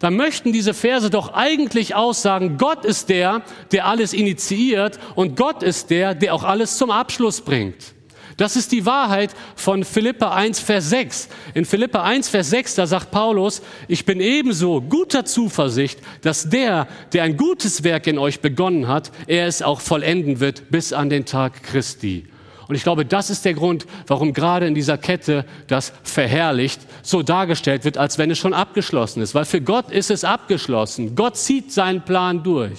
Da 0.00 0.10
möchten 0.10 0.52
diese 0.52 0.74
Verse 0.74 1.10
doch 1.10 1.32
eigentlich 1.34 1.94
aussagen, 1.94 2.56
Gott 2.58 2.84
ist 2.84 3.08
der, 3.08 3.42
der 3.70 3.86
alles 3.86 4.12
initiiert 4.12 4.98
und 5.14 5.36
Gott 5.36 5.62
ist 5.62 5.90
der, 5.90 6.16
der 6.16 6.34
auch 6.34 6.42
alles 6.42 6.76
zum 6.76 6.90
Abschluss 6.90 7.40
bringt. 7.42 7.94
Das 8.40 8.56
ist 8.56 8.72
die 8.72 8.86
Wahrheit 8.86 9.34
von 9.54 9.84
Philippa 9.84 10.30
1, 10.30 10.60
Vers 10.60 10.88
6. 10.88 11.28
In 11.52 11.66
Philippa 11.66 12.02
1, 12.02 12.30
Vers 12.30 12.48
6, 12.48 12.76
da 12.76 12.86
sagt 12.86 13.10
Paulus, 13.10 13.60
ich 13.86 14.06
bin 14.06 14.18
ebenso 14.18 14.80
guter 14.80 15.26
Zuversicht, 15.26 16.00
dass 16.22 16.48
der, 16.48 16.88
der 17.12 17.24
ein 17.24 17.36
gutes 17.36 17.84
Werk 17.84 18.06
in 18.06 18.16
euch 18.16 18.40
begonnen 18.40 18.88
hat, 18.88 19.12
er 19.26 19.46
es 19.46 19.60
auch 19.60 19.82
vollenden 19.82 20.40
wird 20.40 20.70
bis 20.70 20.94
an 20.94 21.10
den 21.10 21.26
Tag 21.26 21.62
Christi. 21.64 22.28
Und 22.66 22.76
ich 22.76 22.82
glaube, 22.82 23.04
das 23.04 23.28
ist 23.28 23.44
der 23.44 23.52
Grund, 23.52 23.84
warum 24.06 24.32
gerade 24.32 24.66
in 24.66 24.74
dieser 24.74 24.96
Kette 24.96 25.44
das 25.66 25.92
verherrlicht 26.02 26.80
so 27.02 27.22
dargestellt 27.22 27.84
wird, 27.84 27.98
als 27.98 28.16
wenn 28.16 28.30
es 28.30 28.38
schon 28.38 28.54
abgeschlossen 28.54 29.20
ist. 29.20 29.34
Weil 29.34 29.44
für 29.44 29.60
Gott 29.60 29.90
ist 29.90 30.10
es 30.10 30.24
abgeschlossen. 30.24 31.14
Gott 31.14 31.36
zieht 31.36 31.72
seinen 31.72 32.06
Plan 32.06 32.42
durch. 32.42 32.78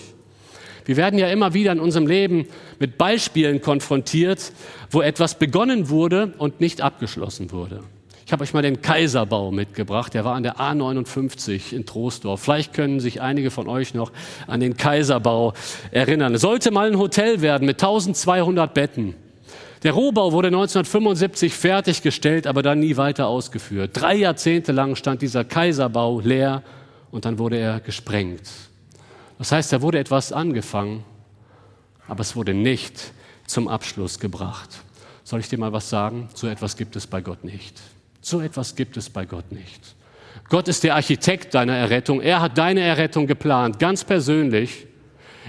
Wir 0.92 0.98
werden 0.98 1.18
ja 1.18 1.30
immer 1.30 1.54
wieder 1.54 1.72
in 1.72 1.80
unserem 1.80 2.06
Leben 2.06 2.48
mit 2.78 2.98
Beispielen 2.98 3.62
konfrontiert, 3.62 4.52
wo 4.90 5.02
etwas 5.02 5.40
begonnen 5.40 5.88
wurde 5.88 6.34
und 6.38 6.60
nicht 6.60 6.82
abgeschlossen 6.82 7.54
wurde. 7.54 7.80
Ich 8.26 8.34
habe 8.34 8.44
euch 8.44 8.54
mal 8.54 8.62
den 8.62 8.82
Kaiserbau 8.82 9.52
mitgebracht. 9.52 10.14
Der 10.14 10.26
war 10.26 10.36
an 10.36 10.44
der 10.44 10.58
A59 10.58 11.74
in 11.74 11.86
Troisdorf. 11.86 12.42
Vielleicht 12.42 12.74
können 12.74 13.00
sich 13.00 13.22
einige 13.22 13.52
von 13.52 13.70
euch 13.70 13.94
noch 13.94 14.12
an 14.48 14.60
den 14.60 14.76
Kaiserbau 14.76 15.54
erinnern. 15.92 16.36
Es 16.36 16.42
sollte 16.42 16.72
mal 16.72 16.92
ein 16.92 17.00
Hotel 17.00 17.40
werden 17.40 17.66
mit 17.66 17.82
1200 17.82 18.74
Betten. 18.74 19.16
Der 19.84 19.94
Rohbau 19.94 20.34
wurde 20.34 20.50
1975 20.50 21.54
fertiggestellt, 21.54 22.48
aber 22.48 22.64
dann 22.64 22.82
nie 22.82 22.98
weiter 22.98 23.28
ausgeführt. 23.28 23.92
Drei 23.94 24.16
Jahrzehnte 24.16 24.74
lang 24.74 24.98
stand 24.98 25.22
dieser 25.22 25.46
Kaiserbau 25.46 26.20
leer 26.20 26.64
und 27.12 27.24
dann 27.24 27.40
wurde 27.40 27.60
er 27.60 27.80
gesprengt. 27.80 28.42
Das 29.42 29.52
heißt, 29.52 29.74
da 29.74 29.82
wurde 29.82 29.98
etwas 29.98 30.32
angefangen, 30.32 31.04
aber 32.08 32.22
es 32.22 32.36
wurde 32.36 32.54
nicht 32.54 33.12
zum 33.48 33.68
Abschluss 33.68 34.20
gebracht. 34.20 34.70
Soll 35.24 35.40
ich 35.40 35.50
dir 35.50 35.58
mal 35.58 35.74
was 35.74 35.90
sagen? 35.90 36.30
So 36.36 36.46
etwas 36.46 36.78
gibt 36.78 36.96
es 36.96 37.08
bei 37.08 37.22
Gott 37.22 37.44
nicht. 37.44 37.82
So 38.22 38.40
etwas 38.40 38.76
gibt 38.76 38.98
es 38.98 39.10
bei 39.10 39.26
Gott 39.26 39.52
nicht. 39.52 39.96
Gott 40.48 40.68
ist 40.68 40.84
der 40.84 40.94
Architekt 40.94 41.56
deiner 41.56 41.76
Errettung. 41.76 42.22
Er 42.22 42.40
hat 42.40 42.56
deine 42.56 42.82
Errettung 42.82 43.26
geplant, 43.26 43.80
ganz 43.80 44.04
persönlich. 44.04 44.86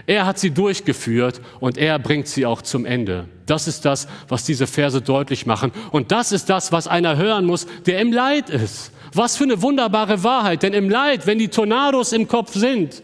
Er 0.07 0.25
hat 0.25 0.39
sie 0.39 0.53
durchgeführt 0.53 1.43
und 1.61 1.77
er 1.77 1.99
bringt 1.99 2.29
sie 2.29 2.47
auch 2.47 2.63
zum 2.63 2.87
Ende. 2.87 3.29
Das 3.45 3.69
ist 3.69 3.85
das, 3.85 4.09
was 4.27 4.45
diese 4.45 4.67
Verse 4.67 5.03
deutlich 5.03 5.45
machen. 5.45 5.71
Und 5.91 6.13
das 6.13 6.33
ist 6.33 6.49
das, 6.49 6.73
was 6.73 6.89
einer 6.89 7.19
hören 7.19 7.45
muss, 7.45 7.67
der 7.85 8.01
im 8.01 8.11
Leid 8.11 8.49
ist. 8.49 8.91
Was 9.13 9.37
für 9.37 9.45
eine 9.45 9.61
wunderbare 9.61 10.25
Wahrheit. 10.25 10.63
Denn 10.63 10.73
im 10.73 10.89
Leid, 10.89 11.27
wenn 11.27 11.39
die 11.39 11.49
Tornados 11.49 12.15
im 12.15 12.27
Kopf 12.27 12.55
sind, 12.55 13.03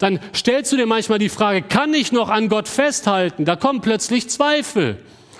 dann 0.00 0.18
stellst 0.34 0.72
du 0.72 0.76
dir 0.76 0.86
manchmal 0.86 1.18
die 1.18 1.28
Frage, 1.28 1.62
kann 1.62 1.92
ich 1.92 2.10
noch 2.10 2.30
an 2.30 2.48
Gott 2.48 2.68
festhalten? 2.68 3.44
Da 3.44 3.54
kommen 3.54 3.82
plötzlich 3.82 4.28
Zweifel. 4.30 4.96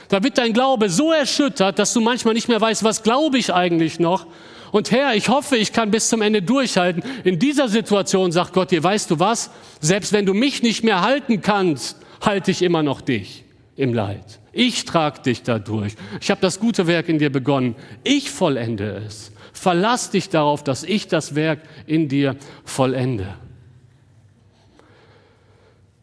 Da 0.09 0.23
wird 0.23 0.37
dein 0.37 0.53
Glaube 0.53 0.91
so 0.91 1.13
erschüttert, 1.13 1.79
dass 1.79 1.95
du 1.95 2.01
manchmal 2.01 2.35
nicht 2.35 2.49
mehr 2.49 2.61
weißt, 2.61 2.85
was 2.85 3.03
glaube 3.03 3.39
ich 3.39 3.55
eigentlich 3.55 3.99
noch? 3.99 4.27
Und 4.71 4.91
Herr, 4.91 5.15
ich 5.15 5.31
hoffe, 5.31 5.57
ich 5.57 5.73
kann 5.73 5.91
bis 5.91 6.11
zum 6.11 6.21
Ende 6.21 6.43
durchhalten. 6.43 7.03
In 7.25 7.39
dieser 7.39 7.69
Situation 7.69 8.33
sagt 8.33 8.53
Gott 8.53 8.71
dir, 8.71 8.85
weißt 8.85 9.11
du 9.11 9.19
was? 9.19 9.51
Selbst 9.81 10.13
wenn 10.13 10.27
du 10.27 10.35
mich 10.35 10.63
nicht 10.63 10.85
mehr 10.85 11.01
halten 11.01 11.41
kannst, 11.41 11.97
halte 12.21 12.51
ich 12.51 12.61
immer 12.61 12.83
noch 12.83 13.01
dich 13.01 13.45
im 13.77 13.95
Leid. 13.95 14.41
Ich 14.53 14.85
trage 14.85 15.23
dich 15.23 15.43
dadurch. 15.43 15.95
Ich 16.21 16.31
habe 16.31 16.43
das 16.43 16.61
gute 16.61 16.87
Werk 16.87 17.09
in 17.09 17.19
dir 17.19 17.33
begonnen. 17.33 17.77
Ich 18.05 18.31
vollende 18.31 19.03
es. 19.07 19.33
Verlass 19.55 20.11
dich 20.11 20.29
darauf, 20.29 20.63
dass 20.63 20.85
ich 20.85 21.09
das 21.09 21.35
Werk 21.35 21.61
in 21.87 22.09
dir 22.09 22.37
vollende. 22.65 23.27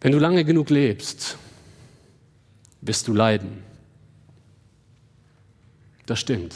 Wenn 0.07 0.13
du 0.13 0.19
lange 0.19 0.45
genug 0.45 0.69
lebst, 0.69 1.37
wirst 2.79 3.09
du 3.09 3.13
leiden. 3.13 3.61
Das 6.05 6.17
stimmt. 6.17 6.55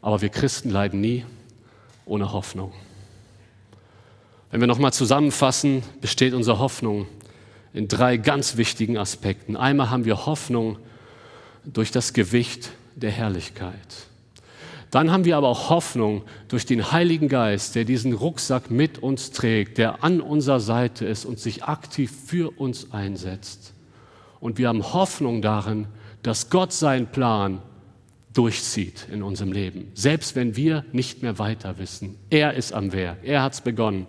Aber 0.00 0.22
wir 0.22 0.30
Christen 0.30 0.70
leiden 0.70 1.02
nie 1.02 1.26
ohne 2.06 2.32
Hoffnung. 2.32 2.72
Wenn 4.50 4.60
wir 4.60 4.66
nochmal 4.66 4.94
zusammenfassen, 4.94 5.82
besteht 6.00 6.32
unsere 6.32 6.58
Hoffnung 6.58 7.06
in 7.74 7.88
drei 7.88 8.16
ganz 8.16 8.56
wichtigen 8.56 8.96
Aspekten. 8.96 9.54
Einmal 9.54 9.90
haben 9.90 10.06
wir 10.06 10.24
Hoffnung 10.24 10.78
durch 11.64 11.90
das 11.90 12.14
Gewicht 12.14 12.70
der 12.96 13.10
Herrlichkeit. 13.10 14.06
Dann 14.90 15.10
haben 15.10 15.24
wir 15.24 15.36
aber 15.36 15.48
auch 15.48 15.68
Hoffnung 15.68 16.22
durch 16.48 16.64
den 16.64 16.92
Heiligen 16.92 17.28
Geist, 17.28 17.74
der 17.74 17.84
diesen 17.84 18.12
Rucksack 18.12 18.70
mit 18.70 18.98
uns 18.98 19.30
trägt, 19.32 19.78
der 19.78 20.02
an 20.02 20.20
unserer 20.20 20.60
Seite 20.60 21.04
ist 21.04 21.24
und 21.24 21.38
sich 21.38 21.64
aktiv 21.64 22.10
für 22.26 22.58
uns 22.58 22.92
einsetzt. 22.92 23.74
Und 24.40 24.56
wir 24.56 24.68
haben 24.68 24.92
Hoffnung 24.92 25.42
darin, 25.42 25.88
dass 26.22 26.48
Gott 26.48 26.72
seinen 26.72 27.08
Plan 27.08 27.60
durchzieht 28.32 29.08
in 29.12 29.22
unserem 29.22 29.52
Leben, 29.52 29.90
selbst 29.94 30.36
wenn 30.36 30.56
wir 30.56 30.84
nicht 30.92 31.22
mehr 31.22 31.38
weiter 31.38 31.78
wissen. 31.78 32.16
Er 32.30 32.54
ist 32.54 32.72
am 32.72 32.92
Wehr, 32.92 33.16
er 33.22 33.42
hat 33.42 33.54
es 33.54 33.60
begonnen, 33.60 34.06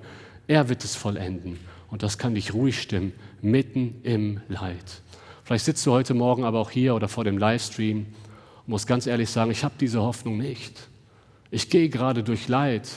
er 0.48 0.70
wird 0.70 0.84
es 0.84 0.96
vollenden. 0.96 1.58
Und 1.90 2.04
das 2.04 2.18
kann 2.18 2.36
dich 2.36 2.54
ruhig 2.54 2.80
stimmen, 2.80 3.14
mitten 3.42 4.02
im 4.04 4.42
Leid. 4.48 5.02
Vielleicht 5.44 5.66
sitzt 5.66 5.86
du 5.88 5.92
heute 5.92 6.14
Morgen 6.14 6.44
aber 6.44 6.60
auch 6.60 6.70
hier 6.70 6.94
oder 6.94 7.08
vor 7.08 7.24
dem 7.24 7.38
Livestream 7.38 8.06
und 8.70 8.74
musst 8.74 8.86
ganz 8.86 9.08
ehrlich 9.08 9.32
sagen, 9.32 9.50
ich 9.50 9.64
habe 9.64 9.74
diese 9.80 10.00
Hoffnung 10.00 10.38
nicht. 10.38 10.88
Ich 11.50 11.72
gehe 11.72 11.90
gerade 11.90 12.22
durch 12.22 12.48
Leid, 12.48 12.88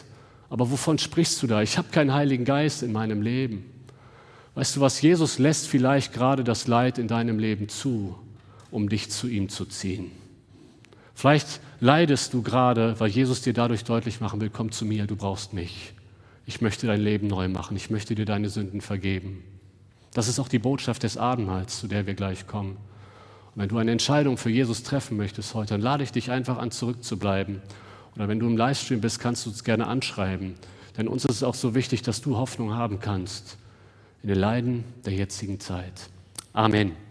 aber 0.50 0.70
wovon 0.70 0.98
sprichst 0.98 1.42
du 1.42 1.46
da? 1.46 1.62
Ich 1.62 1.78
habe 1.78 1.88
keinen 1.88 2.12
Heiligen 2.12 2.44
Geist 2.44 2.82
in 2.82 2.92
meinem 2.92 3.22
Leben. 3.22 3.64
Weißt 4.54 4.76
du 4.76 4.82
was, 4.82 5.00
Jesus 5.00 5.38
lässt 5.38 5.66
vielleicht 5.66 6.12
gerade 6.12 6.44
das 6.44 6.66
Leid 6.66 6.98
in 6.98 7.08
deinem 7.08 7.38
Leben 7.38 7.70
zu, 7.70 8.18
um 8.70 8.90
dich 8.90 9.08
zu 9.08 9.28
ihm 9.28 9.48
zu 9.48 9.64
ziehen. 9.64 10.10
Vielleicht 11.14 11.60
leidest 11.80 12.34
du 12.34 12.42
gerade, 12.42 13.00
weil 13.00 13.08
Jesus 13.08 13.40
dir 13.40 13.54
dadurch 13.54 13.82
deutlich 13.82 14.20
machen 14.20 14.42
will, 14.42 14.50
komm 14.50 14.72
zu 14.72 14.84
mir, 14.84 15.06
du 15.06 15.16
brauchst 15.16 15.54
mich. 15.54 15.94
Ich 16.44 16.60
möchte 16.60 16.86
dein 16.86 17.00
Leben 17.00 17.28
neu 17.28 17.48
machen, 17.48 17.78
ich 17.78 17.88
möchte 17.88 18.14
dir 18.14 18.26
deine 18.26 18.50
Sünden 18.50 18.82
vergeben. 18.82 19.42
Das 20.12 20.28
ist 20.28 20.38
auch 20.38 20.48
die 20.48 20.58
Botschaft 20.58 21.02
des 21.02 21.16
Abendmahls, 21.16 21.80
zu 21.80 21.88
der 21.88 22.06
wir 22.06 22.12
gleich 22.12 22.46
kommen. 22.46 22.76
Und 23.54 23.62
wenn 23.62 23.68
du 23.68 23.78
eine 23.78 23.90
Entscheidung 23.90 24.38
für 24.38 24.50
Jesus 24.50 24.82
treffen 24.82 25.16
möchtest 25.16 25.54
heute, 25.54 25.74
dann 25.74 25.80
lade 25.80 26.04
ich 26.04 26.12
dich 26.12 26.30
einfach 26.30 26.58
an, 26.58 26.70
zurückzubleiben. 26.70 27.60
Oder 28.16 28.28
wenn 28.28 28.38
du 28.38 28.46
im 28.46 28.56
Livestream 28.56 29.00
bist, 29.00 29.20
kannst 29.20 29.46
du 29.46 29.50
uns 29.50 29.64
gerne 29.64 29.86
anschreiben. 29.86 30.54
Denn 30.96 31.08
uns 31.08 31.24
ist 31.24 31.36
es 31.36 31.42
auch 31.42 31.54
so 31.54 31.74
wichtig, 31.74 32.02
dass 32.02 32.20
du 32.20 32.36
Hoffnung 32.36 32.74
haben 32.74 33.00
kannst 33.00 33.58
in 34.22 34.28
den 34.28 34.38
Leiden 34.38 34.84
der 35.04 35.14
jetzigen 35.14 35.60
Zeit. 35.60 36.10
Amen. 36.52 37.01